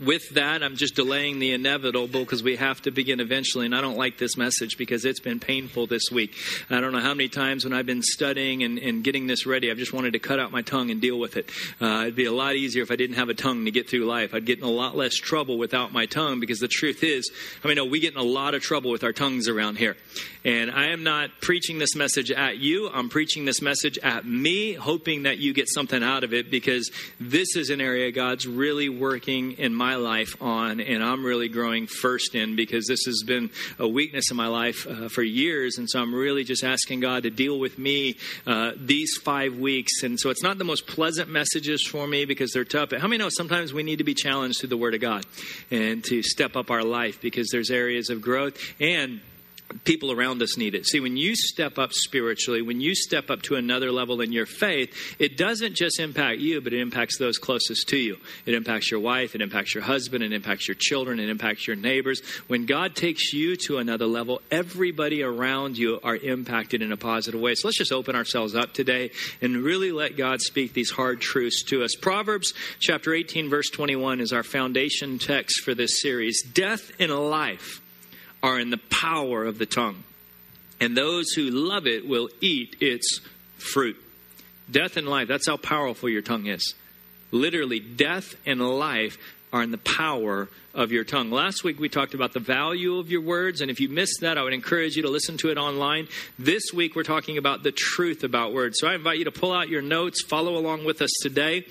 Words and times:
with 0.00 0.30
that, 0.30 0.62
I'm 0.62 0.76
just 0.76 0.94
delaying 0.94 1.38
the 1.38 1.52
inevitable 1.52 2.06
because 2.08 2.42
we 2.42 2.56
have 2.56 2.80
to 2.82 2.90
begin 2.90 3.20
eventually. 3.20 3.66
And 3.66 3.74
I 3.74 3.80
don't 3.80 3.96
like 3.96 4.18
this 4.18 4.36
message 4.36 4.78
because 4.78 5.04
it's 5.04 5.20
been 5.20 5.40
painful 5.40 5.86
this 5.86 6.10
week. 6.10 6.34
I 6.70 6.80
don't 6.80 6.92
know 6.92 7.00
how 7.00 7.14
many 7.14 7.28
times 7.28 7.64
when 7.64 7.72
I've 7.72 7.86
been 7.86 8.02
studying 8.02 8.62
and, 8.62 8.78
and 8.78 9.02
getting 9.02 9.26
this 9.26 9.46
ready, 9.46 9.70
I've 9.70 9.78
just 9.78 9.92
wanted 9.92 10.12
to 10.12 10.18
cut 10.18 10.38
out 10.38 10.52
my 10.52 10.62
tongue 10.62 10.90
and 10.90 11.00
deal 11.00 11.18
with 11.18 11.36
it. 11.36 11.50
Uh, 11.80 12.02
it'd 12.02 12.16
be 12.16 12.26
a 12.26 12.32
lot 12.32 12.54
easier 12.56 12.82
if 12.82 12.90
I 12.90 12.96
didn't 12.96 13.16
have 13.16 13.28
a 13.28 13.34
tongue 13.34 13.64
to 13.64 13.70
get 13.70 13.88
through 13.88 14.06
life. 14.06 14.34
I'd 14.34 14.46
get 14.46 14.58
in 14.58 14.64
a 14.64 14.70
lot 14.70 14.96
less 14.96 15.14
trouble 15.14 15.58
without 15.58 15.92
my 15.92 16.06
tongue 16.06 16.40
because 16.40 16.58
the 16.58 16.68
truth 16.68 17.02
is, 17.02 17.30
I 17.64 17.68
mean, 17.68 17.76
no, 17.76 17.84
we 17.84 18.00
get 18.00 18.12
in 18.14 18.20
a 18.20 18.22
lot 18.22 18.54
of 18.54 18.62
trouble 18.62 18.90
with 18.90 19.04
our 19.04 19.12
tongues 19.12 19.48
around 19.48 19.78
here. 19.78 19.96
And 20.44 20.70
I 20.70 20.86
am 20.86 21.02
not 21.02 21.30
preaching 21.40 21.78
this 21.78 21.94
message 21.96 22.30
at 22.30 22.58
you. 22.58 22.88
I'm 22.88 23.08
preaching 23.08 23.44
this 23.44 23.60
message 23.60 23.98
at 24.02 24.24
me, 24.24 24.72
hoping 24.74 25.24
that 25.24 25.38
you 25.38 25.52
get 25.52 25.68
something 25.68 26.02
out 26.02 26.24
of 26.24 26.32
it 26.32 26.50
because 26.50 26.90
this 27.20 27.56
is 27.56 27.70
an 27.70 27.80
area 27.80 28.10
God's 28.12 28.46
really 28.46 28.88
working 28.88 29.52
in 29.52 29.74
my 29.74 29.87
life 29.96 30.40
on, 30.40 30.80
and 30.80 31.02
I'm 31.02 31.24
really 31.24 31.48
growing 31.48 31.86
first 31.86 32.34
in 32.34 32.56
because 32.56 32.86
this 32.86 33.04
has 33.06 33.22
been 33.26 33.50
a 33.78 33.86
weakness 33.86 34.30
in 34.30 34.36
my 34.36 34.48
life 34.48 34.86
uh, 34.86 35.08
for 35.08 35.22
years. 35.22 35.78
And 35.78 35.88
so 35.88 36.00
I'm 36.00 36.14
really 36.14 36.44
just 36.44 36.64
asking 36.64 37.00
God 37.00 37.24
to 37.24 37.30
deal 37.30 37.58
with 37.58 37.78
me 37.78 38.16
uh, 38.46 38.72
these 38.76 39.16
five 39.22 39.56
weeks. 39.58 40.02
And 40.02 40.18
so 40.18 40.30
it's 40.30 40.42
not 40.42 40.58
the 40.58 40.64
most 40.64 40.86
pleasant 40.86 41.28
messages 41.28 41.86
for 41.86 42.06
me 42.06 42.24
because 42.24 42.52
they're 42.52 42.64
tough. 42.64 42.90
But 42.90 43.00
how 43.00 43.08
many 43.08 43.18
know 43.18 43.28
sometimes 43.28 43.72
we 43.72 43.82
need 43.82 43.98
to 43.98 44.04
be 44.04 44.14
challenged 44.14 44.60
through 44.60 44.70
the 44.70 44.76
Word 44.76 44.94
of 44.94 45.00
God 45.00 45.26
and 45.70 46.02
to 46.04 46.22
step 46.22 46.56
up 46.56 46.70
our 46.70 46.84
life 46.84 47.20
because 47.20 47.48
there's 47.50 47.70
areas 47.70 48.08
of 48.10 48.22
growth 48.22 48.56
and 48.80 49.20
people 49.84 50.10
around 50.12 50.42
us 50.42 50.56
need 50.56 50.74
it. 50.74 50.86
See, 50.86 51.00
when 51.00 51.16
you 51.16 51.36
step 51.36 51.78
up 51.78 51.92
spiritually, 51.92 52.62
when 52.62 52.80
you 52.80 52.94
step 52.94 53.30
up 53.30 53.42
to 53.42 53.56
another 53.56 53.92
level 53.92 54.20
in 54.20 54.32
your 54.32 54.46
faith, 54.46 54.94
it 55.18 55.36
doesn't 55.36 55.74
just 55.74 56.00
impact 56.00 56.40
you, 56.40 56.60
but 56.60 56.72
it 56.72 56.80
impacts 56.80 57.18
those 57.18 57.38
closest 57.38 57.88
to 57.88 57.96
you. 57.96 58.16
It 58.46 58.54
impacts 58.54 58.90
your 58.90 59.00
wife, 59.00 59.34
it 59.34 59.42
impacts 59.42 59.74
your 59.74 59.84
husband, 59.84 60.24
it 60.24 60.32
impacts 60.32 60.68
your 60.68 60.74
children, 60.74 61.20
it 61.20 61.28
impacts 61.28 61.66
your 61.66 61.76
neighbors. 61.76 62.22
When 62.46 62.66
God 62.66 62.96
takes 62.96 63.32
you 63.32 63.56
to 63.66 63.78
another 63.78 64.06
level, 64.06 64.40
everybody 64.50 65.22
around 65.22 65.76
you 65.76 66.00
are 66.02 66.16
impacted 66.16 66.82
in 66.82 66.92
a 66.92 66.96
positive 66.96 67.40
way. 67.40 67.54
So 67.54 67.68
let's 67.68 67.78
just 67.78 67.92
open 67.92 68.16
ourselves 68.16 68.54
up 68.54 68.72
today 68.72 69.10
and 69.42 69.58
really 69.58 69.92
let 69.92 70.16
God 70.16 70.40
speak 70.40 70.72
these 70.72 70.90
hard 70.90 71.20
truths 71.20 71.62
to 71.64 71.84
us. 71.84 71.94
Proverbs 71.94 72.54
chapter 72.80 73.12
18 73.12 73.50
verse 73.50 73.68
21 73.70 74.20
is 74.20 74.32
our 74.32 74.42
foundation 74.42 75.18
text 75.18 75.60
for 75.62 75.74
this 75.74 76.00
series. 76.00 76.42
Death 76.42 76.92
and 76.98 77.12
life 77.12 77.82
are 78.42 78.58
in 78.58 78.70
the 78.70 78.78
power 78.90 79.44
of 79.44 79.58
the 79.58 79.66
tongue, 79.66 80.04
and 80.80 80.96
those 80.96 81.30
who 81.32 81.50
love 81.50 81.86
it 81.86 82.06
will 82.06 82.28
eat 82.40 82.76
its 82.80 83.20
fruit. 83.56 83.96
Death 84.70 84.96
and 84.96 85.08
life, 85.08 85.28
that's 85.28 85.46
how 85.46 85.56
powerful 85.56 86.08
your 86.08 86.22
tongue 86.22 86.46
is. 86.46 86.74
Literally, 87.30 87.80
death 87.80 88.36
and 88.46 88.60
life 88.60 89.18
are 89.52 89.62
in 89.62 89.70
the 89.70 89.78
power 89.78 90.48
of 90.74 90.92
your 90.92 91.04
tongue. 91.04 91.30
Last 91.30 91.64
week 91.64 91.80
we 91.80 91.88
talked 91.88 92.14
about 92.14 92.32
the 92.32 92.40
value 92.40 92.98
of 92.98 93.10
your 93.10 93.22
words, 93.22 93.60
and 93.60 93.70
if 93.70 93.80
you 93.80 93.88
missed 93.88 94.20
that, 94.20 94.38
I 94.38 94.42
would 94.42 94.52
encourage 94.52 94.94
you 94.94 95.02
to 95.02 95.08
listen 95.08 95.36
to 95.38 95.50
it 95.50 95.58
online. 95.58 96.06
This 96.38 96.72
week 96.72 96.94
we're 96.94 97.02
talking 97.02 97.38
about 97.38 97.62
the 97.62 97.72
truth 97.72 98.24
about 98.24 98.52
words. 98.52 98.78
So 98.78 98.86
I 98.86 98.94
invite 98.94 99.18
you 99.18 99.24
to 99.24 99.32
pull 99.32 99.52
out 99.52 99.68
your 99.68 99.82
notes, 99.82 100.22
follow 100.22 100.56
along 100.56 100.84
with 100.84 101.00
us 101.02 101.10
today. 101.22 101.66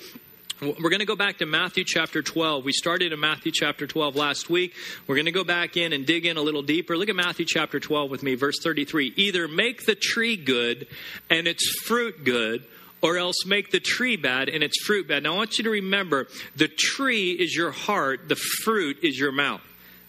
We're 0.60 0.90
going 0.90 0.98
to 0.98 1.06
go 1.06 1.14
back 1.14 1.38
to 1.38 1.46
Matthew 1.46 1.84
chapter 1.86 2.20
12. 2.20 2.64
We 2.64 2.72
started 2.72 3.12
in 3.12 3.20
Matthew 3.20 3.52
chapter 3.54 3.86
12 3.86 4.16
last 4.16 4.50
week. 4.50 4.74
We're 5.06 5.14
going 5.14 5.26
to 5.26 5.32
go 5.32 5.44
back 5.44 5.76
in 5.76 5.92
and 5.92 6.04
dig 6.04 6.26
in 6.26 6.36
a 6.36 6.42
little 6.42 6.62
deeper. 6.62 6.96
Look 6.96 7.08
at 7.08 7.14
Matthew 7.14 7.46
chapter 7.46 7.78
12 7.78 8.10
with 8.10 8.24
me, 8.24 8.34
verse 8.34 8.56
33. 8.60 9.12
Either 9.14 9.46
make 9.46 9.86
the 9.86 9.94
tree 9.94 10.36
good 10.36 10.88
and 11.30 11.46
its 11.46 11.64
fruit 11.82 12.24
good, 12.24 12.64
or 13.00 13.18
else 13.18 13.46
make 13.46 13.70
the 13.70 13.78
tree 13.78 14.16
bad 14.16 14.48
and 14.48 14.64
its 14.64 14.82
fruit 14.82 15.06
bad. 15.06 15.22
Now, 15.22 15.34
I 15.34 15.36
want 15.36 15.58
you 15.58 15.64
to 15.64 15.70
remember 15.70 16.26
the 16.56 16.66
tree 16.66 17.30
is 17.30 17.54
your 17.54 17.70
heart, 17.70 18.28
the 18.28 18.34
fruit 18.34 18.98
is 19.04 19.16
your 19.16 19.30
mouth. 19.30 19.60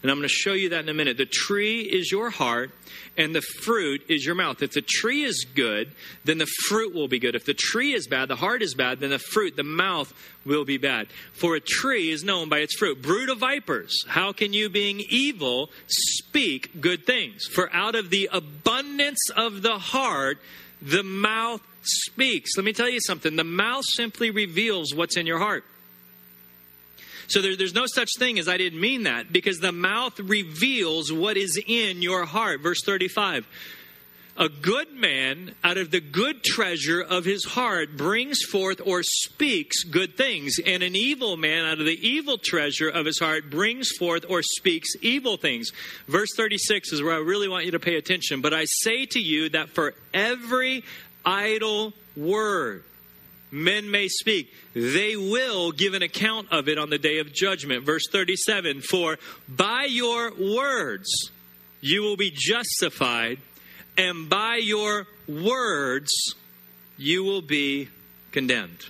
And 0.02 0.10
I'm 0.10 0.16
going 0.16 0.28
to 0.28 0.34
show 0.34 0.54
you 0.54 0.70
that 0.70 0.80
in 0.80 0.88
a 0.88 0.94
minute. 0.94 1.18
The 1.18 1.26
tree 1.26 1.80
is 1.80 2.10
your 2.10 2.30
heart, 2.30 2.70
and 3.18 3.34
the 3.34 3.42
fruit 3.42 4.02
is 4.08 4.24
your 4.24 4.34
mouth. 4.34 4.62
If 4.62 4.72
the 4.72 4.80
tree 4.80 5.24
is 5.24 5.44
good, 5.54 5.92
then 6.24 6.38
the 6.38 6.46
fruit 6.46 6.94
will 6.94 7.08
be 7.08 7.18
good. 7.18 7.34
If 7.34 7.44
the 7.44 7.52
tree 7.52 7.92
is 7.92 8.06
bad, 8.06 8.28
the 8.28 8.36
heart 8.36 8.62
is 8.62 8.74
bad, 8.74 9.00
then 9.00 9.10
the 9.10 9.18
fruit, 9.18 9.56
the 9.56 9.62
mouth 9.62 10.14
will 10.46 10.64
be 10.64 10.78
bad. 10.78 11.08
For 11.34 11.54
a 11.54 11.60
tree 11.60 12.10
is 12.10 12.24
known 12.24 12.48
by 12.48 12.60
its 12.60 12.74
fruit. 12.76 13.02
Brood 13.02 13.28
of 13.28 13.38
vipers, 13.38 14.04
how 14.08 14.32
can 14.32 14.54
you, 14.54 14.70
being 14.70 15.00
evil, 15.00 15.68
speak 15.86 16.80
good 16.80 17.04
things? 17.04 17.44
For 17.44 17.70
out 17.70 17.94
of 17.94 18.08
the 18.08 18.30
abundance 18.32 19.28
of 19.36 19.60
the 19.60 19.78
heart, 19.78 20.38
the 20.80 21.02
mouth 21.02 21.60
speaks. 21.82 22.56
Let 22.56 22.64
me 22.64 22.72
tell 22.72 22.88
you 22.88 23.00
something. 23.00 23.36
The 23.36 23.44
mouth 23.44 23.84
simply 23.84 24.30
reveals 24.30 24.94
what's 24.94 25.18
in 25.18 25.26
your 25.26 25.40
heart. 25.40 25.64
So 27.30 27.40
there, 27.40 27.54
there's 27.54 27.74
no 27.74 27.86
such 27.86 28.10
thing 28.18 28.40
as 28.40 28.48
I 28.48 28.56
didn't 28.56 28.80
mean 28.80 29.04
that 29.04 29.32
because 29.32 29.60
the 29.60 29.70
mouth 29.70 30.18
reveals 30.18 31.12
what 31.12 31.36
is 31.36 31.60
in 31.64 32.02
your 32.02 32.24
heart. 32.24 32.60
Verse 32.60 32.82
35. 32.84 33.46
A 34.36 34.48
good 34.48 34.92
man 34.92 35.54
out 35.62 35.76
of 35.76 35.92
the 35.92 36.00
good 36.00 36.42
treasure 36.42 37.00
of 37.00 37.24
his 37.24 37.44
heart 37.44 37.96
brings 37.96 38.42
forth 38.42 38.80
or 38.84 39.02
speaks 39.04 39.84
good 39.84 40.16
things, 40.16 40.58
and 40.64 40.82
an 40.82 40.96
evil 40.96 41.36
man 41.36 41.66
out 41.66 41.78
of 41.78 41.86
the 41.86 42.08
evil 42.08 42.36
treasure 42.36 42.88
of 42.88 43.06
his 43.06 43.20
heart 43.20 43.48
brings 43.48 43.90
forth 43.90 44.24
or 44.28 44.42
speaks 44.42 44.88
evil 45.00 45.36
things. 45.36 45.70
Verse 46.08 46.30
36 46.36 46.92
is 46.92 47.02
where 47.02 47.12
I 47.12 47.18
really 47.18 47.48
want 47.48 47.64
you 47.64 47.72
to 47.72 47.78
pay 47.78 47.96
attention. 47.96 48.40
But 48.40 48.54
I 48.54 48.64
say 48.64 49.06
to 49.06 49.20
you 49.20 49.50
that 49.50 49.68
for 49.68 49.94
every 50.12 50.84
idle 51.24 51.92
word, 52.16 52.82
men 53.50 53.90
may 53.90 54.08
speak. 54.08 54.52
They 54.74 55.16
will 55.16 55.72
give 55.72 55.94
an 55.94 56.02
account 56.02 56.48
of 56.50 56.68
it 56.68 56.78
on 56.78 56.90
the 56.90 56.98
day 56.98 57.18
of 57.18 57.32
judgment. 57.32 57.84
Verse 57.84 58.06
37 58.10 58.80
For 58.82 59.18
by 59.48 59.84
your 59.84 60.32
words 60.34 61.30
you 61.80 62.02
will 62.02 62.16
be 62.16 62.32
justified, 62.34 63.38
and 63.96 64.28
by 64.28 64.56
your 64.56 65.06
words 65.28 66.34
you 66.98 67.24
will 67.24 67.42
be 67.42 67.88
condemned. 68.32 68.86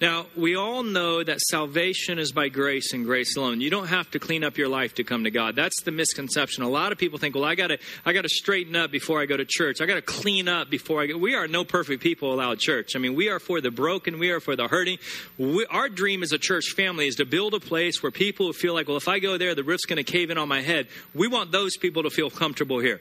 Now, 0.00 0.26
we 0.36 0.54
all 0.54 0.84
know 0.84 1.24
that 1.24 1.40
salvation 1.40 2.20
is 2.20 2.30
by 2.30 2.50
grace 2.50 2.92
and 2.92 3.04
grace 3.04 3.36
alone. 3.36 3.60
You 3.60 3.68
don't 3.68 3.88
have 3.88 4.08
to 4.12 4.20
clean 4.20 4.44
up 4.44 4.56
your 4.56 4.68
life 4.68 4.94
to 4.94 5.04
come 5.04 5.24
to 5.24 5.30
God. 5.32 5.56
That's 5.56 5.82
the 5.82 5.90
misconception. 5.90 6.62
A 6.62 6.68
lot 6.68 6.92
of 6.92 6.98
people 6.98 7.18
think, 7.18 7.34
well, 7.34 7.44
I 7.44 7.56
gotta, 7.56 7.80
I 8.06 8.12
gotta 8.12 8.28
straighten 8.28 8.76
up 8.76 8.92
before 8.92 9.20
I 9.20 9.26
go 9.26 9.36
to 9.36 9.44
church. 9.44 9.80
I 9.80 9.86
gotta 9.86 10.02
clean 10.02 10.46
up 10.46 10.70
before 10.70 11.02
I 11.02 11.06
go. 11.06 11.18
We 11.18 11.34
are 11.34 11.48
no 11.48 11.64
perfect 11.64 12.00
people 12.00 12.32
allowed 12.32 12.60
church. 12.60 12.94
I 12.94 13.00
mean, 13.00 13.16
we 13.16 13.28
are 13.28 13.40
for 13.40 13.60
the 13.60 13.72
broken. 13.72 14.20
We 14.20 14.30
are 14.30 14.38
for 14.38 14.54
the 14.54 14.68
hurting. 14.68 14.98
We, 15.36 15.66
our 15.66 15.88
dream 15.88 16.22
as 16.22 16.30
a 16.30 16.38
church 16.38 16.74
family 16.76 17.08
is 17.08 17.16
to 17.16 17.24
build 17.24 17.54
a 17.54 17.60
place 17.60 18.00
where 18.00 18.12
people 18.12 18.52
feel 18.52 18.74
like, 18.74 18.86
well, 18.86 18.98
if 18.98 19.08
I 19.08 19.18
go 19.18 19.36
there, 19.36 19.56
the 19.56 19.64
roof's 19.64 19.84
gonna 19.84 20.04
cave 20.04 20.30
in 20.30 20.38
on 20.38 20.46
my 20.46 20.60
head. 20.60 20.86
We 21.12 21.26
want 21.26 21.50
those 21.50 21.76
people 21.76 22.04
to 22.04 22.10
feel 22.10 22.30
comfortable 22.30 22.78
here. 22.78 23.00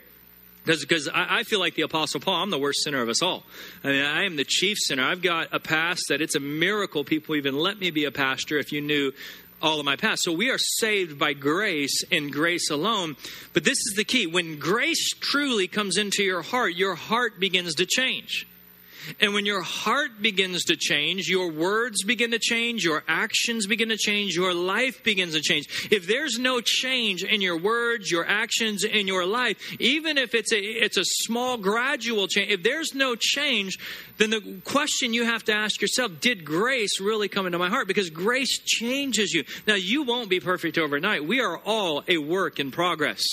Because 0.68 1.08
I, 1.08 1.40
I 1.40 1.44
feel 1.44 1.60
like 1.60 1.76
the 1.76 1.82
Apostle 1.84 2.20
Paul, 2.20 2.44
I'm 2.44 2.50
the 2.50 2.60
worst 2.60 2.84
sinner 2.84 3.02
of 3.02 3.10
us 3.10 3.22
all. 3.22 3.44
I 3.84 3.88
mean, 3.88 4.06
I 4.06 4.26
am 4.26 4.36
the 4.36 4.44
chief 4.44 4.78
sinner. 4.80 5.04
I've 5.04 5.22
got 5.22 5.48
a 5.52 5.60
past 5.60 6.04
that 6.10 6.22
it's 6.22 6.36
a 6.36 6.40
miracle 6.40 7.04
people 7.04 7.36
even 7.36 7.58
let 7.58 7.80
me 7.80 7.92
be 7.92 8.06
a 8.06 8.12
pastor 8.12 8.58
if 8.58 8.72
you 8.72 8.82
knew 8.82 9.12
all 9.62 9.80
of 9.80 9.86
my 9.86 9.96
past. 9.96 10.24
So 10.24 10.32
we 10.32 10.50
are 10.52 10.58
saved 10.58 11.18
by 11.18 11.34
grace 11.34 12.04
and 12.12 12.32
grace 12.32 12.70
alone. 12.70 13.16
But 13.54 13.64
this 13.64 13.78
is 13.78 13.94
the 13.96 14.04
key. 14.04 14.28
When 14.28 14.60
grace 14.60 15.10
truly 15.20 15.68
comes 15.68 15.98
into 15.98 16.24
your 16.24 16.42
heart, 16.42 16.76
your 16.76 16.96
heart 16.96 17.40
begins 17.40 17.76
to 17.76 17.86
change. 17.86 18.48
And 19.20 19.34
when 19.34 19.46
your 19.46 19.62
heart 19.62 20.22
begins 20.22 20.64
to 20.66 20.76
change, 20.76 21.28
your 21.28 21.52
words 21.52 22.04
begin 22.04 22.32
to 22.32 22.40
change, 22.40 22.84
your 22.84 23.04
actions 23.08 23.68
begin 23.68 23.90
to 23.90 23.98
change, 23.98 24.36
your 24.36 24.54
life 24.54 25.04
begins 25.04 25.34
to 25.34 25.42
change. 25.42 25.90
If 25.92 26.08
there's 26.08 26.38
no 26.38 26.62
change 26.62 27.24
in 27.24 27.42
your 27.42 27.58
words, 27.58 28.12
your 28.12 28.26
actions, 28.28 28.84
in 28.84 29.08
your 29.08 29.26
life, 29.26 29.58
even 29.80 30.18
if 30.18 30.34
it's 30.34 30.52
a, 30.52 30.60
it's 30.60 30.98
a 30.98 31.06
small 31.06 31.58
gradual 31.58 32.28
change, 32.28 32.52
if 32.52 32.64
there's 32.64 32.94
no 32.94 33.16
change, 33.16 33.78
then 34.18 34.30
the 34.30 34.62
question 34.64 35.14
you 35.14 35.26
have 35.26 35.44
to 35.46 35.54
ask 35.54 35.82
yourself, 35.82 36.20
did 36.20 36.46
grace 36.46 37.00
really 37.00 37.28
come 37.28 37.46
into 37.46 37.58
my 37.58 37.70
heart? 37.70 37.88
Because 37.88 38.10
grace 38.10 38.60
changes 38.60 39.34
you. 39.34 39.44
Now, 39.68 39.76
you 39.76 40.04
won't 40.04 40.30
be 40.30 40.40
perfect 40.40 40.78
overnight. 40.78 41.26
We 41.26 41.42
are 41.42 41.58
all 41.58 42.04
a 42.08 42.18
work 42.18 42.60
in 42.60 42.72
progress. 42.72 43.24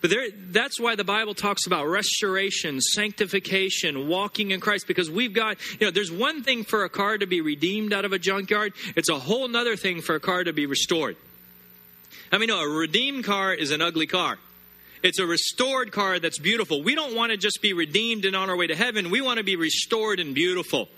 But 0.00 0.10
there, 0.10 0.28
that's 0.50 0.78
why 0.78 0.94
the 0.94 1.04
Bible 1.04 1.34
talks 1.34 1.66
about 1.66 1.86
restoration, 1.86 2.80
sanctification, 2.80 4.06
walking 4.08 4.52
in 4.52 4.60
Christ, 4.60 4.86
because 4.86 5.10
we've 5.10 5.32
got, 5.32 5.56
you 5.80 5.86
know, 5.86 5.90
there's 5.90 6.12
one 6.12 6.42
thing 6.42 6.64
for 6.64 6.84
a 6.84 6.88
car 6.88 7.18
to 7.18 7.26
be 7.26 7.40
redeemed 7.40 7.92
out 7.92 8.04
of 8.04 8.12
a 8.12 8.18
junkyard, 8.18 8.74
it's 8.96 9.08
a 9.08 9.18
whole 9.18 9.54
other 9.56 9.76
thing 9.76 10.00
for 10.00 10.14
a 10.14 10.20
car 10.20 10.44
to 10.44 10.52
be 10.52 10.66
restored. 10.66 11.16
I 12.30 12.38
mean, 12.38 12.48
no, 12.48 12.60
a 12.60 12.68
redeemed 12.68 13.24
car 13.24 13.54
is 13.54 13.70
an 13.70 13.82
ugly 13.82 14.06
car. 14.06 14.38
It's 15.02 15.18
a 15.18 15.26
restored 15.26 15.92
car 15.92 16.18
that's 16.18 16.38
beautiful. 16.38 16.82
We 16.82 16.94
don't 16.94 17.14
want 17.14 17.30
to 17.30 17.38
just 17.38 17.62
be 17.62 17.72
redeemed 17.72 18.24
and 18.24 18.34
on 18.34 18.50
our 18.50 18.56
way 18.56 18.66
to 18.66 18.74
heaven. 18.74 19.10
We 19.10 19.20
want 19.20 19.38
to 19.38 19.44
be 19.44 19.56
restored 19.56 20.20
and 20.20 20.34
beautiful. 20.34 20.88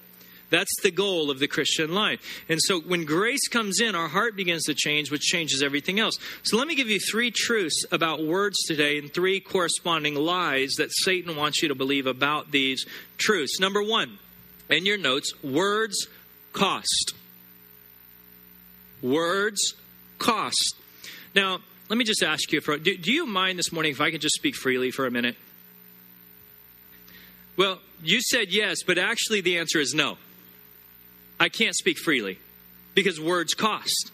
That's 0.50 0.74
the 0.82 0.90
goal 0.90 1.30
of 1.30 1.38
the 1.38 1.46
Christian 1.46 1.94
life. 1.94 2.20
And 2.48 2.60
so 2.60 2.80
when 2.80 3.04
grace 3.04 3.46
comes 3.48 3.80
in, 3.80 3.94
our 3.94 4.08
heart 4.08 4.36
begins 4.36 4.64
to 4.64 4.74
change, 4.74 5.10
which 5.10 5.22
changes 5.22 5.62
everything 5.62 6.00
else. 6.00 6.18
So 6.42 6.56
let 6.56 6.66
me 6.66 6.74
give 6.74 6.88
you 6.88 6.98
three 6.98 7.30
truths 7.30 7.84
about 7.92 8.24
words 8.24 8.58
today 8.66 8.98
and 8.98 9.12
three 9.12 9.40
corresponding 9.40 10.16
lies 10.16 10.74
that 10.78 10.90
Satan 10.90 11.36
wants 11.36 11.62
you 11.62 11.68
to 11.68 11.74
believe 11.74 12.06
about 12.06 12.50
these 12.50 12.84
truths. 13.16 13.60
Number 13.60 13.82
one, 13.82 14.18
in 14.68 14.86
your 14.86 14.98
notes, 14.98 15.32
words 15.42 16.08
cost. 16.52 17.14
Words 19.02 19.74
cost. 20.18 20.74
Now, 21.34 21.60
let 21.88 21.96
me 21.96 22.04
just 22.04 22.22
ask 22.22 22.52
you 22.52 22.60
for 22.60 22.76
do, 22.76 22.96
do 22.96 23.12
you 23.12 23.26
mind 23.26 23.58
this 23.58 23.72
morning 23.72 23.92
if 23.92 24.00
I 24.00 24.10
could 24.10 24.20
just 24.20 24.34
speak 24.34 24.56
freely 24.56 24.90
for 24.90 25.06
a 25.06 25.10
minute? 25.10 25.36
Well, 27.56 27.78
you 28.02 28.20
said 28.20 28.52
yes, 28.52 28.78
but 28.86 28.98
actually 28.98 29.42
the 29.42 29.58
answer 29.58 29.78
is 29.78 29.94
no. 29.94 30.16
I 31.40 31.48
can't 31.48 31.74
speak 31.74 31.98
freely 31.98 32.38
because 32.94 33.18
words 33.18 33.54
cost. 33.54 34.12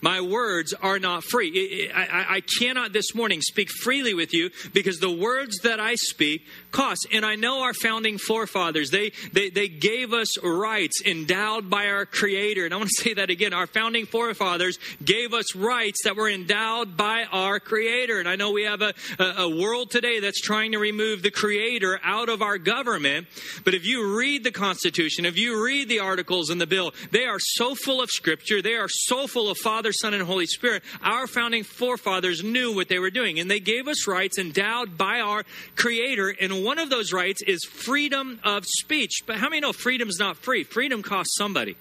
My 0.00 0.20
words 0.20 0.74
are 0.74 0.98
not 0.98 1.24
free. 1.24 1.90
I, 1.94 2.02
I, 2.02 2.34
I, 2.36 2.40
cannot 2.58 2.92
this 2.92 3.14
morning 3.14 3.40
speak 3.40 3.70
freely 3.70 4.12
with 4.12 4.34
you 4.34 4.50
because 4.74 4.98
the 4.98 5.10
words 5.10 5.60
that 5.62 5.80
I 5.80 5.94
speak 5.94 6.44
cost. 6.74 7.06
And 7.12 7.24
I 7.24 7.36
know 7.36 7.62
our 7.62 7.72
founding 7.72 8.18
forefathers, 8.18 8.90
they, 8.90 9.12
they, 9.32 9.48
they 9.48 9.68
gave 9.68 10.12
us 10.12 10.42
rights 10.42 11.00
endowed 11.04 11.70
by 11.70 11.86
our 11.86 12.04
Creator. 12.04 12.64
And 12.64 12.74
I 12.74 12.76
want 12.76 12.90
to 12.90 13.02
say 13.02 13.14
that 13.14 13.30
again. 13.30 13.54
Our 13.54 13.66
founding 13.66 14.06
forefathers 14.06 14.78
gave 15.02 15.32
us 15.32 15.54
rights 15.54 16.00
that 16.04 16.16
were 16.16 16.28
endowed 16.28 16.96
by 16.96 17.24
our 17.30 17.60
Creator. 17.60 18.18
And 18.18 18.28
I 18.28 18.36
know 18.36 18.50
we 18.50 18.64
have 18.64 18.82
a, 18.82 18.92
a, 19.18 19.24
a 19.44 19.48
world 19.48 19.90
today 19.90 20.20
that's 20.20 20.40
trying 20.40 20.72
to 20.72 20.78
remove 20.78 21.22
the 21.22 21.30
Creator 21.30 22.00
out 22.02 22.28
of 22.28 22.42
our 22.42 22.58
government. 22.58 23.28
But 23.64 23.74
if 23.74 23.86
you 23.86 24.16
read 24.18 24.42
the 24.42 24.50
Constitution, 24.50 25.24
if 25.24 25.38
you 25.38 25.64
read 25.64 25.88
the 25.88 26.00
articles 26.00 26.50
in 26.50 26.58
the 26.58 26.66
bill, 26.66 26.92
they 27.12 27.24
are 27.24 27.38
so 27.38 27.74
full 27.74 28.02
of 28.02 28.10
Scripture. 28.10 28.60
They 28.60 28.74
are 28.74 28.88
so 28.88 29.26
full 29.28 29.48
of 29.48 29.58
Father, 29.58 29.92
Son, 29.92 30.12
and 30.12 30.24
Holy 30.24 30.46
Spirit, 30.46 30.82
our 31.02 31.28
founding 31.28 31.62
forefathers 31.62 32.42
knew 32.42 32.74
what 32.74 32.88
they 32.88 32.98
were 32.98 33.10
doing. 33.10 33.38
And 33.38 33.48
they 33.48 33.60
gave 33.60 33.86
us 33.86 34.08
rights 34.08 34.38
endowed 34.38 34.98
by 34.98 35.20
our 35.20 35.44
Creator. 35.76 36.34
One 36.64 36.78
of 36.78 36.88
those 36.88 37.12
rights 37.12 37.42
is 37.42 37.62
freedom 37.64 38.40
of 38.42 38.64
speech. 38.64 39.22
But 39.26 39.36
how 39.36 39.50
many 39.50 39.60
know 39.60 39.74
freedom 39.74 40.08
is 40.08 40.18
not 40.18 40.38
free? 40.38 40.64
Freedom 40.64 41.02
costs 41.02 41.36
somebody. 41.36 41.76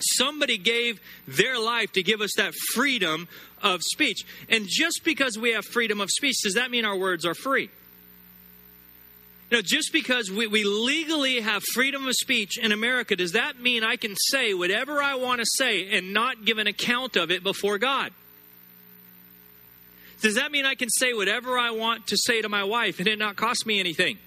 Somebody 0.00 0.56
gave 0.56 0.98
their 1.28 1.58
life 1.58 1.92
to 1.92 2.02
give 2.02 2.22
us 2.22 2.32
that 2.36 2.54
freedom 2.74 3.28
of 3.62 3.82
speech. 3.82 4.24
And 4.48 4.66
just 4.66 5.02
because 5.04 5.38
we 5.38 5.52
have 5.52 5.64
freedom 5.66 6.00
of 6.00 6.10
speech, 6.10 6.36
does 6.42 6.54
that 6.54 6.70
mean 6.70 6.86
our 6.86 6.96
words 6.96 7.26
are 7.26 7.34
free? 7.34 7.68
You 9.50 9.58
know, 9.58 9.62
just 9.62 9.92
because 9.92 10.30
we, 10.30 10.46
we 10.46 10.64
legally 10.64 11.40
have 11.40 11.62
freedom 11.62 12.08
of 12.08 12.14
speech 12.14 12.58
in 12.58 12.72
America, 12.72 13.14
does 13.14 13.32
that 13.32 13.60
mean 13.60 13.84
I 13.84 13.96
can 13.96 14.16
say 14.16 14.54
whatever 14.54 15.02
I 15.02 15.16
want 15.16 15.40
to 15.40 15.46
say 15.46 15.96
and 15.96 16.14
not 16.14 16.44
give 16.44 16.58
an 16.58 16.66
account 16.66 17.16
of 17.16 17.30
it 17.30 17.42
before 17.42 17.78
God? 17.78 18.12
Does 20.26 20.34
that 20.34 20.50
mean 20.50 20.66
I 20.66 20.74
can 20.74 20.88
say 20.90 21.12
whatever 21.12 21.56
I 21.56 21.70
want 21.70 22.08
to 22.08 22.16
say 22.16 22.42
to 22.42 22.48
my 22.48 22.64
wife 22.64 22.98
and 22.98 23.06
it 23.06 23.16
not 23.16 23.36
cost 23.36 23.64
me 23.64 23.78
anything? 23.78 24.18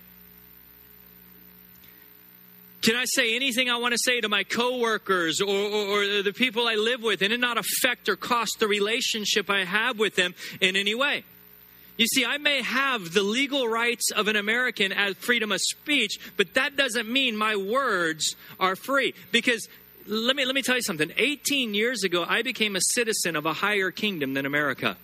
Can 2.82 2.96
I 2.96 3.04
say 3.04 3.36
anything 3.36 3.70
I 3.70 3.76
want 3.76 3.92
to 3.92 3.98
say 3.98 4.22
to 4.22 4.30
my 4.30 4.46
coworkers 4.46 5.42
or, 5.42 5.50
or, 5.50 6.04
or 6.04 6.24
the 6.24 6.32
people 6.32 6.70
I 6.70 6.76
live 6.76 7.04
with 7.04 7.22
and 7.22 7.34
it 7.34 7.40
not 7.42 7.58
affect 7.58 8.08
or 8.08 8.16
cost 8.16 8.60
the 8.62 8.68
relationship 8.70 9.50
I 9.50 9.66
have 9.66 10.00
with 10.00 10.16
them 10.16 10.36
in 10.62 10.78
any 10.78 10.96
way? 10.96 11.26
You 11.98 12.08
see, 12.08 12.24
I 12.24 12.38
may 12.38 12.62
have 12.62 13.14
the 13.14 13.22
legal 13.22 13.68
rights 13.68 14.10
of 14.12 14.30
an 14.30 14.38
American 14.38 14.94
as 14.94 15.16
freedom 15.16 15.52
of 15.52 15.60
speech, 15.60 16.18
but 16.38 16.54
that 16.54 16.78
doesn't 16.78 17.12
mean 17.12 17.36
my 17.36 17.58
words 17.58 18.38
are 18.58 18.78
free. 18.78 19.14
Because 19.34 19.68
let 20.08 20.38
me, 20.38 20.46
let 20.46 20.56
me 20.56 20.62
tell 20.62 20.78
you 20.78 20.82
something. 20.82 21.12
18 21.18 21.74
years 21.74 22.06
ago, 22.06 22.26
I 22.26 22.42
became 22.42 22.78
a 22.78 22.82
citizen 22.94 23.36
of 23.36 23.46
a 23.46 23.52
higher 23.52 23.92
kingdom 23.92 24.34
than 24.34 24.46
America. 24.46 24.96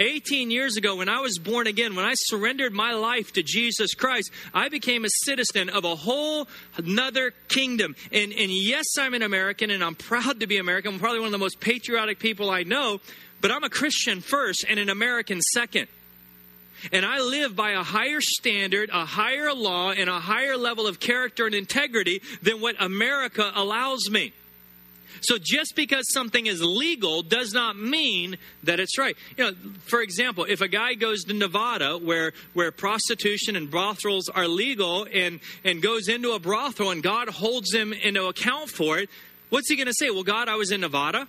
18 0.00 0.50
years 0.50 0.76
ago, 0.76 0.96
when 0.96 1.08
I 1.08 1.20
was 1.20 1.38
born 1.38 1.66
again, 1.66 1.94
when 1.94 2.04
I 2.04 2.14
surrendered 2.14 2.72
my 2.72 2.92
life 2.92 3.32
to 3.34 3.42
Jesus 3.42 3.94
Christ, 3.94 4.30
I 4.54 4.68
became 4.68 5.04
a 5.04 5.10
citizen 5.24 5.68
of 5.68 5.84
a 5.84 5.94
whole 5.94 6.48
another 6.76 7.32
kingdom. 7.48 7.94
And, 8.10 8.32
and 8.32 8.50
yes, 8.50 8.86
I'm 8.98 9.14
an 9.14 9.22
American 9.22 9.70
and 9.70 9.84
I'm 9.84 9.94
proud 9.94 10.40
to 10.40 10.46
be 10.46 10.56
American. 10.56 10.94
I'm 10.94 11.00
probably 11.00 11.20
one 11.20 11.26
of 11.26 11.32
the 11.32 11.38
most 11.38 11.60
patriotic 11.60 12.18
people 12.18 12.50
I 12.50 12.62
know. 12.62 13.00
But 13.40 13.50
I'm 13.50 13.64
a 13.64 13.70
Christian 13.70 14.20
first 14.20 14.64
and 14.68 14.78
an 14.78 14.88
American 14.88 15.40
second. 15.40 15.88
And 16.92 17.04
I 17.04 17.20
live 17.20 17.54
by 17.54 17.72
a 17.72 17.82
higher 17.82 18.20
standard, 18.20 18.90
a 18.90 19.04
higher 19.04 19.52
law, 19.52 19.90
and 19.90 20.08
a 20.08 20.18
higher 20.18 20.56
level 20.56 20.86
of 20.86 20.98
character 20.98 21.46
and 21.46 21.54
integrity 21.54 22.22
than 22.42 22.60
what 22.60 22.76
America 22.78 23.50
allows 23.54 24.10
me. 24.10 24.32
So 25.20 25.38
just 25.40 25.74
because 25.76 26.10
something 26.12 26.46
is 26.46 26.62
legal 26.62 27.22
does 27.22 27.52
not 27.52 27.76
mean 27.76 28.36
that 28.64 28.80
it's 28.80 28.98
right. 28.98 29.16
You 29.36 29.44
know, 29.44 29.56
for 29.86 30.00
example, 30.02 30.46
if 30.48 30.60
a 30.60 30.68
guy 30.68 30.94
goes 30.94 31.24
to 31.24 31.34
Nevada 31.34 31.98
where 31.98 32.32
where 32.54 32.70
prostitution 32.70 33.56
and 33.56 33.70
brothels 33.70 34.28
are 34.28 34.48
legal 34.48 35.06
and 35.12 35.40
and 35.64 35.82
goes 35.82 36.08
into 36.08 36.32
a 36.32 36.38
brothel 36.38 36.90
and 36.90 37.02
God 37.02 37.28
holds 37.28 37.72
him 37.72 37.92
into 37.92 38.26
account 38.26 38.70
for 38.70 38.98
it, 38.98 39.10
what's 39.50 39.68
he 39.68 39.76
going 39.76 39.86
to 39.86 39.94
say? 39.94 40.10
Well, 40.10 40.22
God, 40.22 40.48
I 40.48 40.56
was 40.56 40.70
in 40.70 40.80
Nevada. 40.80 41.26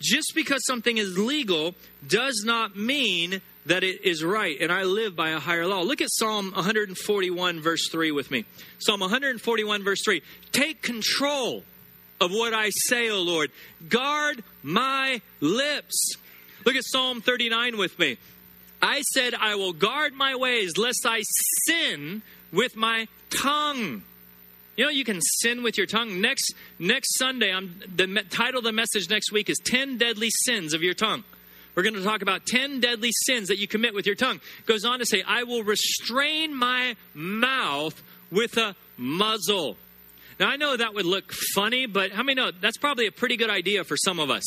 just 0.00 0.32
because 0.34 0.64
something 0.66 0.98
is 0.98 1.18
legal 1.18 1.74
does 2.06 2.42
not 2.44 2.76
mean 2.76 3.40
that 3.66 3.84
it 3.84 4.04
is 4.04 4.24
right. 4.24 4.56
And 4.60 4.72
I 4.72 4.84
live 4.84 5.14
by 5.14 5.30
a 5.30 5.38
higher 5.38 5.66
law. 5.66 5.82
Look 5.82 6.00
at 6.00 6.08
Psalm 6.10 6.52
141, 6.52 7.60
verse 7.60 7.88
3 7.90 8.10
with 8.12 8.30
me. 8.30 8.44
Psalm 8.78 9.00
141, 9.00 9.84
verse 9.84 10.00
3. 10.04 10.22
Take 10.52 10.82
control 10.82 11.64
of 12.20 12.30
what 12.30 12.52
I 12.54 12.70
say, 12.70 13.10
O 13.10 13.20
Lord. 13.20 13.50
Guard 13.88 14.42
my 14.62 15.20
lips. 15.40 16.14
Look 16.64 16.74
at 16.74 16.84
Psalm 16.84 17.20
39 17.20 17.78
with 17.78 17.98
me. 17.98 18.18
I 18.82 19.02
said, 19.12 19.34
I 19.34 19.56
will 19.56 19.72
guard 19.72 20.14
my 20.14 20.36
ways 20.36 20.76
lest 20.78 21.04
I 21.06 21.22
sin 21.66 22.22
with 22.52 22.76
my 22.76 23.08
tongue. 23.30 24.02
You 24.76 24.84
know, 24.86 24.90
you 24.90 25.04
can 25.04 25.20
sin 25.20 25.62
with 25.62 25.76
your 25.76 25.86
tongue. 25.86 26.20
Next 26.20 26.54
next 26.78 27.18
Sunday, 27.18 27.52
I'm 27.52 27.82
the 27.94 28.24
title 28.30 28.58
of 28.58 28.64
the 28.64 28.72
message 28.72 29.10
next 29.10 29.32
week 29.32 29.50
is 29.50 29.58
10 29.62 29.98
deadly 29.98 30.30
sins 30.30 30.72
of 30.72 30.82
your 30.82 30.94
tongue. 30.94 31.24
We're 31.74 31.82
going 31.82 31.94
to 31.94 32.02
talk 32.02 32.22
about 32.22 32.46
10 32.46 32.80
deadly 32.80 33.10
sins 33.26 33.48
that 33.48 33.58
you 33.58 33.68
commit 33.68 33.94
with 33.94 34.06
your 34.06 34.16
tongue. 34.16 34.40
Goes 34.66 34.84
on 34.84 34.98
to 34.98 35.06
say, 35.06 35.22
I 35.26 35.44
will 35.44 35.62
restrain 35.62 36.54
my 36.54 36.96
mouth 37.14 38.00
with 38.30 38.56
a 38.56 38.74
muzzle. 38.96 39.76
Now, 40.38 40.48
I 40.48 40.56
know 40.56 40.76
that 40.76 40.94
would 40.94 41.06
look 41.06 41.32
funny, 41.54 41.86
but 41.86 42.12
how 42.12 42.22
many 42.22 42.34
know 42.34 42.50
that's 42.50 42.78
probably 42.78 43.06
a 43.06 43.12
pretty 43.12 43.36
good 43.36 43.50
idea 43.50 43.84
for 43.84 43.96
some 43.96 44.18
of 44.18 44.30
us? 44.30 44.44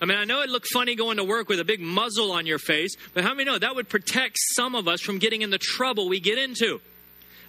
I 0.00 0.04
mean, 0.04 0.18
I 0.18 0.24
know 0.24 0.42
it 0.42 0.50
looked 0.50 0.66
funny 0.72 0.96
going 0.96 1.18
to 1.18 1.24
work 1.24 1.48
with 1.48 1.60
a 1.60 1.64
big 1.64 1.80
muzzle 1.80 2.32
on 2.32 2.44
your 2.44 2.58
face, 2.58 2.96
but 3.14 3.22
how 3.22 3.34
many 3.34 3.44
know 3.44 3.58
that 3.58 3.76
would 3.76 3.88
protect 3.88 4.36
some 4.54 4.74
of 4.74 4.88
us 4.88 5.00
from 5.00 5.18
getting 5.18 5.42
in 5.42 5.50
the 5.50 5.58
trouble 5.58 6.08
we 6.08 6.18
get 6.18 6.38
into? 6.38 6.80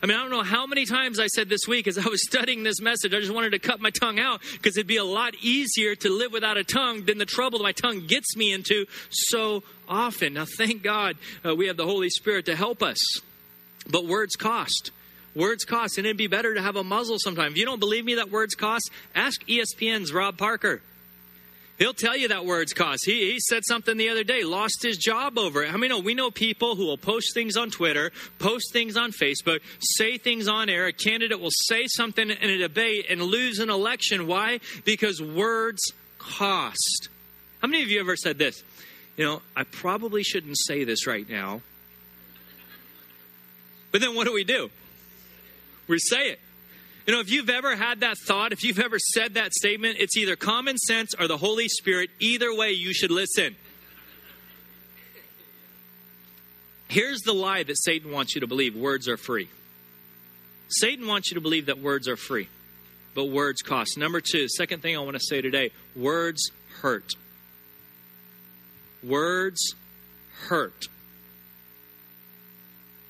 I 0.03 0.05
mean, 0.05 0.17
I 0.17 0.21
don't 0.21 0.31
know 0.31 0.43
how 0.43 0.67
many 0.67 0.85
times 0.85 1.17
I 1.17 1.27
said 1.27 1.47
this 1.47 1.65
week 1.65 1.87
as 1.87 1.97
I 1.97 2.05
was 2.09 2.21
studying 2.27 2.63
this 2.63 2.81
message, 2.81 3.13
I 3.13 3.21
just 3.21 3.33
wanted 3.33 3.51
to 3.51 3.59
cut 3.59 3.79
my 3.79 3.89
tongue 3.89 4.19
out 4.19 4.41
because 4.51 4.75
it'd 4.75 4.85
be 4.85 4.97
a 4.97 5.03
lot 5.05 5.33
easier 5.41 5.95
to 5.95 6.09
live 6.09 6.33
without 6.33 6.57
a 6.57 6.63
tongue 6.65 7.05
than 7.05 7.19
the 7.19 7.25
trouble 7.25 7.59
my 7.59 7.71
tongue 7.71 8.05
gets 8.05 8.35
me 8.35 8.51
into 8.51 8.85
so 9.09 9.63
often. 9.87 10.33
Now, 10.33 10.45
thank 10.45 10.83
God 10.83 11.15
uh, 11.45 11.55
we 11.55 11.67
have 11.67 11.77
the 11.77 11.85
Holy 11.85 12.09
Spirit 12.09 12.47
to 12.47 12.55
help 12.55 12.83
us. 12.83 12.99
But 13.89 14.05
words 14.05 14.35
cost. 14.35 14.91
Words 15.35 15.63
cost, 15.63 15.97
and 15.97 16.05
it'd 16.05 16.17
be 16.17 16.27
better 16.27 16.53
to 16.53 16.61
have 16.61 16.75
a 16.75 16.83
muzzle 16.83 17.17
sometime. 17.17 17.53
If 17.53 17.57
you 17.57 17.65
don't 17.65 17.79
believe 17.79 18.03
me 18.03 18.15
that 18.15 18.29
words 18.29 18.55
cost, 18.55 18.91
ask 19.15 19.41
ESPN's 19.47 20.11
Rob 20.11 20.37
Parker. 20.37 20.81
He'll 21.79 21.93
tell 21.93 22.15
you 22.15 22.27
that 22.27 22.45
words 22.45 22.71
cost. 22.71 23.03
He, 23.05 23.31
he 23.31 23.39
said 23.39 23.63
something 23.65 23.97
the 23.97 24.09
other 24.09 24.23
day, 24.23 24.43
lost 24.43 24.83
his 24.83 24.97
job 24.97 25.39
over 25.39 25.63
it. 25.63 25.73
I 25.73 25.77
mean, 25.77 25.89
no, 25.89 25.99
we 25.99 26.13
know 26.13 26.29
people 26.29 26.75
who 26.75 26.85
will 26.85 26.97
post 26.97 27.33
things 27.33 27.57
on 27.57 27.71
Twitter, 27.71 28.11
post 28.37 28.71
things 28.71 28.95
on 28.95 29.11
Facebook, 29.11 29.59
say 29.79 30.17
things 30.17 30.47
on 30.47 30.69
air. 30.69 30.85
A 30.85 30.93
candidate 30.93 31.39
will 31.39 31.51
say 31.51 31.87
something 31.87 32.29
in 32.29 32.49
a 32.49 32.57
debate 32.57 33.07
and 33.09 33.21
lose 33.21 33.59
an 33.59 33.69
election. 33.69 34.27
Why? 34.27 34.59
Because 34.85 35.21
words 35.21 35.81
cost. 36.19 37.09
How 37.59 37.67
many 37.67 37.81
of 37.81 37.89
you 37.89 37.99
ever 37.99 38.15
said 38.15 38.37
this? 38.37 38.63
You 39.17 39.25
know, 39.25 39.41
I 39.55 39.63
probably 39.63 40.23
shouldn't 40.23 40.57
say 40.57 40.83
this 40.83 41.07
right 41.07 41.27
now. 41.27 41.61
But 43.91 44.01
then 44.01 44.15
what 44.15 44.25
do 44.25 44.33
we 44.33 44.43
do? 44.43 44.69
We 45.87 45.99
say 45.99 46.29
it. 46.29 46.39
You 47.05 47.13
know, 47.13 47.19
if 47.19 47.29
you've 47.29 47.49
ever 47.49 47.75
had 47.75 47.99
that 47.99 48.17
thought, 48.17 48.53
if 48.53 48.63
you've 48.63 48.79
ever 48.79 48.97
said 48.97 49.33
that 49.33 49.53
statement, 49.53 49.97
it's 49.99 50.15
either 50.15 50.35
common 50.35 50.77
sense 50.77 51.13
or 51.19 51.27
the 51.27 51.37
Holy 51.37 51.67
Spirit. 51.67 52.09
Either 52.19 52.55
way, 52.55 52.71
you 52.71 52.93
should 52.93 53.11
listen. 53.11 53.55
Here's 56.87 57.21
the 57.21 57.33
lie 57.33 57.63
that 57.63 57.77
Satan 57.77 58.11
wants 58.11 58.35
you 58.35 58.41
to 58.41 58.47
believe 58.47 58.75
words 58.75 59.07
are 59.09 59.17
free. 59.17 59.49
Satan 60.69 61.07
wants 61.07 61.29
you 61.29 61.35
to 61.35 61.41
believe 61.41 61.65
that 61.65 61.79
words 61.79 62.07
are 62.07 62.15
free, 62.15 62.47
but 63.15 63.25
words 63.25 63.61
cost. 63.61 63.97
Number 63.97 64.21
two, 64.21 64.47
second 64.47 64.81
thing 64.81 64.95
I 64.95 64.99
want 64.99 65.15
to 65.15 65.23
say 65.23 65.41
today 65.41 65.71
words 65.95 66.51
hurt. 66.81 67.13
Words 69.03 69.75
hurt. 70.47 70.87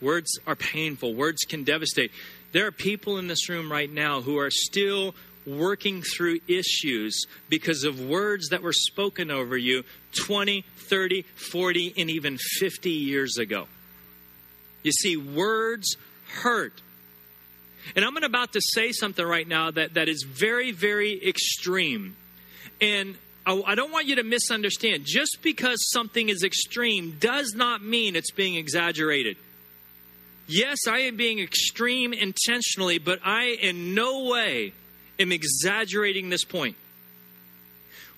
Words 0.02 0.40
are 0.46 0.56
painful. 0.56 1.14
Words 1.14 1.44
can 1.44 1.64
devastate. 1.64 2.12
There 2.54 2.68
are 2.68 2.72
people 2.72 3.18
in 3.18 3.28
this 3.28 3.50
room 3.50 3.72
right 3.72 3.92
now 3.92 4.22
who 4.22 4.38
are 4.38 4.52
still 4.52 5.16
working 5.46 6.02
through 6.02 6.40
issues 6.48 7.26
because 7.50 7.84
of 7.84 8.00
words 8.00 8.50
that 8.50 8.62
were 8.62 8.74
spoken 8.74 9.30
over 9.32 9.58
you 9.58 9.84
20, 10.26 10.64
30, 10.78 11.24
40, 11.52 11.94
and 11.98 12.10
even 12.10 12.38
50 12.38 12.92
years 12.92 13.38
ago. 13.38 13.68
You 14.84 14.92
see, 14.92 15.18
words 15.18 15.98
hurt. 16.28 16.82
And 17.96 18.06
I'm 18.06 18.16
about 18.18 18.54
to 18.54 18.62
say 18.62 18.92
something 18.92 19.26
right 19.26 19.48
now 19.48 19.72
that, 19.72 19.96
that 19.96 20.08
is 20.08 20.24
very, 20.24 20.72
very 20.72 21.28
extreme. 21.28 22.16
And 22.80 23.16
I, 23.46 23.62
I 23.66 23.76
don't 23.76 23.92
want 23.92 24.06
you 24.06 24.18
to 24.18 24.24
misunderstand. 24.24 25.06
Just 25.06 25.40
because 25.42 25.90
something 25.92 26.30
is 26.30 26.44
extreme 26.44 27.18
does 27.20 27.54
not 27.56 27.84
mean 27.84 28.16
it's 28.16 28.32
being 28.32 28.56
exaggerated. 28.56 29.38
Yes, 30.48 30.80
I 30.88 31.00
am 31.00 31.16
being 31.16 31.40
extreme 31.40 32.14
intentionally, 32.14 32.98
but 32.98 33.20
I 33.24 33.58
in 33.62 33.96
no 33.96 34.26
way 34.26 34.74
am 35.20 35.32
exaggerating 35.32 36.30
this 36.30 36.44
point. 36.44 36.76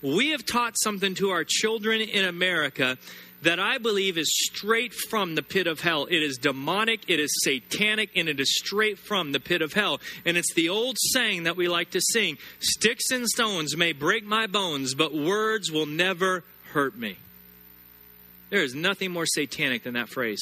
We 0.01 0.29
have 0.29 0.46
taught 0.46 0.75
something 0.77 1.15
to 1.15 1.29
our 1.29 1.44
children 1.44 2.01
in 2.01 2.25
America 2.25 2.98
that 3.41 3.60
I 3.60 3.77
believe 3.77 4.17
is 4.17 4.36
straight 4.44 4.94
from 4.94 5.36
the 5.36 5.44
pit 5.44 5.67
of 5.67 5.79
hell. 5.79 6.05
It 6.05 6.24
is 6.24 6.38
demonic, 6.38 7.01
it 7.08 7.20
is 7.20 7.32
satanic, 7.44 8.10
and 8.15 8.27
it 8.27 8.39
is 8.39 8.58
straight 8.58 8.98
from 8.98 9.32
the 9.32 9.39
pit 9.39 9.62
of 9.62 9.74
hell. 9.74 10.01
And 10.25 10.36
it's 10.36 10.53
the 10.55 10.70
old 10.70 10.98
saying 11.00 11.44
that 11.44 11.55
we 11.55 11.67
like 11.67 11.91
to 11.91 12.01
sing 12.01 12.38
Sticks 12.60 13.12
and 13.12 13.27
stones 13.27 13.77
may 13.77 13.94
break 13.94 14.25
my 14.25 14.48
bones, 14.48 14.96
but 14.96 15.13
words 15.13 15.72
will 15.72 15.86
never 15.86 16.44
hurt 16.72 16.98
me. 16.98 17.17
There 18.50 18.63
is 18.63 18.74
nothing 18.74 19.12
more 19.12 19.25
satanic 19.25 19.84
than 19.84 19.94
that 19.94 20.10
phrase. 20.10 20.41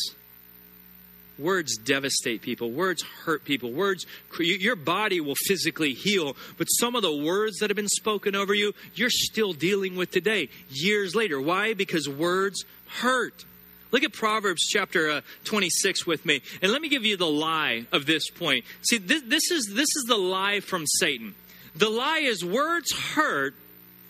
Words 1.40 1.78
devastate 1.78 2.42
people. 2.42 2.72
Words 2.72 3.02
hurt 3.02 3.44
people. 3.44 3.72
Words, 3.72 4.06
your 4.40 4.76
body 4.76 5.20
will 5.20 5.36
physically 5.36 5.94
heal, 5.94 6.36
but 6.58 6.66
some 6.66 6.96
of 6.96 7.02
the 7.02 7.16
words 7.16 7.58
that 7.58 7.70
have 7.70 7.76
been 7.76 7.88
spoken 7.88 8.36
over 8.36 8.54
you, 8.54 8.74
you're 8.94 9.10
still 9.10 9.54
dealing 9.54 9.96
with 9.96 10.12
today, 10.12 10.50
years 10.70 11.16
later. 11.16 11.42
Why? 11.42 11.74
Because 11.74 12.08
words 12.08 12.66
hurt. 13.00 13.46
Look 13.92 14.04
at 14.04 14.14
Proverbs 14.14 14.64
chapter 14.68 15.10
uh, 15.10 15.22
26 15.44 16.06
with 16.06 16.26
me, 16.26 16.42
and 16.62 16.72
let 16.72 16.82
me 16.82 16.90
give 16.90 17.06
you 17.06 17.18
the 17.18 17.28
lie 17.28 17.86
of 17.92 18.06
this 18.06 18.30
point. 18.30 18.66
See, 18.82 18.98
this, 18.98 19.24
this, 19.24 19.52
is, 19.52 19.68
this 19.74 19.90
is 19.96 20.06
the 20.08 20.18
lie 20.18 20.60
from 20.60 20.86
Satan. 20.86 21.36
The 21.76 21.90
lie 21.90 22.20
is 22.20 22.46
words 22.46 22.92
hurt 22.92 23.56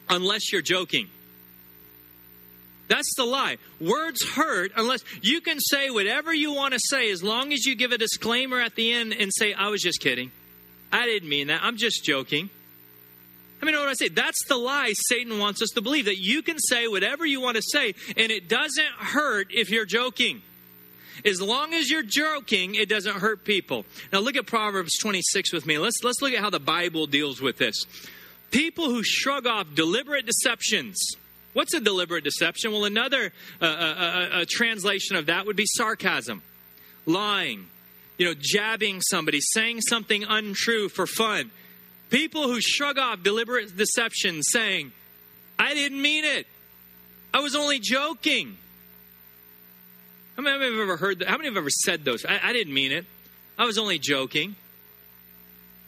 unless 0.09 0.51
you're 0.51 0.61
joking. 0.61 1.09
That's 2.87 3.13
the 3.15 3.23
lie. 3.23 3.57
Words 3.79 4.23
hurt 4.23 4.71
unless 4.75 5.03
you 5.21 5.41
can 5.41 5.59
say 5.59 5.89
whatever 5.89 6.33
you 6.33 6.53
want 6.53 6.73
to 6.73 6.79
say 6.83 7.09
as 7.11 7.23
long 7.23 7.53
as 7.53 7.65
you 7.65 7.75
give 7.75 7.91
a 7.91 7.97
disclaimer 7.97 8.59
at 8.59 8.75
the 8.75 8.91
end 8.91 9.13
and 9.13 9.31
say, 9.33 9.53
I 9.53 9.69
was 9.69 9.81
just 9.81 9.99
kidding. 9.99 10.31
I 10.91 11.05
didn't 11.05 11.29
mean 11.29 11.47
that. 11.47 11.61
I'm 11.63 11.77
just 11.77 12.03
joking. 12.03 12.49
I 13.61 13.65
mean, 13.65 13.75
what 13.75 13.87
I 13.87 13.93
say? 13.93 14.09
That's 14.09 14.45
the 14.47 14.57
lie 14.57 14.91
Satan 14.93 15.39
wants 15.39 15.61
us 15.61 15.69
to 15.69 15.81
believe 15.81 16.05
that 16.05 16.17
you 16.17 16.41
can 16.41 16.59
say 16.59 16.87
whatever 16.87 17.25
you 17.25 17.39
want 17.39 17.55
to 17.55 17.63
say 17.63 17.95
and 18.17 18.31
it 18.31 18.49
doesn't 18.49 18.91
hurt 18.99 19.47
if 19.51 19.69
you're 19.69 19.85
joking. 19.85 20.41
As 21.25 21.41
long 21.41 21.73
as 21.73 21.89
you're 21.89 22.03
joking, 22.03 22.75
it 22.75 22.89
doesn't 22.89 23.15
hurt 23.15 23.45
people. 23.45 23.85
Now 24.11 24.19
look 24.19 24.35
at 24.35 24.45
Proverbs 24.45 24.97
26 24.97 25.53
with 25.53 25.65
me. 25.65 25.77
Let's 25.77 26.03
let's 26.03 26.21
look 26.21 26.33
at 26.33 26.39
how 26.39 26.49
the 26.49 26.59
Bible 26.59 27.07
deals 27.07 27.39
with 27.39 27.57
this. 27.57 27.85
People 28.51 28.85
who 28.85 29.01
shrug 29.01 29.47
off 29.47 29.73
deliberate 29.73 30.25
deceptions. 30.25 31.15
What's 31.53 31.74
a 31.74 31.79
deliberate 31.79 32.24
deception? 32.24 32.72
Well, 32.72 32.86
another 32.86 33.31
uh, 33.62 33.65
uh, 33.65 33.67
uh, 33.67 34.29
uh 34.41 34.45
translation 34.50 35.15
of 35.15 35.27
that 35.27 35.45
would 35.45 35.55
be 35.55 35.65
sarcasm, 35.67 36.41
lying, 37.05 37.67
you 38.17 38.25
know, 38.25 38.33
jabbing 38.38 39.01
somebody, 39.01 39.39
saying 39.39 39.81
something 39.81 40.24
untrue 40.24 40.89
for 40.89 41.05
fun. 41.05 41.51
People 42.10 42.43
who 42.43 42.60
shrug 42.60 42.98
off 42.98 43.24
deliberate 43.24 43.75
deception 43.75 44.41
saying, 44.43 44.91
I 45.57 45.74
didn't 45.74 46.01
mean 46.01 46.25
it. 46.25 46.48
I 47.33 47.39
was 47.39 47.55
only 47.55 47.79
joking. 47.79 48.57
How 50.36 50.43
many 50.43 50.55
of 50.55 50.62
you 50.62 50.79
have 50.79 50.89
ever 50.89 50.98
heard 50.98 51.19
that? 51.19 51.27
How 51.27 51.38
many 51.38 51.50
have 51.50 51.57
ever 51.57 51.69
said 51.69 52.05
those? 52.05 52.25
I, 52.25 52.39
I 52.43 52.53
didn't 52.53 52.74
mean 52.74 52.91
it. 52.91 53.05
I 53.57 53.65
was 53.65 53.77
only 53.77 54.00
joking. 54.00 54.55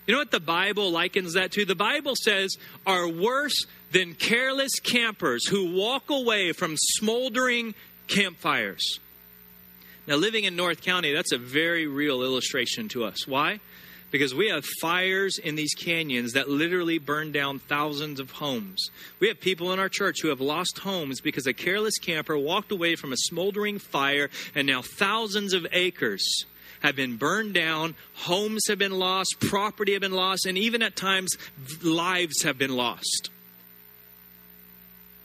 You 0.07 0.13
know 0.13 0.19
what 0.19 0.31
the 0.31 0.39
Bible 0.39 0.91
likens 0.91 1.33
that 1.33 1.51
to? 1.53 1.65
The 1.65 1.75
Bible 1.75 2.13
says, 2.15 2.55
are 2.85 3.07
worse 3.07 3.65
than 3.91 4.13
careless 4.13 4.79
campers 4.79 5.47
who 5.47 5.74
walk 5.74 6.09
away 6.09 6.51
from 6.51 6.75
smoldering 6.77 7.74
campfires. 8.07 9.00
Now, 10.07 10.15
living 10.15 10.43
in 10.43 10.55
North 10.55 10.81
County, 10.81 11.13
that's 11.13 11.31
a 11.31 11.38
very 11.39 11.88
real 11.88 12.21
illustration 12.21 12.88
to 12.89 13.05
us. 13.05 13.27
Why? 13.27 13.59
because 14.15 14.33
we 14.33 14.47
have 14.47 14.63
fires 14.79 15.38
in 15.38 15.55
these 15.55 15.74
canyons 15.74 16.31
that 16.33 16.47
literally 16.47 16.97
burn 17.00 17.33
down 17.33 17.59
thousands 17.59 18.17
of 18.17 18.31
homes. 18.31 18.89
We 19.19 19.27
have 19.27 19.41
people 19.41 19.74
in 19.74 19.79
our 19.79 19.89
church 19.89 20.21
who 20.21 20.29
have 20.29 20.39
lost 20.39 20.79
homes 20.79 21.19
because 21.19 21.47
a 21.47 21.53
careless 21.53 21.97
camper 21.97 22.38
walked 22.38 22.71
away 22.71 22.95
from 22.95 23.12
a 23.12 23.17
smoldering 23.17 23.77
fire, 23.77 24.29
and 24.55 24.67
now 24.67 24.81
thousands 24.81 25.53
of 25.53 25.67
acres 25.74 26.45
have 26.82 26.96
been 26.96 27.17
burned 27.17 27.53
down, 27.53 27.96
homes 28.13 28.63
have 28.67 28.77
been 28.77 28.98
lost, 28.98 29.38
property 29.39 29.94
have 29.94 30.01
been 30.01 30.12
lost, 30.12 30.46
and 30.46 30.58
even 30.58 30.82
at 30.82 30.96
times 30.96 31.36
lives 31.82 32.44
have 32.44 32.58
been 32.58 32.75
lost. 32.75 33.29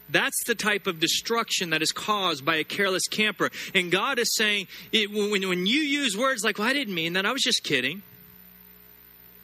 That's 0.09 0.45
the 0.47 0.55
type 0.55 0.87
of 0.87 0.99
destruction 0.99 1.71
that 1.71 1.83
is 1.83 1.93
caused 1.93 2.45
by 2.45 2.57
a 2.57 2.65
careless 2.65 3.07
camper. 3.09 3.51
And 3.75 3.93
God 3.93 4.19
is 4.19 4.35
saying, 4.35 4.67
it, 4.93 5.11
when, 5.11 5.49
when 5.49 5.67
you 5.67 5.81
use 5.81 6.17
words 6.17 6.43
like, 6.43 6.59
well, 6.59 6.69
I 6.69 6.73
didn't 6.73 6.95
mean 6.95 7.13
that, 7.13 7.27
I 7.27 7.33
was 7.33 7.43
just 7.43 7.63
kidding. 7.63 8.03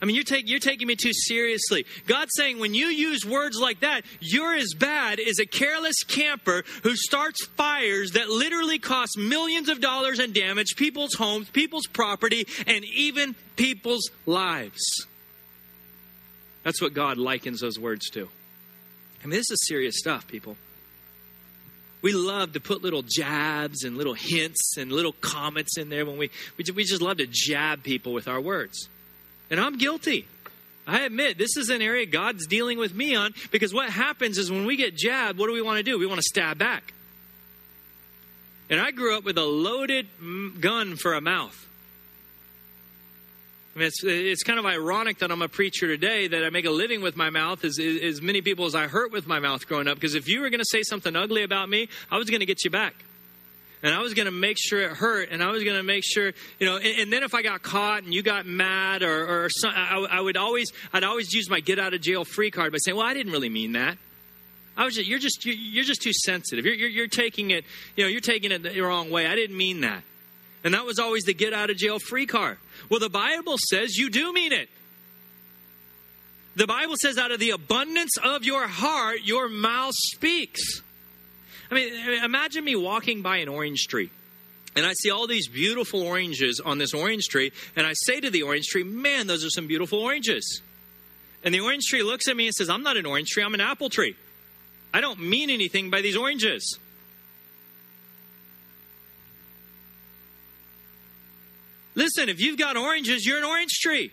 I 0.01 0.05
mean, 0.05 0.15
you're, 0.15 0.25
take, 0.25 0.49
you're 0.49 0.59
taking 0.59 0.87
me 0.87 0.95
too 0.95 1.13
seriously. 1.15 1.87
God's 2.07 2.33
saying 2.35 2.59
when 2.59 2.75
you 2.75 2.87
use 2.87 3.25
words 3.25 3.59
like 3.59 3.81
that, 3.81 4.03
you're 4.21 4.55
as 4.55 4.75
bad 4.75 5.19
as 5.19 5.39
a 5.39 5.47
careless 5.47 6.03
camper 6.07 6.65
who 6.83 6.95
starts 6.97 7.47
fires 7.47 8.13
that 8.13 8.29
literally 8.29 8.79
cost 8.79 9.17
millions 9.17 9.71
of 9.71 9.81
dollars 9.81 10.19
and 10.19 10.35
damage, 10.35 10.77
people's 10.77 11.15
homes, 11.15 11.49
people's 11.49 11.87
property, 11.87 12.47
and 12.67 12.85
even 12.85 13.35
people's 13.57 14.11
lives. 14.27 15.07
That's 16.63 16.83
what 16.83 16.93
God 16.93 17.17
likens 17.17 17.61
those 17.61 17.79
words 17.79 18.11
to. 18.11 18.29
I 19.23 19.27
mean, 19.27 19.31
this 19.31 19.51
is 19.51 19.67
serious 19.67 19.99
stuff, 19.99 20.29
people. 20.29 20.59
We 22.03 22.13
love 22.13 22.53
to 22.53 22.61
put 22.61 22.83
little 22.83 23.03
jabs 23.03 23.83
and 23.83 23.97
little 23.97 24.15
hints 24.15 24.77
and 24.77 24.93
little 24.93 25.15
comments 25.21 25.79
in 25.79 25.89
there 25.89 26.05
when 26.05 26.19
we, 26.19 26.31
we 26.59 26.85
just 26.85 27.01
love 27.01 27.17
to 27.17 27.27
jab 27.29 27.83
people 27.83 28.13
with 28.13 28.29
our 28.29 28.41
words. 28.41 28.91
And 29.51 29.61
I'm 29.61 29.79
guilty. 29.79 30.27
I 30.87 31.01
admit 31.01 31.37
this 31.37 31.57
is 31.57 31.69
an 31.69 31.83
area 31.83 32.07
God's 32.07 32.47
dealing 32.47 32.79
with 32.79 32.95
me 32.95 33.15
on 33.17 33.35
because 33.51 33.75
what 33.75 33.91
happens 33.91 34.39
is 34.39 34.51
when 34.51 34.67
we 34.67 34.77
get 34.77 34.97
jabbed, 34.97 35.39
what 35.39 35.49
do 35.49 35.53
we 35.53 35.63
want 35.63 35.79
to 35.79 35.83
do? 35.83 35.99
We 35.99 36.07
want 36.07 36.19
to 36.19 36.27
stab 36.27 36.59
back. 36.59 36.93
And 38.71 38.81
I 38.81 38.91
grew 38.91 39.17
up 39.17 39.25
with 39.25 39.39
a 39.39 39.45
loaded 39.45 40.07
gun 40.61 40.97
for 40.97 41.15
a 41.15 41.21
mouth. 41.21 41.67
I 43.75 43.79
mean, 43.79 43.89
it's, 43.89 44.03
it's 44.03 44.43
kind 44.43 44.59
of 44.59 44.65
ironic 44.65 45.19
that 45.19 45.31
I'm 45.31 45.43
a 45.43 45.49
preacher 45.49 45.87
today, 45.87 46.29
that 46.29 46.45
I 46.45 46.51
make 46.51 46.65
a 46.65 46.71
living 46.71 47.03
with 47.03 47.17
my 47.17 47.31
mouth, 47.31 47.65
as, 47.65 47.79
as 47.79 48.23
many 48.23 48.41
people 48.41 48.65
as 48.65 48.75
I 48.75 48.87
hurt 48.87 49.13
with 49.13 49.27
my 49.27 49.39
mouth 49.39 49.67
growing 49.69 49.87
up. 49.87 49.97
Because 49.97 50.15
if 50.15 50.29
you 50.29 50.41
were 50.41 50.51
going 50.51 50.61
to 50.61 50.65
say 50.65 50.83
something 50.83 51.15
ugly 51.15 51.43
about 51.43 51.69
me, 51.69 51.89
I 52.11 52.17
was 52.17 52.31
going 52.31 52.41
to 52.41 52.47
get 52.47 52.65
you 52.65 52.71
back 52.71 52.95
and 53.87 53.95
I 53.95 54.01
was 54.03 54.15
going 54.15 54.27
to 54.27 54.33
make 54.33 54.57
sure 54.59 54.83
it 54.83 54.97
hurt, 54.97 55.29
and 55.31 55.41
I 55.41 55.53
was 55.53 55.63
going 55.63 55.77
to 55.77 55.83
make 55.85 56.03
sure, 56.05 56.33
you 56.59 56.67
know. 56.67 56.77
And, 56.77 57.03
and, 57.03 57.13
then 57.13 57.23
if 57.23 57.35
I 57.35 57.43
got 57.43 57.63
caught 57.63 58.03
and 58.03 58.13
you 58.13 58.21
got 58.21 58.45
mad, 58.45 59.05
or, 59.05 59.45
or 59.45 59.49
some, 59.49 59.71
I, 59.73 60.05
I, 60.11 60.21
would 60.21 60.37
always, 60.37 60.73
I'd 60.93 61.05
always 61.05 61.33
use 61.33 61.49
my 61.49 61.61
get 61.61 61.79
out 61.79 61.95
of 61.95 62.01
jail 62.01 62.25
free 62.25 62.51
card 62.51 62.73
by 62.73 62.79
saying, 62.79 62.97
"Well, 62.97 63.07
I 63.07 63.15
didn't 63.15 63.31
really 63.31 63.49
mean 63.49 63.73
that. 63.73 63.97
I 64.77 64.85
was 64.85 64.97
just, 64.97 65.09
you're 65.09 65.21
just, 65.21 65.47
you're 65.47 65.85
just 65.85 66.03
too 66.03 66.13
sensitive. 66.13 66.67
You're, 66.67 66.75
you're, 66.75 66.89
you're 66.89 67.07
taking 67.07 67.53
it, 67.53 67.65
you 67.95 68.03
know, 68.03 68.09
you're 68.09 68.21
taking 68.21 68.51
it 68.51 68.65
the 68.65 68.81
wrong 68.81 69.09
way. 69.09 69.25
I 69.25 69.37
didn't 69.37 69.57
mean 69.57 69.83
that." 69.83 70.03
And 70.65 70.75
that 70.75 70.85
was 70.85 70.99
always 70.99 71.23
the 71.23 71.35
get 71.35 71.53
out 71.53 71.71
of 71.71 71.77
jail 71.77 72.01
free 72.01 72.27
card. 72.27 72.59
Well, 72.91 72.99
the 72.99 73.09
Bible 73.09 73.55
says 73.71 73.97
you 73.97 74.11
do 74.11 74.33
mean 74.33 74.51
it. 74.53 74.69
The 76.57 76.67
Bible 76.67 76.95
says, 77.01 77.19
out 77.19 77.31
of 77.31 77.39
the 77.39 77.51
abundance 77.51 78.17
of 78.17 78.43
your 78.43 78.67
heart, 78.67 79.19
your 79.23 79.49
mouth 79.49 79.95
speaks. 79.95 80.81
I 81.71 81.75
mean, 81.75 82.25
imagine 82.25 82.65
me 82.65 82.77
walking 82.77 83.23
by 83.23 83.39
an 83.39 83.49
orange 83.49 83.87
tree. 83.89 84.11
And 84.77 84.85
I 84.85 84.93
see 84.93 85.11
all 85.11 85.27
these 85.27 85.49
beautiful 85.49 86.03
oranges 86.03 86.61
on 86.61 86.79
this 86.79 86.93
orange 86.93 87.29
tree, 87.29 87.51
and 87.75 87.87
I 87.87 87.93
say 87.95 88.21
to 88.21 88.31
the 88.31 88.43
orange 88.43 88.67
tree, 88.67 88.85
Man, 88.85 89.27
those 89.27 89.45
are 89.45 89.51
some 89.51 89.67
beautiful 89.67 90.01
oranges. 90.01 90.61
And 91.43 91.55
the 91.55 91.61
orange 91.61 91.85
tree 91.85 92.03
looks 92.03 92.29
at 92.29 92.37
me 92.37 92.47
and 92.47 92.55
says, 92.55 92.69
I'm 92.69 92.83
not 92.83 92.97
an 92.97 93.07
orange 93.07 93.31
tree, 93.31 93.43
I'm 93.43 93.55
an 93.55 93.61
apple 93.61 93.89
tree. 93.89 94.17
I 94.93 95.01
don't 95.01 95.21
mean 95.21 95.51
anything 95.51 95.91
by 95.91 96.03
these 96.03 96.17
oranges. 96.17 96.79
Listen, 101.95 102.29
if 102.29 102.41
you've 102.41 102.59
got 102.59 102.77
oranges, 102.77 103.25
you're 103.27 103.39
an 103.39 103.45
orange 103.45 103.73
tree. 103.81 104.13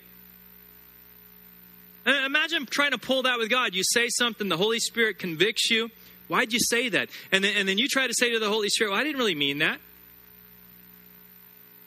Uh, 2.05 2.11
imagine 2.25 2.65
trying 2.65 2.91
to 2.91 2.97
pull 2.97 3.23
that 3.23 3.37
with 3.37 3.49
God. 3.49 3.73
You 3.73 3.83
say 3.83 4.07
something, 4.09 4.47
the 4.47 4.57
Holy 4.57 4.79
Spirit 4.79 5.19
convicts 5.19 5.69
you. 5.69 5.89
Why'd 6.27 6.53
you 6.53 6.59
say 6.59 6.89
that? 6.89 7.09
And 7.31 7.43
then, 7.43 7.55
and 7.57 7.67
then 7.67 7.77
you 7.77 7.87
try 7.87 8.07
to 8.07 8.13
say 8.13 8.31
to 8.31 8.39
the 8.39 8.49
Holy 8.49 8.69
Spirit, 8.69 8.91
well, 8.91 8.99
I 8.99 9.03
didn't 9.03 9.17
really 9.17 9.35
mean 9.35 9.59
that. 9.59 9.79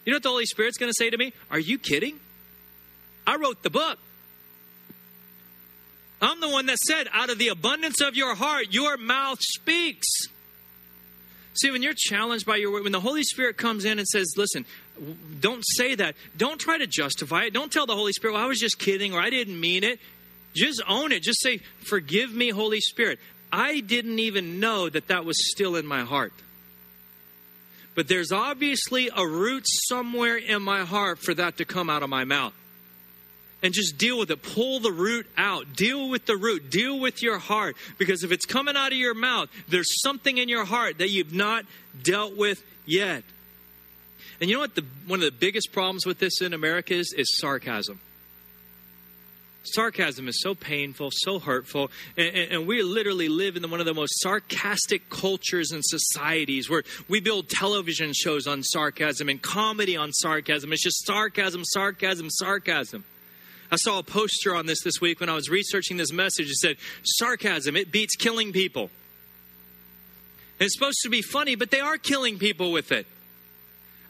You 0.04 0.12
know 0.12 0.16
what 0.16 0.22
the 0.22 0.28
Holy 0.28 0.46
Spirit's 0.46 0.78
going 0.78 0.90
to 0.90 0.96
say 0.96 1.10
to 1.10 1.16
me? 1.16 1.32
Are 1.50 1.58
you 1.58 1.78
kidding? 1.78 2.20
I 3.26 3.36
wrote 3.36 3.62
the 3.62 3.70
book. 3.70 3.98
I'm 6.22 6.40
the 6.40 6.48
one 6.48 6.66
that 6.66 6.78
said, 6.78 7.08
out 7.12 7.28
of 7.28 7.38
the 7.38 7.48
abundance 7.48 8.00
of 8.00 8.14
your 8.14 8.34
heart, 8.34 8.66
your 8.70 8.96
mouth 8.96 9.38
speaks. 9.40 10.06
See, 11.54 11.70
when 11.70 11.82
you're 11.82 11.94
challenged 11.96 12.46
by 12.46 12.56
your 12.56 12.70
word, 12.70 12.84
when 12.84 12.92
the 12.92 13.00
Holy 13.00 13.22
Spirit 13.22 13.56
comes 13.56 13.84
in 13.84 13.98
and 13.98 14.06
says, 14.06 14.34
listen, 14.36 14.64
don't 15.40 15.62
say 15.62 15.94
that. 15.94 16.14
Don't 16.36 16.60
try 16.60 16.78
to 16.78 16.86
justify 16.86 17.44
it. 17.44 17.52
Don't 17.52 17.72
tell 17.72 17.86
the 17.86 17.94
Holy 17.94 18.12
Spirit, 18.12 18.34
well, 18.34 18.42
I 18.42 18.46
was 18.46 18.60
just 18.60 18.78
kidding 18.78 19.12
or 19.12 19.20
I 19.20 19.30
didn't 19.30 19.58
mean 19.58 19.82
it. 19.82 19.98
Just 20.54 20.82
own 20.88 21.12
it. 21.12 21.22
Just 21.22 21.42
say, 21.42 21.60
forgive 21.80 22.32
me, 22.32 22.50
Holy 22.50 22.80
Spirit. 22.80 23.18
I 23.56 23.80
didn't 23.80 24.18
even 24.18 24.60
know 24.60 24.90
that 24.90 25.08
that 25.08 25.24
was 25.24 25.50
still 25.50 25.76
in 25.76 25.86
my 25.86 26.02
heart. 26.02 26.34
But 27.94 28.06
there's 28.06 28.30
obviously 28.30 29.08
a 29.16 29.26
root 29.26 29.64
somewhere 29.66 30.36
in 30.36 30.60
my 30.60 30.84
heart 30.84 31.18
for 31.18 31.32
that 31.32 31.56
to 31.56 31.64
come 31.64 31.88
out 31.88 32.02
of 32.02 32.10
my 32.10 32.24
mouth 32.24 32.52
and 33.62 33.72
just 33.72 33.96
deal 33.96 34.18
with 34.18 34.30
it. 34.30 34.42
Pull 34.42 34.80
the 34.80 34.92
root 34.92 35.26
out. 35.38 35.72
Deal 35.74 36.10
with 36.10 36.26
the 36.26 36.36
root. 36.36 36.70
Deal 36.70 37.00
with 37.00 37.22
your 37.22 37.38
heart. 37.38 37.76
Because 37.96 38.22
if 38.24 38.30
it's 38.30 38.44
coming 38.44 38.76
out 38.76 38.92
of 38.92 38.98
your 38.98 39.14
mouth, 39.14 39.48
there's 39.68 40.02
something 40.02 40.36
in 40.36 40.50
your 40.50 40.66
heart 40.66 40.98
that 40.98 41.08
you've 41.08 41.32
not 41.32 41.64
dealt 42.02 42.36
with 42.36 42.62
yet. 42.84 43.24
And 44.38 44.50
you 44.50 44.56
know 44.56 44.60
what? 44.60 44.74
The, 44.74 44.84
one 45.06 45.20
of 45.20 45.24
the 45.24 45.30
biggest 45.30 45.72
problems 45.72 46.04
with 46.04 46.18
this 46.18 46.42
in 46.42 46.52
America 46.52 46.92
is, 46.92 47.14
is 47.16 47.38
sarcasm. 47.38 48.00
Sarcasm 49.72 50.28
is 50.28 50.40
so 50.40 50.54
painful, 50.54 51.10
so 51.12 51.38
hurtful, 51.38 51.90
and, 52.16 52.28
and, 52.28 52.52
and, 52.52 52.66
we 52.66 52.82
literally 52.82 53.28
live 53.28 53.56
in 53.56 53.70
one 53.70 53.80
of 53.80 53.86
the 53.86 53.94
most 53.94 54.20
sarcastic 54.20 55.08
cultures 55.10 55.70
and 55.72 55.82
societies 55.84 56.68
where 56.70 56.82
we 57.08 57.20
build 57.20 57.48
television 57.48 58.12
shows 58.14 58.46
on 58.46 58.62
sarcasm 58.62 59.28
and 59.28 59.42
comedy 59.42 59.96
on 59.96 60.12
sarcasm. 60.12 60.72
It's 60.72 60.82
just 60.82 61.06
sarcasm, 61.06 61.64
sarcasm, 61.64 62.28
sarcasm. 62.30 63.04
I 63.70 63.76
saw 63.76 63.98
a 63.98 64.02
poster 64.02 64.54
on 64.54 64.66
this 64.66 64.82
this 64.82 65.00
week 65.00 65.20
when 65.20 65.28
I 65.28 65.34
was 65.34 65.48
researching 65.48 65.96
this 65.96 66.12
message. 66.12 66.50
It 66.50 66.56
said, 66.56 66.76
Sarcasm, 67.02 67.76
it 67.76 67.90
beats 67.90 68.14
killing 68.14 68.52
people. 68.52 68.90
And 70.58 70.66
it's 70.66 70.74
supposed 70.74 71.00
to 71.02 71.10
be 71.10 71.22
funny, 71.22 71.56
but 71.56 71.70
they 71.70 71.80
are 71.80 71.98
killing 71.98 72.38
people 72.38 72.72
with 72.72 72.92
it. 72.92 73.06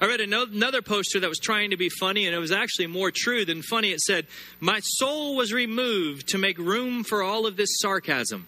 I 0.01 0.07
read 0.07 0.21
another 0.21 0.83
poster 0.83 1.21
that 1.21 1.29
was 1.29 1.39
trying 1.39 1.71
to 1.71 1.77
be 1.77 1.89
funny, 1.89 2.27
and 2.27 2.35
it 2.35 2.39
was 2.39 2.53
actually 2.53 2.87
more 2.87 3.11
true 3.15 3.45
than 3.45 3.63
funny. 3.63 3.93
It 3.93 4.01
said, 4.01 4.27
My 4.61 4.81
soul 4.81 5.37
was 5.37 5.53
removed 5.53 6.29
to 6.29 6.39
make 6.39 6.59
room 6.59 7.03
for 7.03 7.23
all 7.23 7.47
of 7.47 7.57
this 7.57 7.71
sarcasm. 7.81 8.47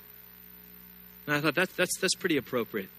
And 1.26 1.36
I 1.36 1.40
thought 1.40 1.54
that's, 1.54 1.72
that's, 1.74 1.98
that's 2.00 2.14
pretty 2.14 2.36
appropriate. 2.36 2.90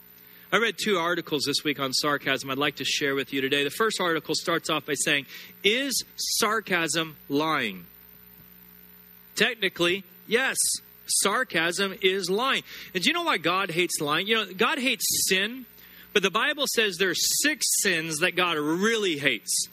I 0.52 0.58
read 0.58 0.76
two 0.84 0.98
articles 0.98 1.44
this 1.46 1.64
week 1.64 1.80
on 1.80 1.94
sarcasm 1.94 2.50
I'd 2.50 2.58
like 2.58 2.78
to 2.78 2.86
share 2.86 3.14
with 3.14 3.34
you 3.34 3.42
today. 3.42 3.64
The 3.64 3.70
first 3.70 4.02
article 4.02 4.34
starts 4.34 4.70
off 4.70 4.86
by 4.86 4.96
saying, 4.96 5.28
Is 5.64 6.04
sarcasm 6.16 7.18
lying? 7.28 7.86
Technically, 9.36 10.04
yes, 10.28 10.58
sarcasm 11.06 11.94
is 12.02 12.30
lying. 12.32 12.64
And 12.96 13.04
do 13.04 13.10
you 13.10 13.14
know 13.14 13.24
why 13.24 13.38
God 13.38 13.70
hates 13.70 14.02
lying? 14.02 14.26
You 14.26 14.36
know, 14.36 14.54
God 14.54 14.80
hates 14.80 15.06
sin, 15.28 15.66
but 16.14 16.24
the 16.24 16.32
Bible 16.32 16.66
says 16.68 16.98
there's 16.98 17.42
six 17.42 17.66
sins 17.82 18.20
that 18.20 18.36
God 18.36 18.58
really 18.58 19.18
hates. 19.18 19.68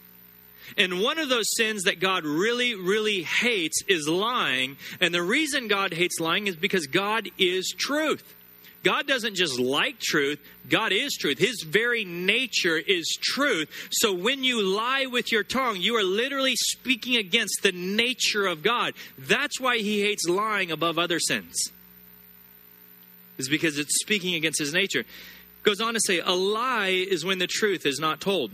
And 0.77 1.01
one 1.01 1.19
of 1.19 1.29
those 1.29 1.55
sins 1.57 1.85
that 1.85 2.01
God 2.01 2.25
really, 2.25 2.75
really 2.75 3.23
hates 3.23 3.83
is 3.89 4.09
lying. 4.09 4.77
And 5.01 5.15
the 5.15 5.23
reason 5.23 5.69
God 5.69 5.93
hates 5.95 6.19
lying 6.21 6.49
is 6.49 6.57
because 6.57 6.87
God 6.87 7.29
is 7.39 7.73
truth. 7.77 8.35
God 8.83 9.09
doesn't 9.09 9.35
just 9.35 9.59
like 9.59 9.99
truth, 9.99 10.39
God 10.69 10.93
is 10.93 11.15
truth. 11.15 11.39
His 11.39 11.65
very 11.67 12.05
nature 12.05 12.77
is 12.77 13.19
truth. 13.21 13.69
So 13.91 14.13
when 14.13 14.45
you 14.45 14.63
lie 14.63 15.07
with 15.07 15.33
your 15.33 15.43
tongue, 15.43 15.79
you 15.81 15.97
are 15.97 16.05
literally 16.05 16.55
speaking 16.55 17.17
against 17.17 17.65
the 17.65 17.73
nature 17.73 18.47
of 18.47 18.63
God. 18.63 18.95
That's 19.19 19.59
why 19.59 19.79
he 19.79 20.03
hates 20.03 20.29
lying 20.29 20.71
above 20.71 21.01
other 21.01 21.19
sins. 21.19 21.73
Is 23.39 23.49
because 23.49 23.77
it's 23.77 24.01
speaking 24.01 24.35
against 24.35 24.61
his 24.61 24.73
nature. 24.73 25.05
Goes 25.67 25.81
on 25.81 25.95
to 25.95 26.01
say, 26.01 26.21
a 26.21 26.31
lie 26.31 26.91
is 27.11 27.25
when 27.25 27.41
the 27.41 27.49
truth 27.49 27.87
is 27.87 27.99
not 27.99 28.21
told. 28.21 28.53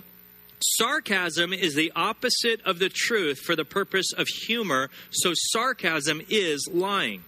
Sarcasm 0.78 1.52
is 1.52 1.75
the 1.75 1.92
opposite 1.95 2.62
of 2.64 2.78
the 2.78 2.88
truth 2.88 3.40
for 3.40 3.54
the 3.54 3.66
purpose 3.66 4.14
of 4.16 4.26
humor, 4.28 4.88
so 5.11 5.35
sarcasm 5.35 6.23
is 6.31 6.66
lying. 6.73 7.23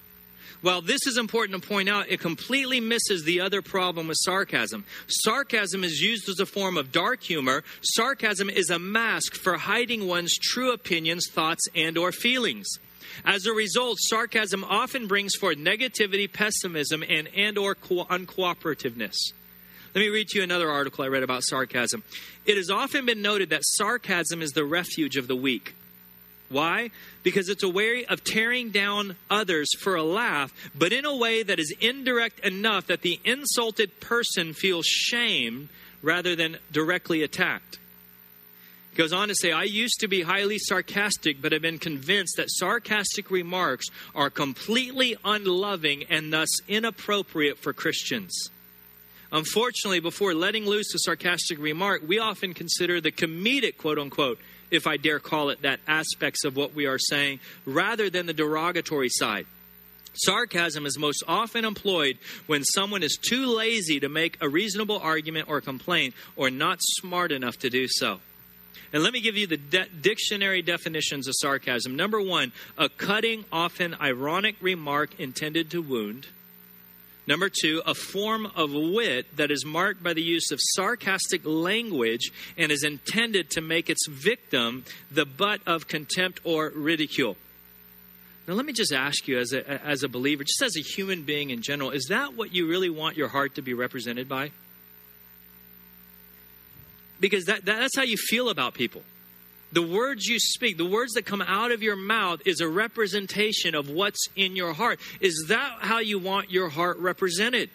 While 0.62 0.80
this 0.80 1.06
is 1.06 1.18
important 1.18 1.60
to 1.60 1.68
point 1.68 1.90
out, 1.90 2.08
it 2.08 2.18
completely 2.18 2.80
misses 2.80 3.24
the 3.24 3.42
other 3.42 3.60
problem 3.60 4.08
with 4.08 4.16
sarcasm. 4.22 4.86
Sarcasm 5.06 5.84
is 5.84 6.00
used 6.00 6.30
as 6.30 6.40
a 6.40 6.46
form 6.46 6.78
of 6.78 6.90
dark 6.90 7.22
humor. 7.22 7.62
Sarcasm 7.82 8.48
is 8.48 8.70
a 8.70 8.78
mask 8.78 9.34
for 9.34 9.58
hiding 9.58 10.06
one's 10.06 10.34
true 10.38 10.72
opinions, 10.72 11.28
thoughts, 11.30 11.68
and 11.74 11.98
or 11.98 12.10
feelings. 12.10 12.66
As 13.26 13.44
a 13.44 13.52
result, 13.52 13.98
sarcasm 14.00 14.64
often 14.64 15.08
brings 15.08 15.34
forth 15.34 15.58
negativity, 15.58 16.32
pessimism, 16.32 17.04
and, 17.06 17.28
and 17.36 17.58
or 17.58 17.74
co- 17.74 18.06
uncooperativeness. 18.06 19.16
Let 19.94 20.00
me 20.00 20.08
read 20.08 20.28
to 20.30 20.38
you 20.38 20.42
another 20.42 20.68
article 20.68 21.04
I 21.04 21.08
read 21.08 21.22
about 21.22 21.44
sarcasm. 21.44 22.02
It 22.46 22.56
has 22.56 22.68
often 22.68 23.06
been 23.06 23.22
noted 23.22 23.50
that 23.50 23.64
sarcasm 23.64 24.42
is 24.42 24.50
the 24.50 24.64
refuge 24.64 25.16
of 25.16 25.28
the 25.28 25.36
weak. 25.36 25.76
Why? 26.48 26.90
Because 27.22 27.48
it's 27.48 27.62
a 27.62 27.68
way 27.68 28.04
of 28.04 28.24
tearing 28.24 28.70
down 28.70 29.14
others 29.30 29.68
for 29.78 29.94
a 29.94 30.02
laugh, 30.02 30.52
but 30.74 30.92
in 30.92 31.04
a 31.04 31.14
way 31.14 31.44
that 31.44 31.60
is 31.60 31.72
indirect 31.80 32.40
enough 32.40 32.88
that 32.88 33.02
the 33.02 33.20
insulted 33.24 34.00
person 34.00 34.52
feels 34.52 34.84
shame 34.84 35.68
rather 36.02 36.34
than 36.34 36.58
directly 36.72 37.22
attacked. 37.22 37.78
He 38.90 38.96
goes 38.96 39.12
on 39.12 39.28
to 39.28 39.34
say, 39.34 39.52
I 39.52 39.62
used 39.62 40.00
to 40.00 40.08
be 40.08 40.22
highly 40.22 40.58
sarcastic, 40.58 41.40
but 41.40 41.52
have 41.52 41.62
been 41.62 41.78
convinced 41.78 42.36
that 42.36 42.50
sarcastic 42.50 43.30
remarks 43.30 43.86
are 44.12 44.28
completely 44.28 45.16
unloving 45.24 46.04
and 46.10 46.32
thus 46.32 46.48
inappropriate 46.66 47.58
for 47.58 47.72
Christians. 47.72 48.50
Unfortunately, 49.34 49.98
before 49.98 50.32
letting 50.32 50.64
loose 50.64 50.94
a 50.94 50.98
sarcastic 51.00 51.58
remark, 51.58 52.02
we 52.06 52.20
often 52.20 52.54
consider 52.54 53.00
the 53.00 53.10
comedic, 53.10 53.76
quote 53.76 53.98
unquote, 53.98 54.38
if 54.70 54.86
I 54.86 54.96
dare 54.96 55.18
call 55.18 55.50
it 55.50 55.62
that, 55.62 55.80
aspects 55.88 56.44
of 56.44 56.54
what 56.54 56.72
we 56.72 56.86
are 56.86 57.00
saying, 57.00 57.40
rather 57.66 58.08
than 58.08 58.26
the 58.26 58.32
derogatory 58.32 59.08
side. 59.10 59.46
Sarcasm 60.12 60.86
is 60.86 60.96
most 60.96 61.24
often 61.26 61.64
employed 61.64 62.16
when 62.46 62.62
someone 62.62 63.02
is 63.02 63.18
too 63.20 63.46
lazy 63.46 63.98
to 63.98 64.08
make 64.08 64.38
a 64.40 64.48
reasonable 64.48 65.00
argument 65.00 65.48
or 65.48 65.60
complaint 65.60 66.14
or 66.36 66.48
not 66.48 66.78
smart 66.80 67.32
enough 67.32 67.58
to 67.58 67.70
do 67.70 67.88
so. 67.88 68.20
And 68.92 69.02
let 69.02 69.12
me 69.12 69.20
give 69.20 69.36
you 69.36 69.48
the 69.48 69.56
de- 69.56 69.88
dictionary 70.00 70.62
definitions 70.62 71.26
of 71.26 71.34
sarcasm. 71.36 71.96
Number 71.96 72.20
one, 72.20 72.52
a 72.78 72.88
cutting, 72.88 73.44
often 73.50 73.96
ironic 74.00 74.54
remark 74.60 75.18
intended 75.18 75.72
to 75.72 75.82
wound. 75.82 76.28
Number 77.26 77.48
two, 77.48 77.80
a 77.86 77.94
form 77.94 78.46
of 78.54 78.72
wit 78.72 79.36
that 79.36 79.50
is 79.50 79.64
marked 79.64 80.02
by 80.02 80.12
the 80.12 80.22
use 80.22 80.50
of 80.50 80.58
sarcastic 80.60 81.40
language 81.44 82.30
and 82.58 82.70
is 82.70 82.84
intended 82.84 83.50
to 83.50 83.62
make 83.62 83.88
its 83.88 84.06
victim 84.08 84.84
the 85.10 85.24
butt 85.24 85.60
of 85.66 85.88
contempt 85.88 86.40
or 86.44 86.70
ridicule. 86.74 87.36
Now, 88.46 88.54
let 88.54 88.66
me 88.66 88.74
just 88.74 88.92
ask 88.92 89.26
you, 89.26 89.38
as 89.38 89.54
a, 89.54 89.66
as 89.66 90.02
a 90.02 90.08
believer, 90.08 90.44
just 90.44 90.60
as 90.62 90.76
a 90.76 90.82
human 90.82 91.22
being 91.22 91.48
in 91.48 91.62
general, 91.62 91.90
is 91.92 92.08
that 92.10 92.34
what 92.34 92.54
you 92.54 92.68
really 92.68 92.90
want 92.90 93.16
your 93.16 93.28
heart 93.28 93.54
to 93.54 93.62
be 93.62 93.72
represented 93.72 94.28
by? 94.28 94.50
Because 97.20 97.44
that, 97.46 97.64
that's 97.64 97.96
how 97.96 98.02
you 98.02 98.18
feel 98.18 98.50
about 98.50 98.74
people. 98.74 99.02
The 99.74 99.82
words 99.82 100.26
you 100.26 100.38
speak, 100.38 100.78
the 100.78 100.86
words 100.86 101.14
that 101.14 101.26
come 101.26 101.42
out 101.42 101.72
of 101.72 101.82
your 101.82 101.96
mouth, 101.96 102.40
is 102.46 102.60
a 102.60 102.68
representation 102.68 103.74
of 103.74 103.90
what's 103.90 104.28
in 104.36 104.54
your 104.54 104.72
heart. 104.72 105.00
Is 105.20 105.46
that 105.48 105.78
how 105.80 105.98
you 105.98 106.20
want 106.20 106.52
your 106.52 106.68
heart 106.68 106.96
represented? 106.98 107.70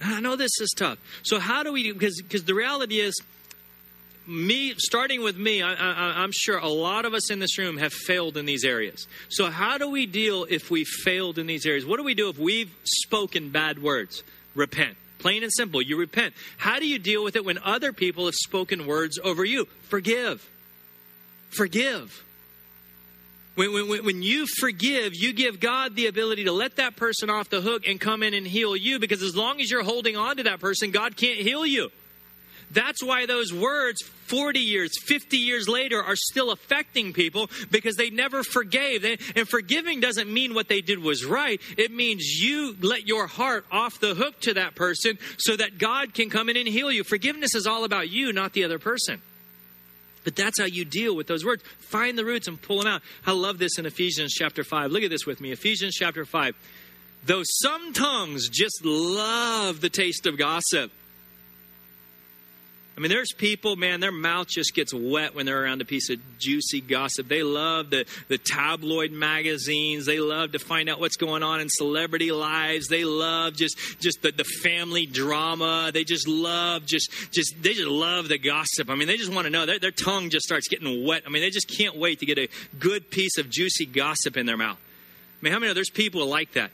I 0.00 0.20
know 0.20 0.36
this 0.36 0.60
is 0.60 0.72
tough. 0.76 0.98
So 1.24 1.40
how 1.40 1.64
do 1.64 1.72
we? 1.72 1.92
Because 1.92 2.22
because 2.22 2.44
the 2.44 2.54
reality 2.54 3.00
is, 3.00 3.20
me 4.24 4.74
starting 4.76 5.20
with 5.20 5.36
me, 5.36 5.62
I, 5.62 5.74
I'm 5.74 6.32
sure 6.32 6.58
a 6.58 6.68
lot 6.68 7.04
of 7.04 7.12
us 7.12 7.28
in 7.32 7.40
this 7.40 7.58
room 7.58 7.76
have 7.78 7.92
failed 7.92 8.36
in 8.36 8.46
these 8.46 8.64
areas. 8.64 9.08
So 9.30 9.50
how 9.50 9.78
do 9.78 9.90
we 9.90 10.06
deal 10.06 10.46
if 10.48 10.70
we 10.70 10.84
failed 10.84 11.38
in 11.38 11.48
these 11.48 11.66
areas? 11.66 11.84
What 11.84 11.96
do 11.96 12.04
we 12.04 12.14
do 12.14 12.28
if 12.28 12.38
we've 12.38 12.72
spoken 12.84 13.50
bad 13.50 13.82
words? 13.82 14.22
Repent. 14.54 14.96
Plain 15.22 15.44
and 15.44 15.52
simple. 15.52 15.80
You 15.80 15.96
repent. 15.96 16.34
How 16.56 16.80
do 16.80 16.86
you 16.86 16.98
deal 16.98 17.22
with 17.22 17.36
it 17.36 17.44
when 17.44 17.56
other 17.58 17.92
people 17.92 18.26
have 18.26 18.34
spoken 18.34 18.88
words 18.88 19.20
over 19.22 19.44
you? 19.44 19.66
Forgive. 19.82 20.44
Forgive. 21.50 22.24
When, 23.54 23.72
when, 23.72 24.04
when 24.04 24.22
you 24.22 24.46
forgive, 24.58 25.14
you 25.14 25.32
give 25.32 25.60
God 25.60 25.94
the 25.94 26.08
ability 26.08 26.44
to 26.44 26.52
let 26.52 26.76
that 26.76 26.96
person 26.96 27.30
off 27.30 27.50
the 27.50 27.60
hook 27.60 27.86
and 27.86 28.00
come 28.00 28.24
in 28.24 28.34
and 28.34 28.44
heal 28.44 28.74
you 28.76 28.98
because 28.98 29.22
as 29.22 29.36
long 29.36 29.60
as 29.60 29.70
you're 29.70 29.84
holding 29.84 30.16
on 30.16 30.38
to 30.38 30.42
that 30.42 30.58
person, 30.58 30.90
God 30.90 31.16
can't 31.16 31.38
heal 31.38 31.64
you. 31.64 31.92
That's 32.72 33.02
why 33.02 33.26
those 33.26 33.52
words 33.52 34.02
40 34.02 34.60
years, 34.60 34.90
50 35.02 35.36
years 35.36 35.68
later 35.68 36.02
are 36.02 36.16
still 36.16 36.50
affecting 36.50 37.12
people 37.12 37.50
because 37.70 37.96
they 37.96 38.08
never 38.08 38.42
forgave. 38.42 39.04
And 39.36 39.46
forgiving 39.48 40.00
doesn't 40.00 40.32
mean 40.32 40.54
what 40.54 40.68
they 40.68 40.80
did 40.80 40.98
was 40.98 41.24
right. 41.24 41.60
It 41.76 41.90
means 41.90 42.24
you 42.40 42.74
let 42.80 43.06
your 43.06 43.26
heart 43.26 43.66
off 43.70 44.00
the 44.00 44.14
hook 44.14 44.40
to 44.40 44.54
that 44.54 44.74
person 44.74 45.18
so 45.36 45.56
that 45.56 45.76
God 45.78 46.14
can 46.14 46.30
come 46.30 46.48
in 46.48 46.56
and 46.56 46.66
heal 46.66 46.90
you. 46.90 47.04
Forgiveness 47.04 47.54
is 47.54 47.66
all 47.66 47.84
about 47.84 48.08
you, 48.08 48.32
not 48.32 48.54
the 48.54 48.64
other 48.64 48.78
person. 48.78 49.20
But 50.24 50.36
that's 50.36 50.58
how 50.58 50.66
you 50.66 50.84
deal 50.84 51.14
with 51.14 51.26
those 51.26 51.44
words. 51.44 51.62
Find 51.80 52.16
the 52.16 52.24
roots 52.24 52.48
and 52.48 52.60
pull 52.60 52.78
them 52.78 52.86
out. 52.86 53.02
I 53.26 53.32
love 53.32 53.58
this 53.58 53.78
in 53.78 53.86
Ephesians 53.86 54.32
chapter 54.32 54.64
5. 54.64 54.92
Look 54.92 55.02
at 55.02 55.10
this 55.10 55.26
with 55.26 55.40
me. 55.40 55.52
Ephesians 55.52 55.94
chapter 55.94 56.24
5. 56.24 56.54
Though 57.26 57.42
some 57.44 57.92
tongues 57.92 58.48
just 58.48 58.84
love 58.84 59.80
the 59.80 59.90
taste 59.90 60.26
of 60.26 60.38
gossip. 60.38 60.90
I 63.02 63.06
mean, 63.08 63.10
there's 63.10 63.32
people, 63.32 63.74
man, 63.74 63.98
their 63.98 64.12
mouth 64.12 64.46
just 64.46 64.76
gets 64.76 64.94
wet 64.94 65.34
when 65.34 65.44
they're 65.44 65.60
around 65.60 65.80
a 65.80 65.84
piece 65.84 66.08
of 66.08 66.20
juicy 66.38 66.80
gossip. 66.80 67.26
They 67.26 67.42
love 67.42 67.90
the, 67.90 68.06
the 68.28 68.38
tabloid 68.38 69.10
magazines. 69.10 70.06
They 70.06 70.20
love 70.20 70.52
to 70.52 70.60
find 70.60 70.88
out 70.88 71.00
what's 71.00 71.16
going 71.16 71.42
on 71.42 71.60
in 71.60 71.68
celebrity 71.68 72.30
lives. 72.30 72.86
They 72.86 73.04
love 73.04 73.56
just, 73.56 73.76
just 73.98 74.22
the, 74.22 74.30
the 74.30 74.44
family 74.44 75.06
drama. 75.06 75.90
They 75.92 76.04
just 76.04 76.28
love 76.28 76.86
just, 76.86 77.10
just, 77.32 77.60
they 77.60 77.74
just 77.74 77.88
love 77.88 78.28
the 78.28 78.38
gossip. 78.38 78.88
I 78.88 78.94
mean, 78.94 79.08
they 79.08 79.16
just 79.16 79.32
want 79.32 79.46
to 79.46 79.50
know. 79.50 79.66
Their, 79.66 79.80
their 79.80 79.90
tongue 79.90 80.30
just 80.30 80.46
starts 80.46 80.68
getting 80.68 81.04
wet. 81.04 81.24
I 81.26 81.28
mean, 81.28 81.42
they 81.42 81.50
just 81.50 81.66
can't 81.76 81.96
wait 81.96 82.20
to 82.20 82.26
get 82.26 82.38
a 82.38 82.48
good 82.78 83.10
piece 83.10 83.36
of 83.36 83.50
juicy 83.50 83.84
gossip 83.84 84.36
in 84.36 84.46
their 84.46 84.56
mouth. 84.56 84.78
I 84.78 85.44
mean, 85.44 85.52
how 85.52 85.58
many 85.58 85.70
know 85.70 85.74
there's 85.74 85.90
people 85.90 86.24
like 86.26 86.52
that? 86.52 86.70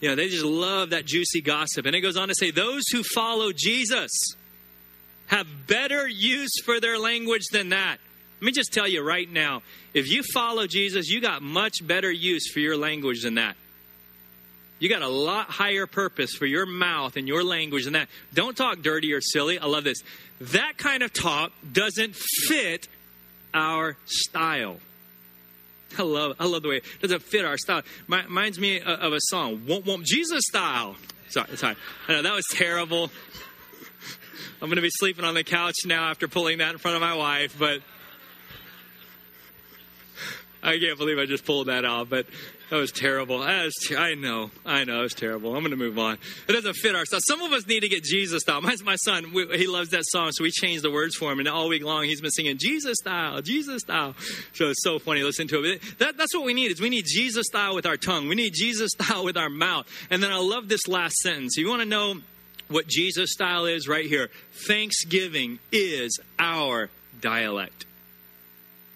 You 0.00 0.08
know, 0.08 0.14
they 0.14 0.30
just 0.30 0.46
love 0.46 0.90
that 0.90 1.04
juicy 1.04 1.42
gossip. 1.42 1.84
And 1.84 1.94
it 1.94 2.00
goes 2.00 2.16
on 2.16 2.28
to 2.28 2.34
say, 2.34 2.52
those 2.52 2.84
who 2.90 3.02
follow 3.02 3.52
Jesus, 3.52 4.34
have 5.28 5.46
better 5.66 6.06
use 6.06 6.60
for 6.64 6.80
their 6.80 6.98
language 6.98 7.46
than 7.52 7.70
that. 7.70 7.98
Let 8.40 8.46
me 8.46 8.52
just 8.52 8.72
tell 8.72 8.86
you 8.86 9.02
right 9.02 9.30
now 9.30 9.62
if 9.94 10.10
you 10.10 10.22
follow 10.22 10.66
Jesus, 10.66 11.08
you 11.08 11.20
got 11.20 11.42
much 11.42 11.86
better 11.86 12.10
use 12.10 12.50
for 12.50 12.60
your 12.60 12.76
language 12.76 13.22
than 13.22 13.34
that. 13.34 13.56
You 14.78 14.88
got 14.88 15.02
a 15.02 15.08
lot 15.08 15.48
higher 15.50 15.86
purpose 15.86 16.34
for 16.34 16.46
your 16.46 16.64
mouth 16.64 17.16
and 17.16 17.26
your 17.26 17.42
language 17.42 17.84
than 17.84 17.94
that. 17.94 18.08
Don't 18.32 18.56
talk 18.56 18.80
dirty 18.80 19.12
or 19.12 19.20
silly. 19.20 19.58
I 19.58 19.66
love 19.66 19.82
this. 19.82 20.02
That 20.40 20.74
kind 20.76 21.02
of 21.02 21.12
talk 21.12 21.52
doesn't 21.72 22.14
fit 22.14 22.86
our 23.52 23.96
style. 24.04 24.76
I 25.98 26.02
love, 26.02 26.36
I 26.38 26.46
love 26.46 26.62
the 26.62 26.68
way 26.68 26.76
it 26.76 27.02
doesn't 27.02 27.22
fit 27.22 27.44
our 27.44 27.56
style. 27.56 27.82
Reminds 28.08 28.58
me 28.58 28.80
of 28.80 29.12
a 29.12 29.20
song, 29.20 29.64
Won't 29.66 29.86
Won't 29.86 30.04
Jesus 30.04 30.44
style. 30.46 30.96
Sorry, 31.28 31.56
sorry. 31.56 31.76
I 32.06 32.12
know 32.12 32.22
that 32.22 32.34
was 32.34 32.46
terrible. 32.52 33.10
I'm 34.60 34.68
going 34.68 34.76
to 34.76 34.82
be 34.82 34.90
sleeping 34.90 35.24
on 35.24 35.34
the 35.34 35.44
couch 35.44 35.76
now 35.86 36.10
after 36.10 36.26
pulling 36.26 36.58
that 36.58 36.72
in 36.72 36.78
front 36.78 36.96
of 36.96 37.00
my 37.00 37.14
wife, 37.14 37.56
but 37.56 37.80
I 40.64 40.80
can't 40.80 40.98
believe 40.98 41.16
I 41.16 41.26
just 41.26 41.44
pulled 41.44 41.68
that 41.68 41.84
off. 41.84 42.08
But 42.08 42.26
that 42.70 42.76
was 42.76 42.90
terrible. 42.90 43.38
That 43.38 43.66
was 43.66 43.74
ter- 43.86 43.96
I 43.96 44.14
know, 44.14 44.50
I 44.66 44.82
know, 44.82 44.98
it 44.98 45.02
was 45.02 45.14
terrible. 45.14 45.54
I'm 45.54 45.62
going 45.62 45.70
to 45.70 45.76
move 45.76 45.96
on. 45.96 46.18
It 46.48 46.52
doesn't 46.52 46.74
fit 46.74 46.96
our 46.96 47.06
style. 47.06 47.20
Some 47.22 47.40
of 47.40 47.52
us 47.52 47.68
need 47.68 47.80
to 47.80 47.88
get 47.88 48.02
Jesus 48.02 48.42
style. 48.42 48.60
My, 48.60 48.74
my 48.82 48.96
son, 48.96 49.32
we, 49.32 49.46
he 49.56 49.68
loves 49.68 49.90
that 49.90 50.02
song, 50.06 50.32
so 50.32 50.42
we 50.42 50.50
changed 50.50 50.82
the 50.82 50.90
words 50.90 51.14
for 51.14 51.30
him, 51.30 51.38
and 51.38 51.46
all 51.46 51.68
week 51.68 51.84
long 51.84 52.04
he's 52.04 52.20
been 52.20 52.32
singing 52.32 52.58
Jesus 52.58 52.96
style, 53.00 53.40
Jesus 53.40 53.82
style. 53.82 54.16
So 54.54 54.70
it's 54.70 54.82
so 54.82 54.98
funny. 54.98 55.22
Listen 55.22 55.46
to 55.48 55.62
it. 55.62 55.82
That, 55.98 56.16
that's 56.16 56.34
what 56.34 56.44
we 56.44 56.52
need. 56.52 56.72
Is 56.72 56.80
we 56.80 56.90
need 56.90 57.04
Jesus 57.06 57.46
style 57.46 57.76
with 57.76 57.86
our 57.86 57.96
tongue. 57.96 58.28
We 58.28 58.34
need 58.34 58.54
Jesus 58.54 58.90
style 58.90 59.24
with 59.24 59.36
our 59.36 59.50
mouth. 59.50 59.86
And 60.10 60.20
then 60.20 60.32
I 60.32 60.38
love 60.38 60.68
this 60.68 60.88
last 60.88 61.14
sentence. 61.18 61.56
You 61.56 61.68
want 61.68 61.82
to 61.82 61.88
know 61.88 62.16
what 62.68 62.86
Jesus 62.86 63.32
style 63.32 63.66
is 63.66 63.88
right 63.88 64.06
here. 64.06 64.30
Thanksgiving 64.66 65.58
is 65.72 66.18
our 66.38 66.90
dialect. 67.20 67.86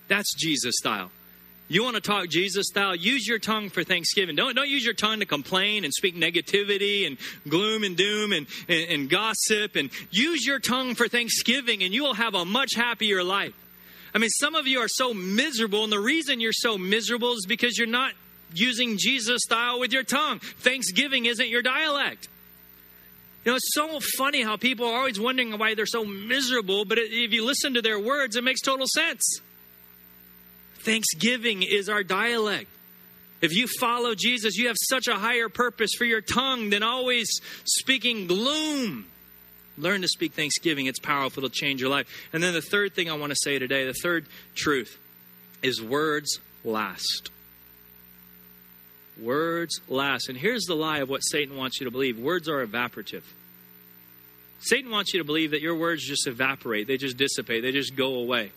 That's 0.08 0.34
Jesus 0.34 0.74
style. 0.76 1.10
You 1.68 1.82
want 1.82 1.94
to 1.94 2.02
talk 2.02 2.28
Jesus 2.28 2.66
style? 2.66 2.94
Use 2.94 3.26
your 3.26 3.38
tongue 3.38 3.70
for 3.70 3.82
Thanksgiving. 3.82 4.36
Don't, 4.36 4.54
don't 4.54 4.68
use 4.68 4.84
your 4.84 4.92
tongue 4.92 5.20
to 5.20 5.26
complain 5.26 5.84
and 5.84 5.94
speak 5.94 6.14
negativity 6.14 7.06
and 7.06 7.16
gloom 7.48 7.82
and 7.82 7.96
doom 7.96 8.32
and, 8.32 8.46
and, 8.68 8.90
and 8.90 9.10
gossip. 9.10 9.76
And 9.76 9.88
use 10.10 10.44
your 10.44 10.58
tongue 10.58 10.94
for 10.94 11.08
Thanksgiving, 11.08 11.82
and 11.82 11.94
you 11.94 12.02
will 12.02 12.14
have 12.14 12.34
a 12.34 12.44
much 12.44 12.74
happier 12.74 13.24
life. 13.24 13.54
I 14.14 14.18
mean, 14.18 14.28
some 14.28 14.54
of 14.54 14.66
you 14.66 14.80
are 14.80 14.88
so 14.88 15.14
miserable, 15.14 15.84
and 15.84 15.92
the 15.92 15.98
reason 15.98 16.40
you're 16.40 16.52
so 16.52 16.76
miserable 16.76 17.32
is 17.32 17.46
because 17.48 17.78
you're 17.78 17.86
not 17.86 18.12
using 18.54 18.98
Jesus 18.98 19.40
style 19.42 19.80
with 19.80 19.94
your 19.94 20.02
tongue. 20.02 20.40
Thanksgiving 20.40 21.24
isn't 21.24 21.48
your 21.48 21.62
dialect. 21.62 22.28
You 23.44 23.52
know, 23.52 23.56
it's 23.56 23.74
so 23.74 23.98
funny 24.16 24.42
how 24.42 24.56
people 24.56 24.86
are 24.86 24.96
always 24.96 25.18
wondering 25.18 25.58
why 25.58 25.74
they're 25.74 25.86
so 25.86 26.04
miserable, 26.04 26.84
but 26.84 26.98
if 26.98 27.32
you 27.32 27.44
listen 27.44 27.74
to 27.74 27.82
their 27.82 27.98
words, 27.98 28.36
it 28.36 28.44
makes 28.44 28.60
total 28.60 28.86
sense. 28.86 29.40
Thanksgiving 30.84 31.62
is 31.62 31.88
our 31.88 32.02
dialect. 32.02 32.68
If 33.40 33.52
you 33.52 33.66
follow 33.80 34.14
Jesus, 34.14 34.56
you 34.56 34.68
have 34.68 34.76
such 34.80 35.08
a 35.08 35.14
higher 35.14 35.48
purpose 35.48 35.90
for 35.98 36.04
your 36.04 36.20
tongue 36.20 36.70
than 36.70 36.84
always 36.84 37.40
speaking 37.64 38.28
gloom. 38.28 39.06
Learn 39.76 40.02
to 40.02 40.08
speak 40.08 40.34
thanksgiving. 40.34 40.86
It's 40.86 41.00
powerful 41.00 41.42
to 41.42 41.48
change 41.48 41.80
your 41.80 41.90
life. 41.90 42.06
And 42.32 42.40
then 42.42 42.52
the 42.52 42.62
third 42.62 42.94
thing 42.94 43.10
I 43.10 43.14
want 43.14 43.30
to 43.30 43.36
say 43.36 43.58
today, 43.58 43.84
the 43.84 43.94
third 43.94 44.26
truth, 44.54 44.96
is 45.62 45.82
words 45.82 46.38
last. 46.62 47.30
Words 49.22 49.80
last. 49.88 50.28
And 50.28 50.36
here's 50.36 50.64
the 50.64 50.74
lie 50.74 50.98
of 50.98 51.08
what 51.08 51.20
Satan 51.20 51.56
wants 51.56 51.80
you 51.80 51.84
to 51.84 51.90
believe 51.90 52.18
words 52.18 52.48
are 52.48 52.66
evaporative. 52.66 53.22
Satan 54.58 54.90
wants 54.90 55.12
you 55.12 55.20
to 55.20 55.24
believe 55.24 55.52
that 55.52 55.60
your 55.60 55.74
words 55.74 56.04
just 56.06 56.26
evaporate, 56.26 56.86
they 56.86 56.96
just 56.96 57.16
dissipate, 57.16 57.62
they 57.62 57.72
just 57.72 57.96
go 57.96 58.14
away. 58.14 58.52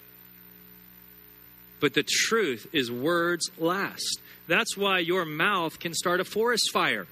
But 1.80 1.93
the 1.93 2.04
truth 2.04 2.67
is, 2.73 2.91
words 2.91 3.49
last. 3.58 4.19
That's 4.47 4.78
why 4.78 4.99
your 4.99 5.25
mouth 5.25 5.80
can 5.80 5.93
start 5.93 6.19
a 6.19 6.23
forest 6.23 6.71
fire. 6.71 7.08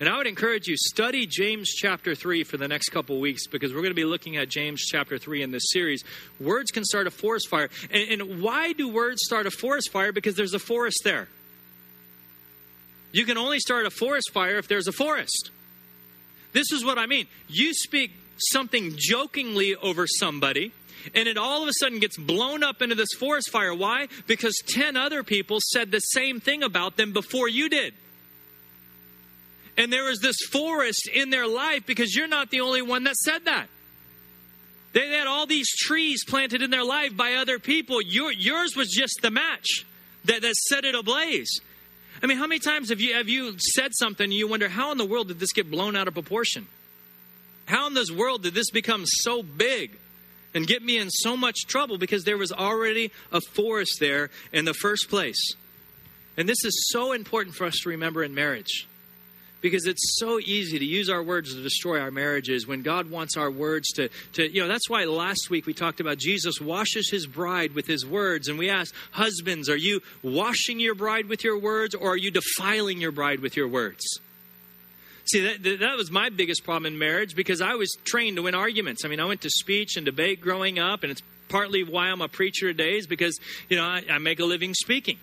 And 0.00 0.08
I 0.08 0.16
would 0.16 0.28
encourage 0.28 0.68
you 0.68 0.76
study 0.76 1.26
James 1.26 1.70
chapter 1.70 2.14
3 2.14 2.44
for 2.44 2.56
the 2.56 2.68
next 2.68 2.90
couple 2.90 3.18
weeks 3.18 3.48
because 3.48 3.72
we're 3.72 3.80
going 3.80 3.90
to 3.90 3.94
be 3.94 4.04
looking 4.04 4.36
at 4.36 4.48
James 4.48 4.82
chapter 4.82 5.18
3 5.18 5.42
in 5.42 5.50
this 5.50 5.70
series. 5.72 6.04
Words 6.38 6.70
can 6.70 6.84
start 6.84 7.08
a 7.08 7.10
forest 7.10 7.48
fire. 7.48 7.68
And, 7.90 8.20
and 8.20 8.42
why 8.42 8.72
do 8.72 8.88
words 8.88 9.22
start 9.24 9.46
a 9.46 9.50
forest 9.50 9.90
fire? 9.90 10.12
Because 10.12 10.36
there's 10.36 10.54
a 10.54 10.60
forest 10.60 11.00
there. 11.02 11.28
You 13.12 13.24
can 13.24 13.38
only 13.38 13.58
start 13.58 13.86
a 13.86 13.90
forest 13.90 14.30
fire 14.32 14.56
if 14.56 14.68
there's 14.68 14.88
a 14.88 14.92
forest. 14.92 15.50
This 16.52 16.72
is 16.72 16.84
what 16.84 16.98
I 16.98 17.06
mean. 17.06 17.26
You 17.48 17.74
speak 17.74 18.12
something 18.36 18.92
jokingly 18.96 19.74
over 19.76 20.06
somebody, 20.06 20.72
and 21.14 21.28
it 21.28 21.36
all 21.36 21.62
of 21.62 21.68
a 21.68 21.72
sudden 21.78 21.98
gets 21.98 22.16
blown 22.16 22.62
up 22.62 22.82
into 22.82 22.94
this 22.94 23.12
forest 23.18 23.50
fire. 23.50 23.74
Why? 23.74 24.08
Because 24.26 24.54
10 24.68 24.96
other 24.96 25.22
people 25.22 25.58
said 25.60 25.90
the 25.90 26.00
same 26.00 26.40
thing 26.40 26.62
about 26.62 26.96
them 26.96 27.12
before 27.12 27.48
you 27.48 27.68
did. 27.68 27.94
And 29.76 29.92
there 29.92 30.04
was 30.04 30.18
this 30.18 30.36
forest 30.50 31.08
in 31.12 31.30
their 31.30 31.46
life 31.46 31.86
because 31.86 32.14
you're 32.14 32.26
not 32.26 32.50
the 32.50 32.60
only 32.60 32.82
one 32.82 33.04
that 33.04 33.14
said 33.14 33.44
that. 33.44 33.68
They 34.92 35.10
had 35.10 35.26
all 35.26 35.46
these 35.46 35.68
trees 35.76 36.24
planted 36.24 36.62
in 36.62 36.70
their 36.70 36.84
life 36.84 37.16
by 37.16 37.34
other 37.34 37.58
people. 37.58 38.02
Your, 38.02 38.32
yours 38.32 38.74
was 38.74 38.88
just 38.88 39.20
the 39.22 39.30
match 39.30 39.84
that, 40.24 40.42
that 40.42 40.56
set 40.56 40.84
it 40.84 40.94
ablaze. 40.94 41.60
I 42.22 42.26
mean, 42.26 42.38
how 42.38 42.46
many 42.46 42.58
times 42.58 42.88
have 42.90 43.00
you 43.00 43.14
have 43.14 43.28
you 43.28 43.56
said 43.58 43.92
something 43.94 44.24
and 44.24 44.32
you 44.32 44.48
wonder 44.48 44.68
how 44.68 44.92
in 44.92 44.98
the 44.98 45.04
world 45.04 45.28
did 45.28 45.38
this 45.38 45.52
get 45.52 45.70
blown 45.70 45.96
out 45.96 46.08
of 46.08 46.14
proportion? 46.14 46.66
How 47.66 47.86
in 47.86 47.94
this 47.94 48.10
world 48.10 48.42
did 48.42 48.54
this 48.54 48.70
become 48.70 49.04
so 49.06 49.42
big 49.42 49.96
and 50.54 50.66
get 50.66 50.82
me 50.82 50.98
in 50.98 51.10
so 51.10 51.36
much 51.36 51.66
trouble 51.66 51.98
because 51.98 52.24
there 52.24 52.38
was 52.38 52.50
already 52.50 53.12
a 53.30 53.40
forest 53.40 53.98
there 54.00 54.30
in 54.52 54.64
the 54.64 54.74
first 54.74 55.08
place? 55.08 55.54
And 56.36 56.48
this 56.48 56.64
is 56.64 56.88
so 56.92 57.12
important 57.12 57.54
for 57.56 57.66
us 57.66 57.78
to 57.82 57.90
remember 57.90 58.22
in 58.22 58.34
marriage 58.34 58.88
because 59.60 59.86
it's 59.86 60.18
so 60.18 60.38
easy 60.38 60.78
to 60.78 60.84
use 60.84 61.10
our 61.10 61.22
words 61.22 61.54
to 61.54 61.62
destroy 61.62 62.00
our 62.00 62.10
marriages 62.10 62.66
when 62.66 62.82
God 62.82 63.10
wants 63.10 63.36
our 63.36 63.50
words 63.50 63.90
to, 63.92 64.08
to, 64.34 64.50
you 64.50 64.62
know, 64.62 64.68
that's 64.68 64.88
why 64.88 65.04
last 65.04 65.50
week 65.50 65.66
we 65.66 65.74
talked 65.74 66.00
about 66.00 66.18
Jesus 66.18 66.60
washes 66.60 67.10
his 67.10 67.26
bride 67.26 67.74
with 67.74 67.86
his 67.86 68.06
words. 68.06 68.48
And 68.48 68.58
we 68.58 68.70
asked, 68.70 68.94
husbands, 69.10 69.68
are 69.68 69.76
you 69.76 70.00
washing 70.22 70.78
your 70.80 70.94
bride 70.94 71.28
with 71.28 71.42
your 71.42 71.58
words 71.58 71.94
or 71.94 72.12
are 72.12 72.16
you 72.16 72.30
defiling 72.30 73.00
your 73.00 73.12
bride 73.12 73.40
with 73.40 73.56
your 73.56 73.68
words? 73.68 74.04
See, 75.24 75.40
that, 75.40 75.80
that 75.80 75.96
was 75.96 76.10
my 76.10 76.30
biggest 76.30 76.64
problem 76.64 76.86
in 76.90 76.98
marriage 76.98 77.34
because 77.34 77.60
I 77.60 77.74
was 77.74 77.94
trained 78.04 78.36
to 78.36 78.42
win 78.42 78.54
arguments. 78.54 79.04
I 79.04 79.08
mean, 79.08 79.20
I 79.20 79.26
went 79.26 79.42
to 79.42 79.50
speech 79.50 79.96
and 79.96 80.06
debate 80.06 80.40
growing 80.40 80.78
up, 80.78 81.02
and 81.02 81.12
it's 81.12 81.20
partly 81.50 81.84
why 81.84 82.06
I'm 82.06 82.22
a 82.22 82.28
preacher 82.28 82.68
today 82.68 82.96
is 82.96 83.06
because, 83.06 83.38
you 83.68 83.76
know, 83.76 83.84
I, 83.84 84.04
I 84.10 84.18
make 84.18 84.40
a 84.40 84.44
living 84.44 84.72
speaking. 84.72 85.18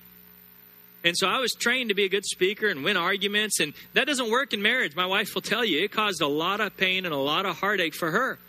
And 1.05 1.15
so 1.15 1.27
I 1.27 1.37
was 1.37 1.53
trained 1.53 1.89
to 1.89 1.95
be 1.95 2.03
a 2.03 2.09
good 2.09 2.25
speaker 2.25 2.67
and 2.67 2.83
win 2.83 2.97
arguments, 2.97 3.59
and 3.59 3.73
that 3.93 4.07
doesn't 4.07 4.31
work 4.31 4.53
in 4.53 4.61
marriage. 4.63 4.95
My 4.95 5.05
wife 5.05 5.35
will 5.35 5.43
tell 5.43 5.63
you 5.63 5.83
it 5.83 5.91
caused 5.91 6.19
a 6.19 6.27
lot 6.27 6.59
of 6.59 6.75
pain 6.75 7.05
and 7.05 7.13
a 7.13 7.17
lot 7.17 7.45
of 7.45 7.59
heartache 7.59 7.93
for 7.93 8.09
her 8.09 8.39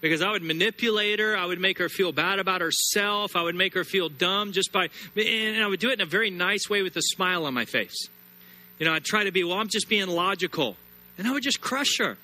because 0.00 0.22
I 0.22 0.30
would 0.30 0.44
manipulate 0.44 1.18
her. 1.18 1.36
I 1.36 1.44
would 1.44 1.60
make 1.60 1.78
her 1.78 1.88
feel 1.88 2.12
bad 2.12 2.38
about 2.38 2.60
herself. 2.60 3.34
I 3.34 3.42
would 3.42 3.56
make 3.56 3.74
her 3.74 3.82
feel 3.82 4.08
dumb 4.08 4.52
just 4.52 4.70
by, 4.72 4.90
and 5.16 5.62
I 5.62 5.66
would 5.66 5.80
do 5.80 5.90
it 5.90 5.94
in 5.94 6.00
a 6.02 6.06
very 6.06 6.30
nice 6.30 6.70
way 6.70 6.82
with 6.82 6.96
a 6.96 7.02
smile 7.02 7.46
on 7.46 7.54
my 7.54 7.64
face. 7.64 8.08
You 8.78 8.86
know, 8.86 8.94
I'd 8.94 9.04
try 9.04 9.24
to 9.24 9.32
be, 9.32 9.42
well, 9.42 9.58
I'm 9.58 9.68
just 9.68 9.88
being 9.88 10.08
logical. 10.08 10.76
And 11.18 11.26
I 11.26 11.32
would 11.32 11.42
just 11.42 11.60
crush 11.60 11.98
her. 11.98 12.16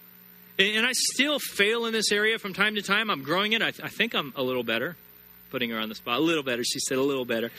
And 0.59 0.87
I 0.87 0.93
still 0.93 1.39
fail 1.39 1.87
in 1.87 1.93
this 1.93 2.11
area 2.11 2.39
from 2.39 2.53
time 2.53 2.75
to 2.77 2.83
time. 2.83 3.11
I'm 3.11 3.23
growing 3.23 3.53
it. 3.53 3.63
I, 3.63 3.71
th- 3.71 3.83
I 3.83 3.89
think 3.89 4.15
I'm 4.15 4.33
a 4.37 4.43
little 4.43 4.65
better. 4.65 4.97
Putting 5.51 5.71
her 5.71 5.79
on 5.79 5.89
the 5.89 5.95
spot. 5.95 6.19
A 6.19 6.23
little 6.23 6.43
better. 6.43 6.65
She 6.65 6.81
said 6.81 6.99
a 6.99 7.03
little 7.03 7.25
better. 7.25 7.51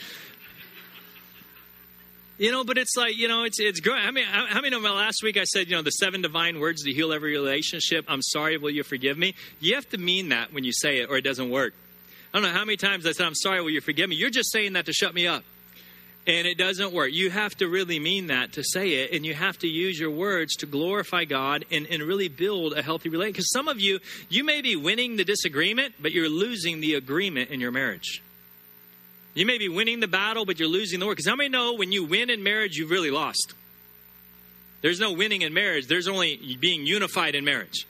You 2.40 2.50
know, 2.50 2.64
but 2.64 2.78
it's 2.78 2.96
like, 2.96 3.18
you 3.18 3.28
know, 3.28 3.44
it's 3.44 3.60
it's 3.60 3.80
growing. 3.80 4.02
I 4.02 4.10
mean, 4.10 4.24
how 4.24 4.62
many 4.62 4.70
know 4.70 4.78
last 4.78 5.22
week 5.22 5.36
I 5.36 5.44
said, 5.44 5.68
you 5.68 5.76
know, 5.76 5.82
the 5.82 5.90
seven 5.90 6.22
divine 6.22 6.58
words 6.58 6.82
to 6.84 6.90
heal 6.90 7.12
every 7.12 7.32
relationship? 7.32 8.06
I'm 8.08 8.22
sorry, 8.22 8.56
will 8.56 8.70
you 8.70 8.82
forgive 8.82 9.18
me? 9.18 9.34
You 9.60 9.74
have 9.74 9.86
to 9.90 9.98
mean 9.98 10.30
that 10.30 10.50
when 10.50 10.64
you 10.64 10.72
say 10.72 11.00
it, 11.00 11.10
or 11.10 11.18
it 11.18 11.22
doesn't 11.22 11.50
work. 11.50 11.74
I 12.32 12.38
don't 12.38 12.48
know 12.48 12.54
how 12.58 12.64
many 12.64 12.78
times 12.78 13.04
I 13.04 13.12
said, 13.12 13.26
I'm 13.26 13.34
sorry, 13.34 13.60
will 13.60 13.68
you 13.68 13.82
forgive 13.82 14.08
me? 14.08 14.16
You're 14.16 14.30
just 14.30 14.50
saying 14.52 14.72
that 14.72 14.86
to 14.86 14.92
shut 14.94 15.12
me 15.12 15.26
up. 15.26 15.44
and 16.26 16.46
it 16.46 16.58
doesn't 16.58 16.92
work. 16.92 17.10
You 17.12 17.30
have 17.30 17.54
to 17.56 17.68
really 17.68 17.98
mean 17.98 18.28
that 18.28 18.52
to 18.52 18.62
say 18.62 18.90
it, 19.02 19.12
and 19.12 19.24
you 19.24 19.34
have 19.34 19.58
to 19.58 19.68
use 19.68 19.98
your 19.98 20.10
words 20.10 20.54
to 20.56 20.66
glorify 20.66 21.24
God 21.24 21.64
and, 21.70 21.86
and 21.88 22.02
really 22.02 22.28
build 22.28 22.72
a 22.74 22.82
healthy 22.82 23.08
relationship. 23.08 23.34
Because 23.34 23.52
some 23.52 23.68
of 23.68 23.80
you, 23.80 24.00
you 24.28 24.44
may 24.44 24.60
be 24.60 24.76
winning 24.76 25.16
the 25.16 25.24
disagreement, 25.24 25.94
but 26.00 26.12
you're 26.12 26.28
losing 26.28 26.80
the 26.80 26.94
agreement 26.94 27.50
in 27.50 27.60
your 27.60 27.72
marriage. 27.72 28.22
You 29.34 29.46
may 29.46 29.58
be 29.58 29.68
winning 29.68 30.00
the 30.00 30.08
battle, 30.08 30.44
but 30.44 30.58
you're 30.58 30.68
losing 30.68 30.98
the 30.98 31.06
war. 31.06 31.12
Because 31.12 31.28
how 31.28 31.36
many 31.36 31.48
know 31.48 31.74
when 31.74 31.92
you 31.92 32.04
win 32.04 32.30
in 32.30 32.42
marriage, 32.42 32.76
you've 32.76 32.90
really 32.90 33.10
lost? 33.10 33.54
There's 34.82 34.98
no 34.98 35.12
winning 35.12 35.42
in 35.42 35.52
marriage, 35.52 35.86
there's 35.86 36.08
only 36.08 36.56
being 36.58 36.86
unified 36.86 37.34
in 37.34 37.44
marriage. 37.44 37.86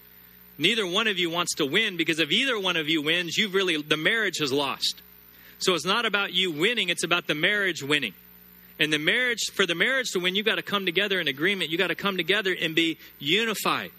Neither 0.59 0.87
one 0.87 1.07
of 1.07 1.19
you 1.19 1.31
wants 1.31 1.55
to 1.55 1.65
win 1.65 1.97
because 1.97 2.19
if 2.19 2.31
either 2.31 2.59
one 2.59 2.77
of 2.77 2.89
you 2.89 3.01
wins, 3.01 3.39
you've 3.39 3.55
really, 3.55 3.81
the 3.81 3.97
marriage 3.97 4.39
has 4.41 4.53
lost. 4.53 5.01
So 5.59 5.75
it's 5.75 5.85
not 5.85 6.05
about 6.05 6.33
you 6.33 6.51
winning, 6.51 6.89
it's 6.89 7.05
about 7.05 7.27
the 7.27 7.35
marriage 7.35 7.83
winning. 7.83 8.15
And 8.79 8.93
the 8.93 8.99
marriage, 8.99 9.51
for 9.55 9.67
the 9.67 9.75
marriage 9.75 10.11
to 10.13 10.21
win, 10.21 10.35
you've 10.35 10.47
got 10.47 10.57
to 10.57 10.63
come 10.63 10.87
together 10.87 11.21
in 11.21 11.29
agreement. 11.29 11.71
You've 11.71 11.79
got 11.79 11.89
to 11.89 11.95
come 11.95 12.17
together 12.17 12.57
and 12.59 12.75
be 12.75 12.99
unified. 13.19 13.91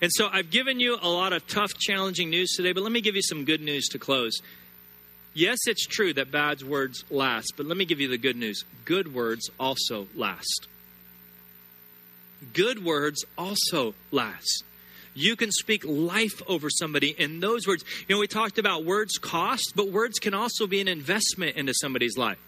And 0.00 0.10
so 0.12 0.28
I've 0.30 0.50
given 0.50 0.78
you 0.78 0.98
a 1.00 1.08
lot 1.08 1.32
of 1.32 1.46
tough, 1.46 1.74
challenging 1.78 2.30
news 2.30 2.52
today, 2.54 2.72
but 2.72 2.82
let 2.82 2.92
me 2.92 3.00
give 3.00 3.16
you 3.16 3.22
some 3.22 3.44
good 3.44 3.62
news 3.62 3.88
to 3.88 3.98
close. 3.98 4.40
Yes, 5.34 5.58
it's 5.66 5.84
true 5.84 6.14
that 6.14 6.30
bad 6.30 6.62
words 6.62 7.04
last, 7.10 7.54
but 7.56 7.66
let 7.66 7.76
me 7.76 7.84
give 7.84 8.00
you 8.00 8.06
the 8.06 8.18
good 8.18 8.36
news. 8.36 8.64
Good 8.84 9.12
words 9.12 9.50
also 9.58 10.06
last. 10.14 10.68
Good 12.52 12.84
words 12.84 13.24
also 13.36 13.94
last. 14.12 14.62
You 15.12 15.34
can 15.34 15.50
speak 15.50 15.84
life 15.84 16.40
over 16.46 16.70
somebody 16.70 17.10
in 17.10 17.40
those 17.40 17.66
words. 17.66 17.84
You 18.06 18.14
know, 18.14 18.20
we 18.20 18.28
talked 18.28 18.58
about 18.58 18.84
words 18.84 19.18
cost, 19.18 19.72
but 19.74 19.90
words 19.90 20.18
can 20.20 20.34
also 20.34 20.66
be 20.66 20.80
an 20.80 20.88
investment 20.88 21.56
into 21.56 21.74
somebody's 21.74 22.16
life. 22.16 22.38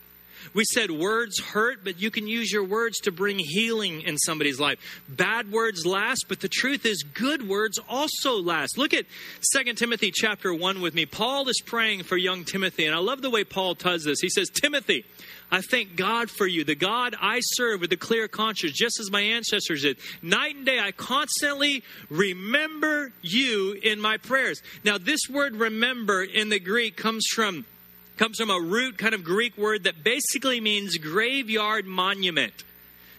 We 0.55 0.65
said 0.65 0.91
words 0.91 1.41
hurt, 1.41 1.85
but 1.85 2.01
you 2.01 2.11
can 2.11 2.27
use 2.27 2.53
your 2.53 2.65
words 2.65 2.99
to 3.01 3.13
bring 3.13 3.39
healing 3.39 4.03
in 4.03 4.19
somebody's 4.19 4.61
life. 4.61 4.79
Bad 5.09 5.51
words 5.51 5.87
last, 5.87 6.27
but 6.29 6.41
the 6.41 6.49
truth 6.49 6.87
is 6.87 7.03
good 7.03 7.49
words 7.49 7.79
also 7.89 8.41
last. 8.41 8.79
Look 8.79 8.95
at 8.95 9.07
2 9.53 9.75
Timothy 9.75 10.11
chapter 10.11 10.53
1 10.55 10.81
with 10.81 10.95
me. 10.95 11.07
Paul 11.07 11.49
is 11.49 11.61
praying 11.65 12.05
for 12.05 12.17
young 12.17 12.45
Timothy, 12.45 12.87
and 12.87 12.95
I 12.95 12.99
love 12.99 13.23
the 13.23 13.31
way 13.31 13.45
Paul 13.45 13.75
does 13.75 14.05
this. 14.05 14.21
He 14.21 14.29
says, 14.29 14.49
Timothy, 14.49 15.05
I 15.51 15.61
thank 15.61 15.95
God 15.95 16.29
for 16.29 16.47
you, 16.47 16.65
the 16.65 16.75
God 16.75 17.15
I 17.21 17.39
serve 17.41 17.81
with 17.81 17.93
a 17.93 17.97
clear 17.97 18.27
conscience, 18.27 18.73
just 18.73 18.99
as 18.99 19.11
my 19.11 19.21
ancestors 19.21 19.83
did. 19.83 19.99
Night 20.21 20.57
and 20.57 20.67
day, 20.67 20.81
I 20.81 20.91
constantly 20.91 21.85
remember 22.11 23.13
you 23.23 23.79
in 23.83 24.01
my 24.01 24.17
prayers. 24.17 24.61
Now, 24.83 24.99
this 24.99 25.29
word 25.31 25.55
remember 25.55 26.23
in 26.23 26.49
the 26.49 26.59
Greek 26.59 26.97
comes 26.97 27.27
from 27.33 27.65
comes 28.17 28.39
from 28.39 28.51
a 28.51 28.61
root 28.61 28.99
kind 28.99 29.15
of 29.15 29.25
Greek 29.25 29.57
word 29.57 29.85
that 29.85 30.03
basically 30.03 30.61
means 30.61 30.97
graveyard 30.97 31.87
monument. 31.87 32.53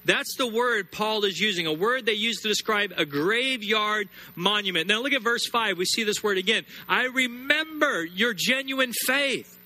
That's 0.06 0.36
the 0.38 0.48
word 0.48 0.92
Paul 0.92 1.26
is 1.26 1.38
using, 1.38 1.68
a 1.68 1.74
word 1.74 2.06
they 2.06 2.14
use 2.14 2.42
to 2.42 2.48
describe 2.48 2.94
a 2.96 3.06
graveyard 3.06 4.08
monument. 4.36 4.88
Now 4.88 5.02
look 5.02 5.14
at 5.14 5.22
verse 5.22 5.46
5. 5.48 5.78
We 5.78 5.86
see 5.86 6.04
this 6.06 6.24
word 6.24 6.38
again. 6.38 6.64
I 6.88 7.06
remember 7.08 8.06
your 8.06 8.34
genuine 8.34 8.94
faith 8.94 9.58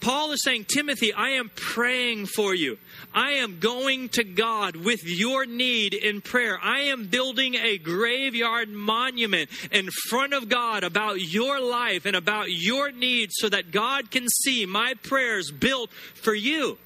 Paul 0.00 0.32
is 0.32 0.42
saying, 0.42 0.64
Timothy, 0.64 1.12
I 1.12 1.30
am 1.30 1.50
praying 1.54 2.26
for 2.26 2.54
you. 2.54 2.78
I 3.14 3.32
am 3.32 3.58
going 3.58 4.08
to 4.10 4.24
God 4.24 4.76
with 4.76 5.00
your 5.04 5.44
need 5.44 5.92
in 5.92 6.22
prayer. 6.22 6.58
I 6.62 6.80
am 6.84 7.08
building 7.08 7.54
a 7.54 7.76
graveyard 7.76 8.70
monument 8.70 9.50
in 9.70 9.90
front 10.08 10.32
of 10.32 10.48
God 10.48 10.84
about 10.84 11.20
your 11.20 11.60
life 11.60 12.06
and 12.06 12.16
about 12.16 12.46
your 12.50 12.90
needs 12.90 13.34
so 13.36 13.48
that 13.50 13.72
God 13.72 14.10
can 14.10 14.26
see 14.28 14.64
my 14.64 14.94
prayers 15.02 15.50
built 15.50 15.90
for 16.14 16.34
you. 16.34 16.78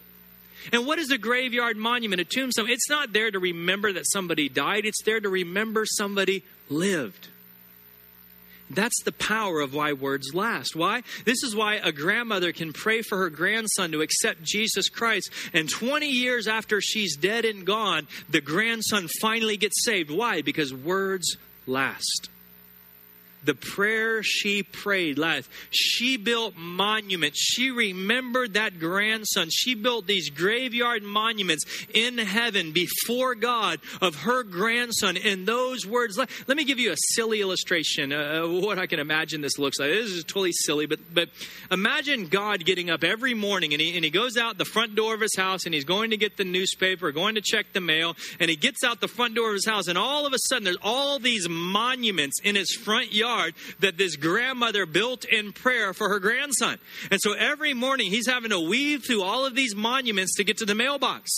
And 0.73 0.87
what 0.87 0.99
is 0.99 1.11
a 1.11 1.19
graveyard 1.19 1.77
monument, 1.77 2.21
a 2.21 2.25
tombstone? 2.25 2.71
It's 2.71 2.89
not 2.89 3.13
there 3.13 3.31
to 3.31 3.39
remember 3.39 3.93
that 3.93 4.11
somebody 4.11 4.49
died, 4.49 4.87
it's 4.87 5.03
there 5.05 5.21
to 5.21 5.29
remember 5.29 5.85
somebody 5.87 6.43
lived. 6.69 7.29
That's 8.75 9.03
the 9.05 9.13
power 9.13 9.61
of 9.61 9.75
why 9.75 9.93
words 9.93 10.35
last. 10.35 10.77
Why? 10.77 11.03
This 11.25 11.43
is 11.43 11.55
why 11.55 11.77
a 11.77 11.93
grandmother 11.93 12.53
can 12.53 12.73
pray 12.73 13.03
for 13.03 13.19
her 13.19 13.31
grandson 13.31 13.93
to 13.93 14.03
accept 14.03 14.43
Jesus 14.43 14.89
Christ, 14.89 15.31
and 15.53 15.69
20 15.69 16.09
years 16.09 16.47
after 16.47 16.81
she's 16.81 17.17
dead 17.17 17.45
and 17.45 17.65
gone, 17.65 18.07
the 18.29 18.41
grandson 18.41 19.09
finally 19.21 19.57
gets 19.57 19.85
saved. 19.85 20.11
Why? 20.11 20.43
Because 20.43 20.75
words 20.75 21.37
last 21.67 22.29
the 23.45 23.55
prayer 23.55 24.23
she 24.23 24.63
prayed 24.63 25.19
life. 25.19 25.49
She 25.71 26.17
built 26.17 26.55
monuments. 26.57 27.39
She 27.39 27.71
remembered 27.71 28.55
that 28.55 28.79
grandson. 28.79 29.49
She 29.51 29.75
built 29.75 30.07
these 30.07 30.31
graveyard 30.31 31.03
monuments 31.03 31.65
in 31.93 32.19
heaven 32.19 32.73
before 32.73 33.35
God 33.35 33.81
of 34.01 34.17
her 34.23 34.43
grandson. 34.43 35.17
In 35.17 35.45
those 35.45 35.87
words, 35.87 36.17
let, 36.17 36.31
let 36.47 36.57
me 36.57 36.65
give 36.65 36.79
you 36.79 36.93
a 36.93 36.97
silly 37.15 37.41
illustration 37.41 38.13
of 38.13 38.51
what 38.51 38.79
I 38.79 38.87
can 38.87 38.99
imagine 38.99 39.41
this 39.41 39.59
looks 39.59 39.79
like. 39.79 39.91
This 39.91 40.11
is 40.11 40.25
totally 40.25 40.53
silly, 40.53 40.87
but 40.87 41.01
but 41.13 41.29
imagine 41.71 42.29
God 42.29 42.65
getting 42.65 42.91
up 42.91 43.05
every 43.05 43.35
morning 43.35 43.73
and 43.73 43.81
he 43.81 43.95
and 43.95 44.05
he 44.05 44.11
goes 44.11 44.37
out 44.37 44.59
the 44.59 44.65
front 44.65 44.95
door 44.95 45.15
of 45.15 45.21
his 45.21 45.37
house 45.37 45.65
and 45.65 45.75
he's 45.75 45.85
going 45.85 46.11
to 46.11 46.17
get 46.17 46.37
the 46.37 46.45
newspaper, 46.45 47.13
going 47.13 47.35
to 47.35 47.43
check 47.43 47.67
the 47.73 47.81
mail, 47.81 48.17
and 48.41 48.51
he 48.51 48.57
gets 48.57 48.83
out 48.85 49.01
the 49.01 49.09
front 49.09 49.35
door 49.35 49.49
of 49.49 49.55
his 49.55 49.67
house 49.67 49.89
and 49.89 49.99
all 49.99 50.27
of 50.27 50.33
a 50.33 50.39
sudden 50.49 50.65
there's 50.65 50.77
all 50.83 51.19
these 51.19 51.49
monuments 51.49 52.41
in 52.43 52.55
his 52.55 52.73
front 52.73 53.13
yard 53.13 53.34
yard 53.35 53.55
that 53.81 53.97
this 53.97 54.17
grandmother 54.17 54.87
built 54.87 55.25
in 55.25 55.53
prayer 55.53 55.93
for 55.93 56.09
her 56.09 56.19
grandson. 56.19 56.79
And 57.11 57.21
so 57.21 57.33
every 57.33 57.75
morning 57.75 58.11
he's 58.11 58.27
having 58.27 58.51
to 58.51 58.61
weave 58.61 59.05
through 59.07 59.23
all 59.23 59.47
of 59.47 59.55
these 59.55 59.75
monuments 59.75 60.37
to 60.37 60.45
get 60.45 60.59
to 60.59 60.65
the 60.65 60.75
mailbox. 60.75 61.31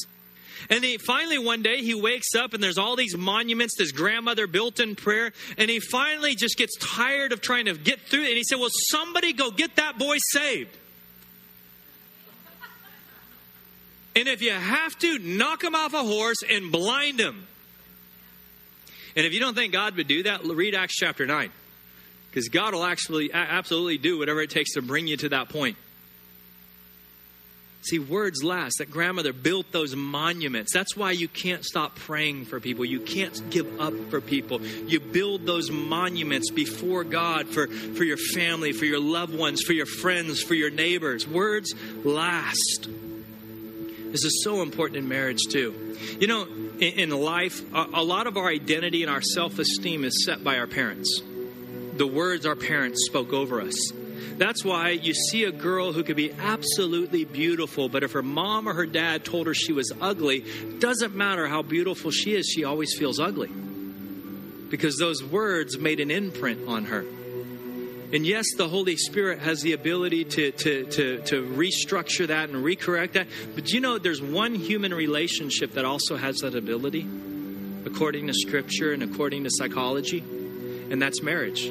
And 0.68 0.82
he 0.82 0.98
finally 0.98 1.38
one 1.38 1.62
day 1.62 1.82
he 1.82 1.94
wakes 1.94 2.35
up 2.35 2.54
and 2.54 2.62
there's 2.62 2.78
all 2.78 2.96
these 2.96 3.16
monuments 3.16 3.76
this 3.78 3.92
grandmother 3.92 4.46
built 4.46 4.80
in 4.80 4.96
prayer. 4.96 5.32
And 5.59 5.70
he 5.70 5.80
finally 5.80 6.35
just 6.35 6.56
gets 6.56 6.76
tired 6.78 7.32
of 7.32 7.40
trying 7.40 7.66
to 7.66 7.74
get 7.74 8.00
through 8.00 8.22
it. 8.22 8.28
And 8.28 8.37
he 8.37 8.44
said, 8.44 8.59
Well, 8.59 8.70
somebody 8.90 9.32
go 9.32 9.50
get 9.50 9.76
that 9.76 9.98
boy 9.98 10.16
saved. 10.32 10.76
And 14.16 14.28
if 14.28 14.40
you 14.40 14.50
have 14.50 14.98
to, 15.00 15.18
knock 15.18 15.62
him 15.62 15.74
off 15.74 15.92
a 15.92 16.02
horse 16.02 16.38
and 16.48 16.72
blind 16.72 17.20
him. 17.20 17.46
And 19.14 19.26
if 19.26 19.35
you 19.35 19.40
don't 19.40 19.54
think 19.54 19.74
God 19.74 19.94
would 19.96 20.09
do 20.09 20.22
that, 20.22 20.42
read 20.42 20.74
Acts 20.74 20.96
chapter 20.96 21.26
9 21.26 21.50
because 22.37 22.51
God 22.51 22.75
will 22.75 22.85
actually 22.85 23.33
absolutely 23.33 23.96
do 23.96 24.18
whatever 24.18 24.42
it 24.42 24.51
takes 24.51 24.75
to 24.75 24.83
bring 24.83 25.07
you 25.07 25.16
to 25.16 25.31
that 25.31 25.49
point. 25.49 25.79
See, 27.81 27.99
words 27.99 28.44
last. 28.44 28.75
That 28.77 28.90
grandmother 28.90 29.33
built 29.33 29.72
those 29.72 29.96
monuments. 29.96 30.70
That's 30.75 30.94
why 30.94 31.12
you 31.12 31.29
can't 31.29 31.64
stop 31.64 31.96
praying 31.96 32.44
for 32.44 32.61
people. 32.61 32.85
You 32.85 33.01
can't 33.01 33.49
give 33.49 33.81
up 33.81 33.94
for 34.11 34.20
people. 34.20 34.61
You 34.61 35.01
build 35.01 35.46
those 35.46 35.70
monuments 35.70 36.51
before 36.51 37.05
God 37.05 37.49
for, 37.49 37.68
for 37.68 38.05
your 38.05 38.18
family, 38.18 38.72
for 38.72 38.85
your 38.85 39.01
loved 39.01 39.35
ones, 39.35 39.62
for 39.62 39.72
your 39.72 39.87
friends, 39.87 40.42
for 40.42 40.53
your 40.53 40.68
neighbors. 40.68 41.27
Words 41.27 41.75
last. 42.05 42.87
This 44.11 44.27
is 44.27 44.44
so 44.44 44.61
important 44.61 44.99
in 44.99 45.09
marriage, 45.09 45.44
too. 45.51 45.96
You 46.20 46.27
know, 46.27 46.42
in, 46.81 47.01
in 47.01 47.11
life, 47.12 47.62
a, 47.72 47.87
a 47.94 48.05
lot 48.05 48.27
of 48.27 48.37
our 48.37 48.49
identity 48.49 49.03
and 49.03 49.11
our 49.11 49.22
self 49.22 49.59
esteem 49.59 50.05
is 50.05 50.22
set 50.27 50.44
by 50.44 50.59
our 50.59 50.66
parents 50.66 51.22
the 51.96 52.06
words 52.06 52.46
our 52.46 52.56
parents 52.56 53.06
spoke 53.06 53.32
over 53.32 53.61
us. 53.61 53.92
That's 54.38 54.64
why 54.64 54.90
you 54.90 55.14
see 55.14 55.44
a 55.44 55.52
girl 55.52 55.92
who 55.92 56.02
could 56.02 56.16
be 56.16 56.32
absolutely 56.32 57.24
beautiful, 57.24 57.88
but 57.88 58.02
if 58.02 58.12
her 58.12 58.22
mom 58.22 58.68
or 58.68 58.74
her 58.74 58.87
dad 58.87 59.24
told 59.24 59.46
her 59.46 59.54
she 59.54 59.72
was 59.72 59.90
ugly, 60.00 60.44
doesn't 60.78 61.14
matter 61.14 61.46
how 61.46 61.62
beautiful 61.62 62.11
she 62.11 62.35
is, 62.35 62.46
she 62.46 62.64
always 62.64 62.94
feels 62.98 63.18
ugly. 63.18 63.48
Because 64.68 64.98
those 64.98 65.24
words 65.24 65.78
made 65.78 66.00
an 66.00 66.11
imprint 66.11 66.68
on 66.68 66.87
her. 66.87 67.06
And 68.12 68.26
yes, 68.26 68.44
the 68.56 68.68
Holy 68.68 68.96
Spirit 68.96 69.40
has 69.40 69.62
the 69.62 69.72
ability 69.72 70.24
to, 70.24 70.52
to, 70.52 70.85
to, 70.85 71.22
to 71.22 71.42
restructure 71.42 72.26
that 72.28 72.50
and 72.50 72.64
recorrect 72.64 73.12
that. 73.12 73.26
But 73.54 73.72
you 73.72 73.80
know, 73.80 73.98
there's 73.98 74.22
one 74.22 74.54
human 74.54 74.92
relationship 74.92 75.72
that 75.72 75.85
also 75.85 76.16
has 76.16 76.37
that 76.38 76.54
ability, 76.54 77.06
according 77.85 78.26
to 78.26 78.35
Scripture 78.35 78.92
and 78.92 79.02
according 79.02 79.44
to 79.44 79.50
psychology, 79.50 80.18
and 80.90 81.00
that's 81.00 81.22
marriage. 81.22 81.70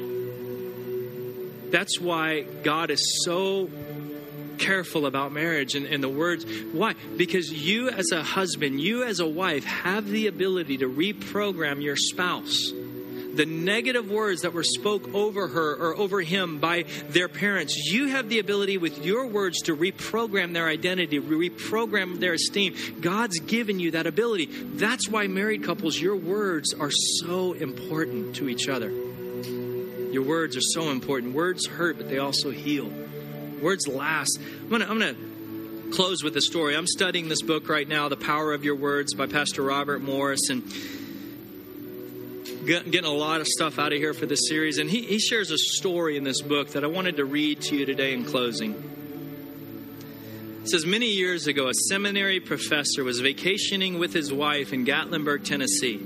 That's 1.76 2.00
why 2.00 2.40
God 2.62 2.90
is 2.90 3.22
so 3.22 3.68
careful 4.56 5.04
about 5.04 5.30
marriage 5.30 5.74
and, 5.74 5.84
and, 5.84 6.02
the 6.02 6.08
words. 6.08 6.46
Why? 6.72 6.94
Because 7.18 7.52
you, 7.52 7.90
as 7.90 8.12
a 8.12 8.22
husband, 8.22 8.80
you, 8.80 9.04
as 9.04 9.20
a 9.20 9.28
wife, 9.28 9.64
have 9.64 10.08
the 10.08 10.26
ability 10.26 10.78
to 10.78 10.88
reprogram 10.88 11.82
your 11.82 11.96
spouse. 11.96 12.72
The 13.34 13.44
negative 13.44 14.10
words 14.10 14.40
that 14.40 14.54
were 14.54 14.62
spoke 14.62 15.14
over 15.14 15.48
her 15.48 15.74
or 15.74 15.94
over 15.98 16.22
him 16.22 16.60
by 16.60 16.86
their 17.10 17.28
parents, 17.28 17.76
you 17.92 18.06
have 18.06 18.30
the 18.30 18.38
ability 18.38 18.78
with 18.78 19.04
your 19.04 19.26
words 19.26 19.60
to 19.64 19.76
reprogram 19.76 20.54
their 20.54 20.68
identity, 20.68 21.20
reprogram 21.20 22.20
their 22.20 22.32
esteem. 22.32 22.74
God's 23.02 23.38
given 23.40 23.80
you 23.80 23.90
that 23.90 24.06
ability. 24.06 24.46
That's 24.46 25.10
why 25.10 25.26
married 25.26 25.62
couples, 25.62 26.00
your 26.00 26.16
words 26.16 26.72
are 26.72 26.90
so 27.20 27.52
important 27.52 28.36
to 28.36 28.48
each 28.48 28.66
other. 28.66 28.90
Your 30.12 30.22
words 30.22 30.56
are 30.56 30.62
so 30.62 30.90
important. 30.90 31.34
Words 31.34 31.66
hurt, 31.66 31.98
but 31.98 32.08
they 32.08 32.18
also 32.18 32.50
heal. 32.50 32.90
Words 33.60 33.88
last. 33.88 34.38
I'm 34.38 34.68
gonna, 34.68 34.86
I'm 34.86 34.98
gonna 34.98 35.16
close 35.92 36.22
with 36.22 36.36
a 36.36 36.40
story. 36.40 36.76
I'm 36.76 36.86
studying 36.86 37.28
this 37.28 37.42
book 37.42 37.68
right 37.68 37.88
now, 37.88 38.08
The 38.08 38.16
Power 38.16 38.52
of 38.52 38.64
Your 38.64 38.76
Words 38.76 39.14
by 39.14 39.26
Pastor 39.26 39.62
Robert 39.62 40.02
Morris, 40.02 40.50
and 40.50 40.62
getting 42.66 43.04
a 43.04 43.10
lot 43.10 43.40
of 43.40 43.46
stuff 43.46 43.78
out 43.78 43.92
of 43.92 43.98
here 43.98 44.12
for 44.12 44.26
this 44.26 44.48
series. 44.48 44.78
And 44.78 44.90
he, 44.90 45.02
he 45.02 45.18
shares 45.18 45.50
a 45.50 45.58
story 45.58 46.16
in 46.16 46.24
this 46.24 46.42
book 46.42 46.70
that 46.70 46.84
I 46.84 46.88
wanted 46.88 47.16
to 47.16 47.24
read 47.24 47.60
to 47.62 47.76
you 47.76 47.86
today 47.86 48.12
in 48.12 48.24
closing. 48.24 48.74
It 50.62 50.70
says, 50.70 50.84
Many 50.84 51.10
years 51.10 51.46
ago, 51.46 51.68
a 51.68 51.74
seminary 51.88 52.40
professor 52.40 53.04
was 53.04 53.20
vacationing 53.20 53.98
with 53.98 54.12
his 54.12 54.32
wife 54.32 54.72
in 54.72 54.84
Gatlinburg, 54.84 55.44
Tennessee. 55.44 56.04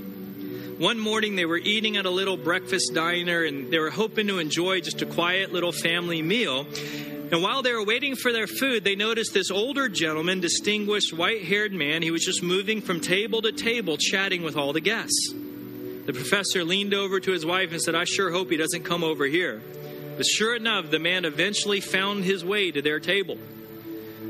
One 0.81 0.97
morning, 0.97 1.35
they 1.35 1.45
were 1.45 1.59
eating 1.59 1.95
at 1.97 2.07
a 2.07 2.09
little 2.09 2.37
breakfast 2.37 2.95
diner 2.95 3.43
and 3.43 3.69
they 3.69 3.77
were 3.77 3.91
hoping 3.91 4.25
to 4.29 4.39
enjoy 4.39 4.81
just 4.81 5.03
a 5.03 5.05
quiet 5.05 5.53
little 5.53 5.71
family 5.71 6.23
meal. 6.23 6.65
And 7.31 7.43
while 7.43 7.61
they 7.61 7.71
were 7.71 7.85
waiting 7.85 8.15
for 8.15 8.33
their 8.33 8.47
food, 8.47 8.83
they 8.83 8.95
noticed 8.95 9.31
this 9.31 9.51
older 9.51 9.87
gentleman, 9.89 10.39
distinguished 10.39 11.13
white 11.13 11.43
haired 11.43 11.71
man. 11.71 12.01
He 12.01 12.09
was 12.09 12.25
just 12.25 12.41
moving 12.41 12.81
from 12.81 12.99
table 12.99 13.43
to 13.43 13.51
table, 13.51 13.95
chatting 13.97 14.41
with 14.41 14.57
all 14.57 14.73
the 14.73 14.81
guests. 14.81 15.31
The 15.31 16.13
professor 16.13 16.63
leaned 16.63 16.95
over 16.95 17.19
to 17.19 17.31
his 17.31 17.45
wife 17.45 17.71
and 17.71 17.79
said, 17.79 17.93
I 17.93 18.05
sure 18.05 18.31
hope 18.31 18.49
he 18.49 18.57
doesn't 18.57 18.81
come 18.81 19.03
over 19.03 19.25
here. 19.25 19.61
But 20.17 20.25
sure 20.25 20.55
enough, 20.55 20.89
the 20.89 20.97
man 20.97 21.25
eventually 21.25 21.79
found 21.79 22.23
his 22.23 22.43
way 22.43 22.71
to 22.71 22.81
their 22.81 22.99
table. 22.99 23.37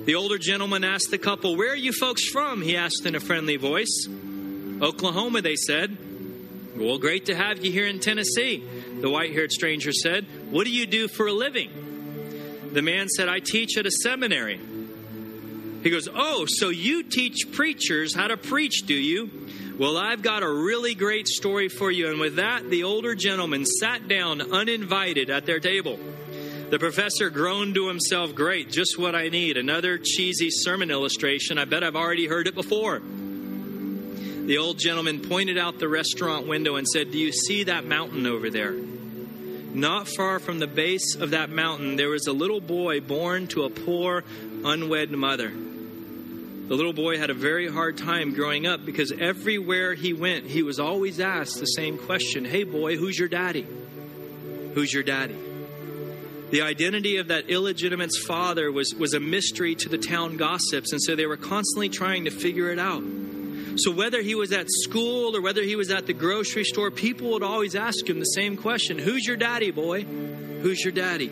The 0.04 0.16
older 0.16 0.38
gentleman 0.38 0.84
asked 0.84 1.12
the 1.12 1.18
couple, 1.18 1.56
Where 1.56 1.72
are 1.72 1.78
you 1.78 1.94
folks 1.94 2.28
from? 2.28 2.62
He 2.62 2.76
asked 2.76 3.06
in 3.06 3.16
a 3.16 3.22
friendly 3.22 3.56
voice. 3.56 4.06
Oklahoma, 4.82 5.42
they 5.42 5.56
said. 5.56 5.98
Well, 6.82 6.98
great 6.98 7.28
to 7.28 7.36
have 7.36 7.63
you 7.63 7.72
here 7.72 7.86
in 7.86 8.00
Tennessee, 8.00 8.67
the 9.02 9.10
white 9.10 9.34
haired 9.34 9.52
stranger 9.52 9.91
said. 9.91 10.26
What 10.50 10.63
do 10.63 10.72
you 10.72 10.88
do 10.88 11.08
for 11.08 11.28
a 11.28 11.32
living? 11.32 11.70
The 12.74 12.82
man 12.82 13.08
said, 13.08 13.30
I 13.30 13.39
teach 13.39 13.78
at 13.78 13.86
a 13.86 13.91
seminary. 13.91 14.60
He 15.84 15.91
goes, 15.91 16.10
Oh, 16.12 16.48
so 16.48 16.70
you 16.70 17.04
teach 17.04 17.52
preachers 17.52 18.15
how 18.15 18.30
to 18.30 18.36
preach, 18.36 18.88
do 18.88 18.96
you? 18.96 19.30
Well, 19.78 19.96
I've 19.96 20.24
got 20.24 20.41
a 20.41 20.52
really 20.52 20.96
great 20.96 21.28
story 21.28 21.70
for 21.70 21.91
you. 21.91 22.10
And 22.10 22.20
with 22.20 22.38
that, 22.38 22.67
the 22.67 22.84
older 22.84 23.13
gentleman 23.13 23.63
sat 23.63 24.08
down 24.08 24.41
uninvited 24.41 25.30
at 25.30 25.46
their 25.46 25.60
table. 25.60 26.00
The 26.72 26.80
professor 26.80 27.30
groaned 27.30 27.76
to 27.76 27.89
himself, 27.89 28.34
Great, 28.34 28.72
just 28.72 28.98
what 28.98 29.13
I 29.13 29.30
need. 29.30 29.58
Another 29.58 30.00
cheesy 30.00 30.50
sermon 30.50 30.89
illustration. 30.89 31.60
I 31.60 31.65
bet 31.65 31.84
I've 31.84 31.96
already 31.96 32.26
heard 32.26 32.48
it 32.48 32.56
before. 32.56 33.04
The 34.45 34.58
old 34.58 34.80
gentleman 34.80 35.21
pointed 35.21 35.58
out 35.58 35.77
the 35.77 35.88
restaurant 35.88 36.47
window 36.47 36.75
and 36.75 36.88
said, 36.88 37.12
Do 37.12 37.17
you 37.19 37.32
see 37.32 37.63
that 37.65 37.86
mountain 37.86 38.25
over 38.25 38.49
there? 38.49 38.71
Not 38.73 40.08
far 40.08 40.39
from 40.39 40.60
the 40.60 40.67
base 40.67 41.15
of 41.15 41.30
that 41.32 41.49
mountain, 41.49 41.95
there 41.95 42.10
was 42.10 42.27
a 42.27 42.34
little 42.34 42.60
boy 42.60 42.99
born 42.99 43.47
to 43.49 43.63
a 43.63 43.69
poor, 43.69 44.23
unwed 44.65 45.12
mother. 45.12 45.49
The 45.49 46.75
little 46.75 46.93
boy 46.93 47.17
had 47.17 47.30
a 47.30 47.34
very 47.34 47.69
hard 47.69 47.97
time 47.97 48.34
growing 48.34 48.65
up 48.65 48.86
because 48.86 49.12
everywhere 49.12 49.93
he 49.93 50.12
went, 50.13 50.45
he 50.45 50.63
was 50.63 50.80
always 50.80 51.19
asked 51.19 51.60
the 51.60 51.65
same 51.65 51.97
question 51.97 52.43
Hey, 52.43 52.63
boy, 52.63 52.97
who's 52.97 53.17
your 53.17 53.30
daddy? 53.30 53.67
Who's 54.73 54.93
your 54.93 55.04
daddy? 55.04 55.36
The 56.49 56.63
identity 56.63 57.17
of 57.17 57.30
that 57.30 57.49
illegitimate 57.49 58.12
father 58.25 58.71
was, 58.71 58.93
was 58.93 59.13
a 59.13 59.19
mystery 59.19 59.75
to 59.75 59.89
the 59.89 59.97
town 59.97 60.36
gossips, 60.36 60.91
and 60.91 61.01
so 61.01 61.15
they 61.15 61.25
were 61.25 61.38
constantly 61.38 61.88
trying 61.88 62.25
to 62.25 62.32
figure 62.32 62.71
it 62.71 62.80
out. 62.80 63.04
So, 63.84 63.91
whether 63.91 64.22
he 64.22 64.36
was 64.36 64.52
at 64.52 64.67
school 64.70 65.36
or 65.36 65.41
whether 65.41 65.63
he 65.63 65.76
was 65.76 65.89
at 65.89 66.06
the 66.06 66.13
grocery 66.13 66.65
store, 66.65 66.91
people 66.91 67.32
would 67.32 67.41
always 67.41 67.76
ask 67.76 68.08
him 68.08 68.20
the 68.20 68.26
same 68.26 68.56
question 68.56 69.00
Who's 69.00 69.26
your 69.26 69.38
daddy, 69.38 69.72
boy? 69.72 70.04
Who's 70.04 70.84
your 70.84 70.91
daddy? 70.91 71.32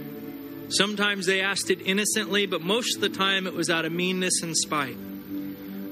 Sometimes 0.70 1.26
they 1.26 1.42
asked 1.42 1.70
it 1.70 1.82
innocently, 1.82 2.46
but 2.46 2.62
most 2.62 2.96
of 2.96 3.02
the 3.02 3.10
time 3.10 3.46
it 3.46 3.54
was 3.54 3.70
out 3.70 3.86
of 3.86 3.92
meanness 3.92 4.42
and 4.42 4.58
spite. 4.58 4.98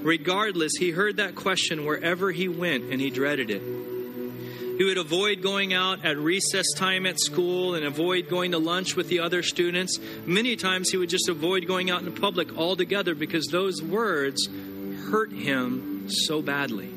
Regardless, 0.02 0.74
he 0.78 0.91
heard 0.91 1.17
that 1.17 1.36
question 1.36 1.86
wherever 1.86 2.32
he 2.32 2.48
went 2.48 2.86
and 2.91 3.02
he 3.02 3.10
dreaded 3.10 3.50
it. 3.50 3.62
He 3.62 4.84
would 4.84 4.98
avoid 4.98 5.41
going 5.41 5.74
out 5.74 6.06
at 6.06 6.17
recess 6.17 6.72
time 6.76 7.08
at 7.08 7.20
school 7.20 7.74
and 7.76 7.86
avoid 7.86 8.30
going 8.30 8.52
to 8.52 8.60
lunch 8.60 8.96
with 8.96 9.10
the 9.10 9.20
other 9.20 9.41
students. 9.41 10.00
Many 10.26 10.56
times 10.56 10.89
he 10.89 10.98
would 10.98 11.10
just 11.10 11.30
avoid 11.30 11.67
going 11.67 11.89
out 11.89 12.04
in 12.04 12.13
public 12.13 12.56
altogether 12.56 13.15
because 13.15 13.48
those 13.48 13.82
words 13.82 14.48
hurt 15.10 15.32
him 15.32 15.97
so 16.10 16.41
badly. 16.41 16.89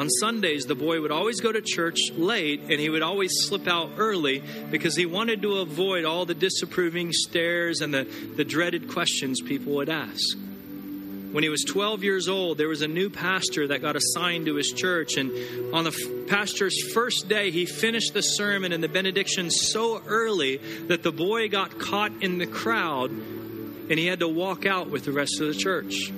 On 0.00 0.08
Sundays, 0.08 0.64
the 0.64 0.74
boy 0.74 1.02
would 1.02 1.10
always 1.10 1.40
go 1.40 1.52
to 1.52 1.60
church 1.60 2.10
late 2.12 2.62
and 2.62 2.80
he 2.80 2.88
would 2.88 3.02
always 3.02 3.32
slip 3.40 3.68
out 3.68 3.90
early 3.98 4.42
because 4.70 4.96
he 4.96 5.04
wanted 5.04 5.42
to 5.42 5.58
avoid 5.58 6.06
all 6.06 6.24
the 6.24 6.34
disapproving 6.34 7.12
stares 7.12 7.82
and 7.82 7.92
the, 7.92 8.04
the 8.36 8.44
dreaded 8.44 8.88
questions 8.88 9.42
people 9.42 9.74
would 9.74 9.90
ask. 9.90 10.38
When 11.32 11.44
he 11.44 11.50
was 11.50 11.64
12 11.64 12.02
years 12.02 12.28
old, 12.28 12.56
there 12.56 12.68
was 12.68 12.82
a 12.82 12.88
new 12.88 13.10
pastor 13.10 13.68
that 13.68 13.82
got 13.82 13.94
assigned 13.94 14.46
to 14.46 14.54
his 14.54 14.72
church. 14.72 15.16
And 15.16 15.74
on 15.74 15.84
the 15.84 16.24
pastor's 16.28 16.92
first 16.94 17.28
day, 17.28 17.50
he 17.50 17.66
finished 17.66 18.14
the 18.14 18.22
sermon 18.22 18.72
and 18.72 18.82
the 18.82 18.88
benediction 18.88 19.50
so 19.50 20.02
early 20.06 20.56
that 20.88 21.02
the 21.02 21.12
boy 21.12 21.48
got 21.48 21.78
caught 21.78 22.22
in 22.22 22.38
the 22.38 22.46
crowd 22.46 23.10
and 23.10 23.98
he 23.98 24.06
had 24.06 24.20
to 24.20 24.28
walk 24.28 24.66
out 24.66 24.88
with 24.88 25.04
the 25.04 25.12
rest 25.12 25.40
of 25.40 25.48
the 25.48 25.54
church. 25.54 26.10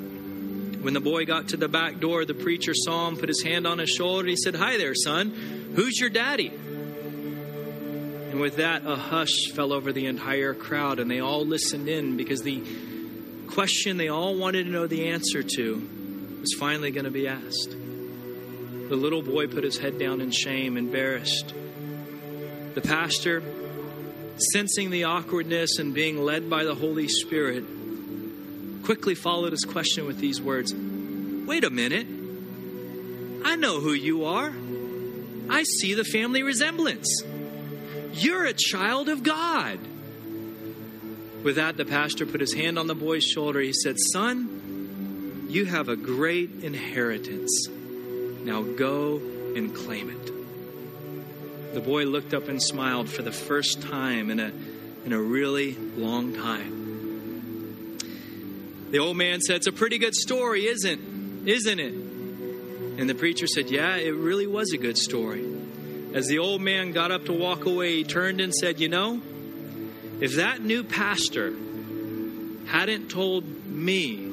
When 0.82 0.94
the 0.94 1.00
boy 1.00 1.26
got 1.26 1.48
to 1.48 1.56
the 1.56 1.68
back 1.68 2.00
door, 2.00 2.24
the 2.24 2.34
preacher 2.34 2.74
saw 2.74 3.06
him, 3.06 3.16
put 3.16 3.28
his 3.28 3.40
hand 3.40 3.68
on 3.68 3.78
his 3.78 3.88
shoulder, 3.88 4.22
and 4.22 4.28
he 4.30 4.36
said, 4.36 4.56
Hi 4.56 4.78
there, 4.78 4.96
son. 4.96 5.30
Who's 5.76 6.00
your 6.00 6.10
daddy? 6.10 6.48
And 8.32 8.40
with 8.40 8.56
that, 8.56 8.84
a 8.84 8.96
hush 8.96 9.52
fell 9.52 9.72
over 9.72 9.92
the 9.92 10.06
entire 10.06 10.54
crowd, 10.54 10.98
and 10.98 11.08
they 11.08 11.20
all 11.20 11.46
listened 11.46 11.88
in 11.88 12.16
because 12.16 12.42
the 12.42 12.64
question 13.46 13.96
they 13.96 14.08
all 14.08 14.34
wanted 14.36 14.64
to 14.64 14.70
know 14.70 14.88
the 14.88 15.10
answer 15.10 15.44
to 15.44 15.88
was 16.40 16.52
finally 16.58 16.90
going 16.90 17.04
to 17.04 17.12
be 17.12 17.28
asked. 17.28 17.70
The 17.70 18.96
little 18.96 19.22
boy 19.22 19.46
put 19.46 19.62
his 19.62 19.78
head 19.78 20.00
down 20.00 20.20
in 20.20 20.32
shame, 20.32 20.76
embarrassed. 20.76 21.54
The 22.74 22.80
pastor, 22.80 23.40
sensing 24.52 24.90
the 24.90 25.04
awkwardness 25.04 25.78
and 25.78 25.94
being 25.94 26.24
led 26.24 26.50
by 26.50 26.64
the 26.64 26.74
Holy 26.74 27.06
Spirit, 27.06 27.64
quickly 28.82 29.14
followed 29.14 29.52
his 29.52 29.64
question 29.64 30.06
with 30.06 30.18
these 30.18 30.40
words 30.40 30.74
Wait 30.74 31.64
a 31.64 31.70
minute. 31.70 32.06
I 33.44 33.56
know 33.56 33.80
who 33.80 33.92
you 33.92 34.24
are. 34.24 34.52
I 35.50 35.64
see 35.64 35.94
the 35.94 36.04
family 36.04 36.42
resemblance. 36.42 37.22
You're 38.12 38.44
a 38.44 38.52
child 38.52 39.08
of 39.08 39.22
God. 39.22 39.78
With 41.42 41.56
that, 41.56 41.76
the 41.76 41.84
pastor 41.84 42.24
put 42.24 42.40
his 42.40 42.54
hand 42.54 42.78
on 42.78 42.86
the 42.86 42.94
boy's 42.94 43.24
shoulder. 43.24 43.60
He 43.60 43.72
said, 43.72 43.96
Son, 43.98 45.46
you 45.48 45.64
have 45.64 45.88
a 45.88 45.96
great 45.96 46.62
inheritance. 46.62 47.68
Now 47.68 48.62
go 48.62 49.16
and 49.56 49.74
claim 49.74 50.08
it. 50.10 51.74
The 51.74 51.80
boy 51.80 52.04
looked 52.04 52.32
up 52.32 52.48
and 52.48 52.62
smiled 52.62 53.08
for 53.08 53.22
the 53.22 53.32
first 53.32 53.82
time 53.82 54.30
in 54.30 54.38
a, 54.38 54.52
in 55.04 55.12
a 55.12 55.20
really 55.20 55.74
long 55.96 56.34
time. 56.34 56.82
The 58.92 58.98
old 58.98 59.16
man 59.16 59.40
said, 59.40 59.56
It's 59.56 59.66
a 59.66 59.72
pretty 59.72 59.96
good 59.96 60.14
story, 60.14 60.66
isn't, 60.66 61.48
isn't 61.48 61.80
it? 61.80 61.94
And 62.98 63.08
the 63.08 63.14
preacher 63.14 63.46
said, 63.46 63.70
Yeah, 63.70 63.96
it 63.96 64.14
really 64.14 64.46
was 64.46 64.72
a 64.74 64.76
good 64.76 64.98
story. 64.98 65.48
As 66.12 66.26
the 66.26 66.40
old 66.40 66.60
man 66.60 66.92
got 66.92 67.10
up 67.10 67.24
to 67.24 67.32
walk 67.32 67.64
away, 67.64 67.96
he 67.96 68.04
turned 68.04 68.42
and 68.42 68.54
said, 68.54 68.80
You 68.80 68.90
know, 68.90 69.22
if 70.20 70.36
that 70.36 70.60
new 70.60 70.84
pastor 70.84 71.54
hadn't 72.66 73.10
told 73.10 73.44
me 73.66 74.30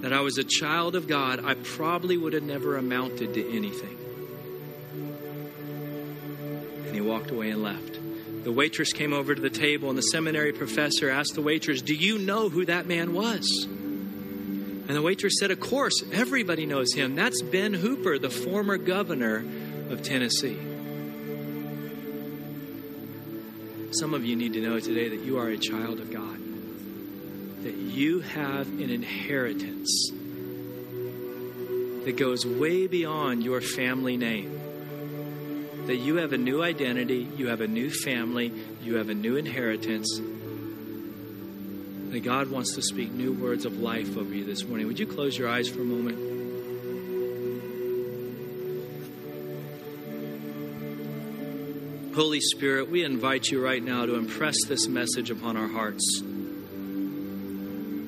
that 0.00 0.14
I 0.14 0.22
was 0.22 0.38
a 0.38 0.44
child 0.44 0.96
of 0.96 1.06
God, 1.06 1.44
I 1.44 1.54
probably 1.54 2.16
would 2.16 2.32
have 2.32 2.42
never 2.42 2.78
amounted 2.78 3.34
to 3.34 3.54
anything. 3.54 3.98
And 6.86 6.94
he 6.94 7.02
walked 7.02 7.30
away 7.30 7.50
and 7.50 7.62
left. 7.62 7.97
The 8.48 8.54
waitress 8.54 8.94
came 8.94 9.12
over 9.12 9.34
to 9.34 9.42
the 9.42 9.50
table, 9.50 9.90
and 9.90 9.98
the 9.98 10.02
seminary 10.02 10.54
professor 10.54 11.10
asked 11.10 11.34
the 11.34 11.42
waitress, 11.42 11.82
Do 11.82 11.94
you 11.94 12.16
know 12.16 12.48
who 12.48 12.64
that 12.64 12.86
man 12.86 13.12
was? 13.12 13.66
And 13.68 14.88
the 14.88 15.02
waitress 15.02 15.34
said, 15.38 15.50
Of 15.50 15.60
course, 15.60 16.02
everybody 16.12 16.64
knows 16.64 16.94
him. 16.94 17.14
That's 17.14 17.42
Ben 17.42 17.74
Hooper, 17.74 18.18
the 18.18 18.30
former 18.30 18.78
governor 18.78 19.44
of 19.90 20.02
Tennessee. 20.02 20.56
Some 23.90 24.14
of 24.14 24.24
you 24.24 24.34
need 24.34 24.54
to 24.54 24.62
know 24.62 24.80
today 24.80 25.10
that 25.10 25.20
you 25.20 25.36
are 25.36 25.48
a 25.48 25.58
child 25.58 26.00
of 26.00 26.10
God, 26.10 26.38
that 27.64 27.74
you 27.74 28.20
have 28.20 28.66
an 28.66 28.88
inheritance 28.88 30.10
that 32.06 32.16
goes 32.16 32.46
way 32.46 32.86
beyond 32.86 33.44
your 33.44 33.60
family 33.60 34.16
name 34.16 34.58
that 35.88 35.96
you 35.96 36.16
have 36.16 36.34
a 36.34 36.38
new 36.38 36.62
identity, 36.62 37.26
you 37.38 37.48
have 37.48 37.62
a 37.62 37.66
new 37.66 37.88
family, 37.88 38.52
you 38.82 38.96
have 38.96 39.08
a 39.08 39.14
new 39.14 39.36
inheritance. 39.36 40.20
That 42.10 42.20
God 42.20 42.50
wants 42.50 42.74
to 42.74 42.82
speak 42.82 43.10
new 43.10 43.32
words 43.32 43.64
of 43.64 43.78
life 43.78 44.18
over 44.18 44.34
you 44.34 44.44
this 44.44 44.64
morning. 44.64 44.86
Would 44.86 44.98
you 44.98 45.06
close 45.06 45.38
your 45.38 45.48
eyes 45.48 45.66
for 45.66 45.80
a 45.80 45.84
moment? 45.84 46.18
Holy 52.14 52.40
Spirit, 52.40 52.90
we 52.90 53.02
invite 53.02 53.46
you 53.46 53.64
right 53.64 53.82
now 53.82 54.04
to 54.04 54.16
impress 54.16 54.56
this 54.66 54.88
message 54.88 55.30
upon 55.30 55.56
our 55.56 55.68
hearts. 55.68 56.22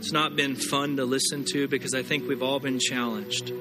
It's 0.01 0.12
not 0.12 0.37
been 0.37 0.55
fun 0.55 0.97
to 0.97 1.07
listen 1.07 1.47
to 1.53 1.66
because 1.66 1.95
I 1.95 2.03
think 2.03 2.28
we've 2.28 2.43
all 2.43 2.61
been 2.61 2.78
challenged. 2.78 3.55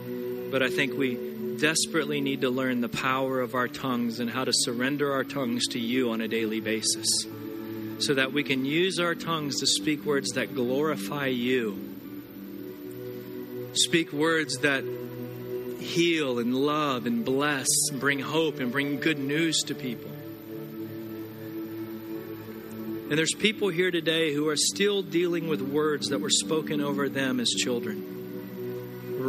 But 0.52 0.62
I 0.62 0.70
think 0.70 0.98
we 0.98 1.29
desperately 1.60 2.22
need 2.22 2.42
to 2.42 2.50
learn 2.50 2.82
the 2.82 2.90
power 2.90 3.42
of 3.42 3.56
our 3.56 3.68
tongues 3.68 4.20
and 4.20 4.30
how 4.30 4.46
to 4.46 4.52
surrender 4.54 5.12
our 5.14 5.24
tongues 5.24 5.68
to 5.68 5.80
you 5.80 6.12
on 6.12 6.22
a 6.22 6.28
daily 6.28 6.60
basis 6.60 7.08
so 8.00 8.14
that 8.14 8.32
we 8.32 8.44
can 8.44 8.66
use 8.66 9.00
our 9.00 9.16
tongues 9.16 9.60
to 9.60 9.68
speak 9.68 10.06
words 10.06 10.32
that 10.32 10.56
glorify 10.56 11.28
you. 11.28 11.78
Speak 13.74 14.12
words 14.14 14.58
that 14.60 14.84
heal 15.80 16.40
and 16.40 16.56
love 16.56 17.06
and 17.06 17.24
bless 17.26 17.68
and 17.92 18.00
bring 18.00 18.20
hope 18.20 18.60
and 18.60 18.72
bring 18.72 19.00
good 19.00 19.20
news 19.20 19.62
to 19.64 19.76
people. 19.76 20.12
And 23.10 23.18
there's 23.18 23.34
people 23.34 23.70
here 23.70 23.90
today 23.90 24.34
who 24.34 24.48
are 24.50 24.58
still 24.58 25.02
dealing 25.02 25.48
with 25.48 25.62
words 25.62 26.10
that 26.10 26.22
were 26.22 26.30
spoken 26.30 26.80
over 26.80 27.10
them 27.10 27.40
as 27.40 27.50
children. 27.50 28.19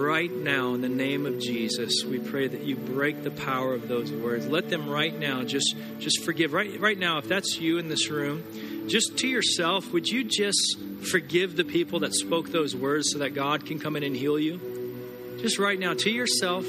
Right 0.01 0.35
now, 0.35 0.73
in 0.73 0.81
the 0.81 0.89
name 0.89 1.27
of 1.27 1.39
Jesus, 1.39 2.05
we 2.07 2.19
pray 2.19 2.49
that 2.49 2.63
you 2.63 2.75
break 2.75 3.23
the 3.23 3.31
power 3.31 3.75
of 3.75 3.87
those 3.87 4.11
words. 4.11 4.47
Let 4.47 4.71
them 4.71 4.89
right 4.89 5.17
now 5.17 5.43
just, 5.43 5.77
just 5.99 6.25
forgive. 6.25 6.55
Right, 6.55 6.81
right 6.81 6.99
now, 6.99 7.19
if 7.19 7.29
that's 7.29 7.59
you 7.59 7.77
in 7.77 7.89
this 7.89 8.09
room, 8.09 8.43
just 8.89 9.19
to 9.19 9.29
yourself, 9.29 9.93
would 9.93 10.09
you 10.09 10.25
just 10.25 10.79
forgive 11.11 11.55
the 11.55 11.65
people 11.65 12.01
that 12.01 12.15
spoke 12.15 12.49
those 12.49 12.75
words 12.75 13.11
so 13.13 13.19
that 13.19 13.35
God 13.35 13.67
can 13.67 13.79
come 13.79 13.95
in 13.95 14.03
and 14.03 14.17
heal 14.17 14.39
you? 14.39 15.37
Just 15.39 15.59
right 15.59 15.79
now, 15.79 15.93
to 15.93 16.11
yourself, 16.11 16.65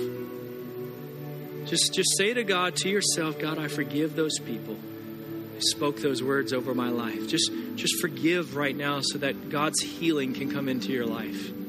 just, 1.63 1.93
just 1.93 2.09
say 2.17 2.33
to 2.33 2.43
God, 2.43 2.75
to 2.77 2.89
yourself, 2.89 3.39
God, 3.39 3.57
I 3.57 3.69
forgive 3.69 4.13
those 4.13 4.39
people 4.39 4.75
who 4.75 5.61
spoke 5.61 6.01
those 6.01 6.21
words 6.21 6.51
over 6.51 6.75
my 6.75 6.89
life. 6.89 7.29
Just, 7.29 7.49
just 7.75 8.01
forgive 8.01 8.57
right 8.57 8.75
now 8.75 8.99
so 9.01 9.19
that 9.19 9.49
God's 9.49 9.79
healing 9.79 10.33
can 10.33 10.51
come 10.51 10.67
into 10.67 10.91
your 10.91 11.05
life. 11.05 11.60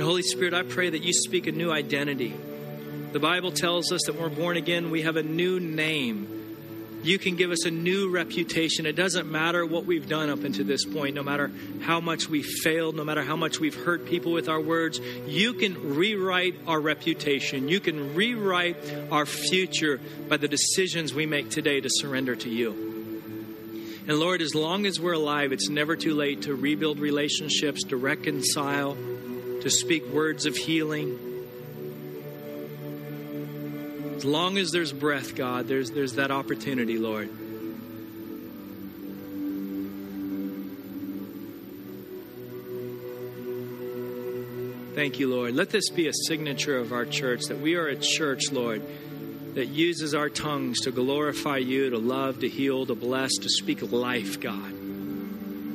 And 0.00 0.08
Holy 0.08 0.22
Spirit, 0.22 0.54
I 0.54 0.62
pray 0.62 0.88
that 0.88 1.02
you 1.02 1.12
speak 1.12 1.46
a 1.46 1.52
new 1.52 1.70
identity. 1.70 2.34
The 3.12 3.20
Bible 3.20 3.52
tells 3.52 3.92
us 3.92 4.00
that 4.06 4.14
when 4.14 4.30
we're 4.30 4.34
born 4.34 4.56
again, 4.56 4.90
we 4.90 5.02
have 5.02 5.16
a 5.16 5.22
new 5.22 5.60
name 5.60 6.40
you 7.02 7.18
can 7.18 7.36
give 7.36 7.50
us 7.50 7.64
a 7.64 7.70
new 7.70 8.10
reputation. 8.10 8.84
It 8.84 8.94
doesn't 8.94 9.30
matter 9.30 9.64
what 9.64 9.86
we've 9.86 10.08
done 10.08 10.28
up 10.28 10.44
until 10.44 10.66
this 10.66 10.84
point, 10.84 11.14
no 11.14 11.22
matter 11.22 11.50
how 11.80 12.00
much 12.00 12.28
we've 12.28 12.46
failed, 12.46 12.94
no 12.94 13.04
matter 13.04 13.22
how 13.22 13.36
much 13.36 13.58
we've 13.58 13.74
hurt 13.74 14.04
people 14.04 14.32
with 14.32 14.48
our 14.48 14.60
words. 14.60 15.00
You 15.26 15.54
can 15.54 15.94
rewrite 15.94 16.56
our 16.66 16.78
reputation. 16.78 17.68
You 17.68 17.80
can 17.80 18.14
rewrite 18.14 18.76
our 19.10 19.24
future 19.24 19.98
by 20.28 20.36
the 20.36 20.48
decisions 20.48 21.14
we 21.14 21.24
make 21.24 21.48
today 21.50 21.80
to 21.80 21.88
surrender 21.90 22.36
to 22.36 22.50
you. 22.50 22.72
And 24.06 24.18
Lord, 24.18 24.42
as 24.42 24.54
long 24.54 24.84
as 24.84 25.00
we're 25.00 25.12
alive, 25.14 25.52
it's 25.52 25.68
never 25.70 25.96
too 25.96 26.14
late 26.14 26.42
to 26.42 26.54
rebuild 26.54 26.98
relationships, 26.98 27.84
to 27.84 27.96
reconcile, 27.96 28.96
to 29.60 29.70
speak 29.70 30.06
words 30.06 30.46
of 30.46 30.56
healing 30.56 31.18
as 34.20 34.24
long 34.26 34.58
as 34.58 34.70
there's 34.70 34.92
breath, 34.92 35.34
God, 35.34 35.66
there's, 35.66 35.92
there's 35.92 36.16
that 36.16 36.30
opportunity, 36.30 36.98
Lord. 36.98 37.30
Thank 44.94 45.20
you, 45.20 45.34
Lord. 45.34 45.54
Let 45.54 45.70
this 45.70 45.88
be 45.88 46.06
a 46.06 46.12
signature 46.12 46.76
of 46.76 46.92
our 46.92 47.06
church 47.06 47.44
that 47.46 47.60
we 47.60 47.76
are 47.76 47.86
a 47.86 47.96
church, 47.96 48.52
Lord, 48.52 48.82
that 49.54 49.68
uses 49.68 50.14
our 50.14 50.28
tongues 50.28 50.80
to 50.80 50.90
glorify 50.90 51.56
you, 51.56 51.88
to 51.88 51.96
love, 51.96 52.40
to 52.40 52.48
heal, 52.50 52.84
to 52.84 52.94
bless, 52.94 53.32
to 53.38 53.48
speak 53.48 53.90
life, 53.90 54.38
God. 54.38 54.79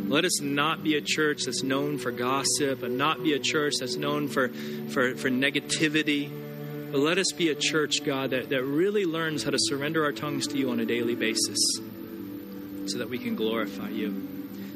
Let 0.07 0.23
us 0.23 0.39
not 0.39 0.83
be 0.83 0.95
a 0.95 1.01
church 1.01 1.45
that's 1.45 1.63
known 1.63 1.97
for 1.97 2.11
gossip 2.11 2.83
and 2.83 2.97
not 2.97 3.23
be 3.23 3.33
a 3.33 3.39
church 3.39 3.73
that's 3.79 3.95
known 3.95 4.27
for, 4.27 4.49
for, 4.89 5.15
for 5.15 5.29
negativity. 5.29 6.29
But 6.91 6.99
let 6.99 7.17
us 7.17 7.31
be 7.31 7.49
a 7.49 7.55
church, 7.55 8.03
God, 8.05 8.29
that, 8.29 8.49
that 8.49 8.63
really 8.63 9.05
learns 9.05 9.43
how 9.43 9.51
to 9.51 9.57
surrender 9.59 10.03
our 10.03 10.11
tongues 10.11 10.47
to 10.47 10.57
you 10.57 10.69
on 10.69 10.79
a 10.79 10.85
daily 10.85 11.15
basis 11.15 11.57
so 12.85 12.99
that 12.99 13.09
we 13.09 13.17
can 13.17 13.35
glorify 13.35 13.89
you. 13.89 14.27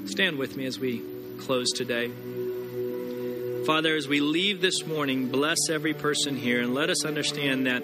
Stand 0.05 0.37
with 0.37 0.57
me 0.57 0.65
as 0.65 0.79
we 0.79 1.03
close 1.37 1.71
today. 1.71 2.11
Father, 3.65 3.95
as 3.95 4.07
we 4.07 4.19
leave 4.19 4.61
this 4.61 4.85
morning, 4.87 5.27
bless 5.27 5.69
every 5.69 5.93
person 5.93 6.35
here 6.35 6.61
and 6.61 6.73
let 6.73 6.89
us 6.89 7.05
understand 7.05 7.67
that 7.67 7.83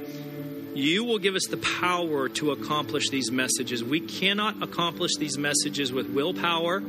you 0.73 1.03
will 1.03 1.19
give 1.19 1.35
us 1.35 1.45
the 1.47 1.57
power 1.57 2.27
to 2.27 2.51
accomplish 2.51 3.09
these 3.09 3.31
messages. 3.31 3.83
We 3.83 3.99
cannot 3.99 4.63
accomplish 4.63 5.15
these 5.17 5.37
messages 5.37 5.93
with 5.93 6.09
willpower, 6.09 6.81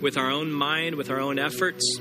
with 0.00 0.16
our 0.16 0.30
own 0.30 0.52
mind, 0.52 0.94
with 0.94 1.10
our 1.10 1.20
own 1.20 1.38
efforts. 1.38 1.98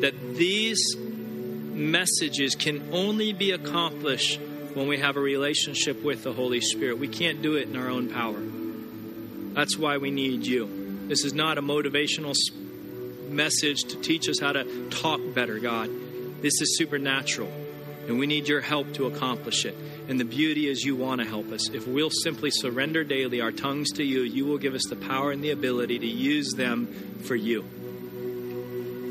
That 0.00 0.14
these 0.36 0.96
messages 0.96 2.54
can 2.54 2.90
only 2.92 3.32
be 3.32 3.52
accomplished 3.52 4.40
when 4.74 4.86
we 4.86 4.98
have 4.98 5.16
a 5.16 5.20
relationship 5.20 6.02
with 6.02 6.22
the 6.22 6.32
Holy 6.32 6.60
Spirit. 6.60 6.98
We 6.98 7.08
can't 7.08 7.42
do 7.42 7.56
it 7.56 7.68
in 7.68 7.76
our 7.76 7.88
own 7.88 8.08
power. 8.08 8.40
That's 9.54 9.76
why 9.76 9.98
we 9.98 10.10
need 10.10 10.46
you. 10.46 11.06
This 11.08 11.24
is 11.24 11.34
not 11.34 11.58
a 11.58 11.62
motivational 11.62 12.34
message 13.28 13.84
to 13.84 14.00
teach 14.00 14.28
us 14.28 14.38
how 14.38 14.52
to 14.52 14.90
talk 14.90 15.20
better, 15.34 15.58
God. 15.58 15.90
This 16.40 16.60
is 16.60 16.78
supernatural, 16.78 17.50
and 18.06 18.18
we 18.18 18.26
need 18.26 18.48
your 18.48 18.60
help 18.60 18.92
to 18.94 19.06
accomplish 19.06 19.64
it. 19.64 19.76
And 20.10 20.18
the 20.18 20.24
beauty 20.24 20.68
is, 20.68 20.82
you 20.82 20.96
want 20.96 21.20
to 21.20 21.26
help 21.26 21.52
us. 21.52 21.70
If 21.70 21.86
we'll 21.86 22.10
simply 22.10 22.50
surrender 22.50 23.04
daily 23.04 23.40
our 23.40 23.52
tongues 23.52 23.92
to 23.92 24.02
you, 24.02 24.22
you 24.22 24.44
will 24.44 24.58
give 24.58 24.74
us 24.74 24.82
the 24.90 24.96
power 24.96 25.30
and 25.30 25.40
the 25.40 25.52
ability 25.52 26.00
to 26.00 26.06
use 26.06 26.50
them 26.56 26.88
for 27.22 27.36
you. 27.36 27.60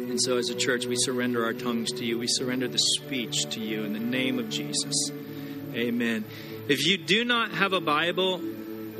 And 0.10 0.22
so, 0.22 0.38
as 0.38 0.50
a 0.50 0.56
church, 0.56 0.86
we 0.86 0.98
surrender 0.98 1.46
our 1.46 1.54
tongues 1.54 1.94
to 1.94 2.04
you. 2.04 2.20
We 2.20 2.28
surrender 2.28 2.68
the 2.68 2.80
speech 2.98 3.46
to 3.52 3.62
you 3.62 3.86
in 3.86 3.94
the 3.94 4.00
name 4.00 4.40
of 4.40 4.50
Jesus. 4.50 5.10
Amen. 5.74 6.26
If 6.68 6.86
you 6.86 6.98
do 6.98 7.24
not 7.24 7.52
have 7.52 7.72
a 7.72 7.80
Bible, 7.80 8.42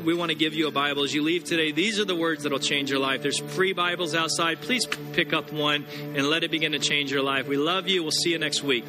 we 0.02 0.14
want 0.14 0.30
to 0.30 0.34
give 0.34 0.54
you 0.54 0.68
a 0.68 0.72
Bible 0.72 1.02
as 1.02 1.12
you 1.12 1.22
leave 1.22 1.44
today. 1.44 1.70
These 1.70 2.00
are 2.00 2.06
the 2.06 2.16
words 2.16 2.44
that 2.44 2.52
will 2.52 2.60
change 2.60 2.88
your 2.88 2.98
life. 2.98 3.20
There's 3.20 3.40
free 3.40 3.74
Bibles 3.74 4.14
outside. 4.14 4.62
Please 4.62 4.86
pick 5.12 5.34
up 5.34 5.52
one 5.52 5.84
and 6.14 6.30
let 6.30 6.44
it 6.44 6.50
begin 6.50 6.72
to 6.72 6.78
change 6.78 7.12
your 7.12 7.22
life. 7.22 7.46
We 7.46 7.58
love 7.58 7.88
you. 7.88 8.02
We'll 8.02 8.10
see 8.10 8.30
you 8.30 8.38
next 8.38 8.62
week. 8.62 8.86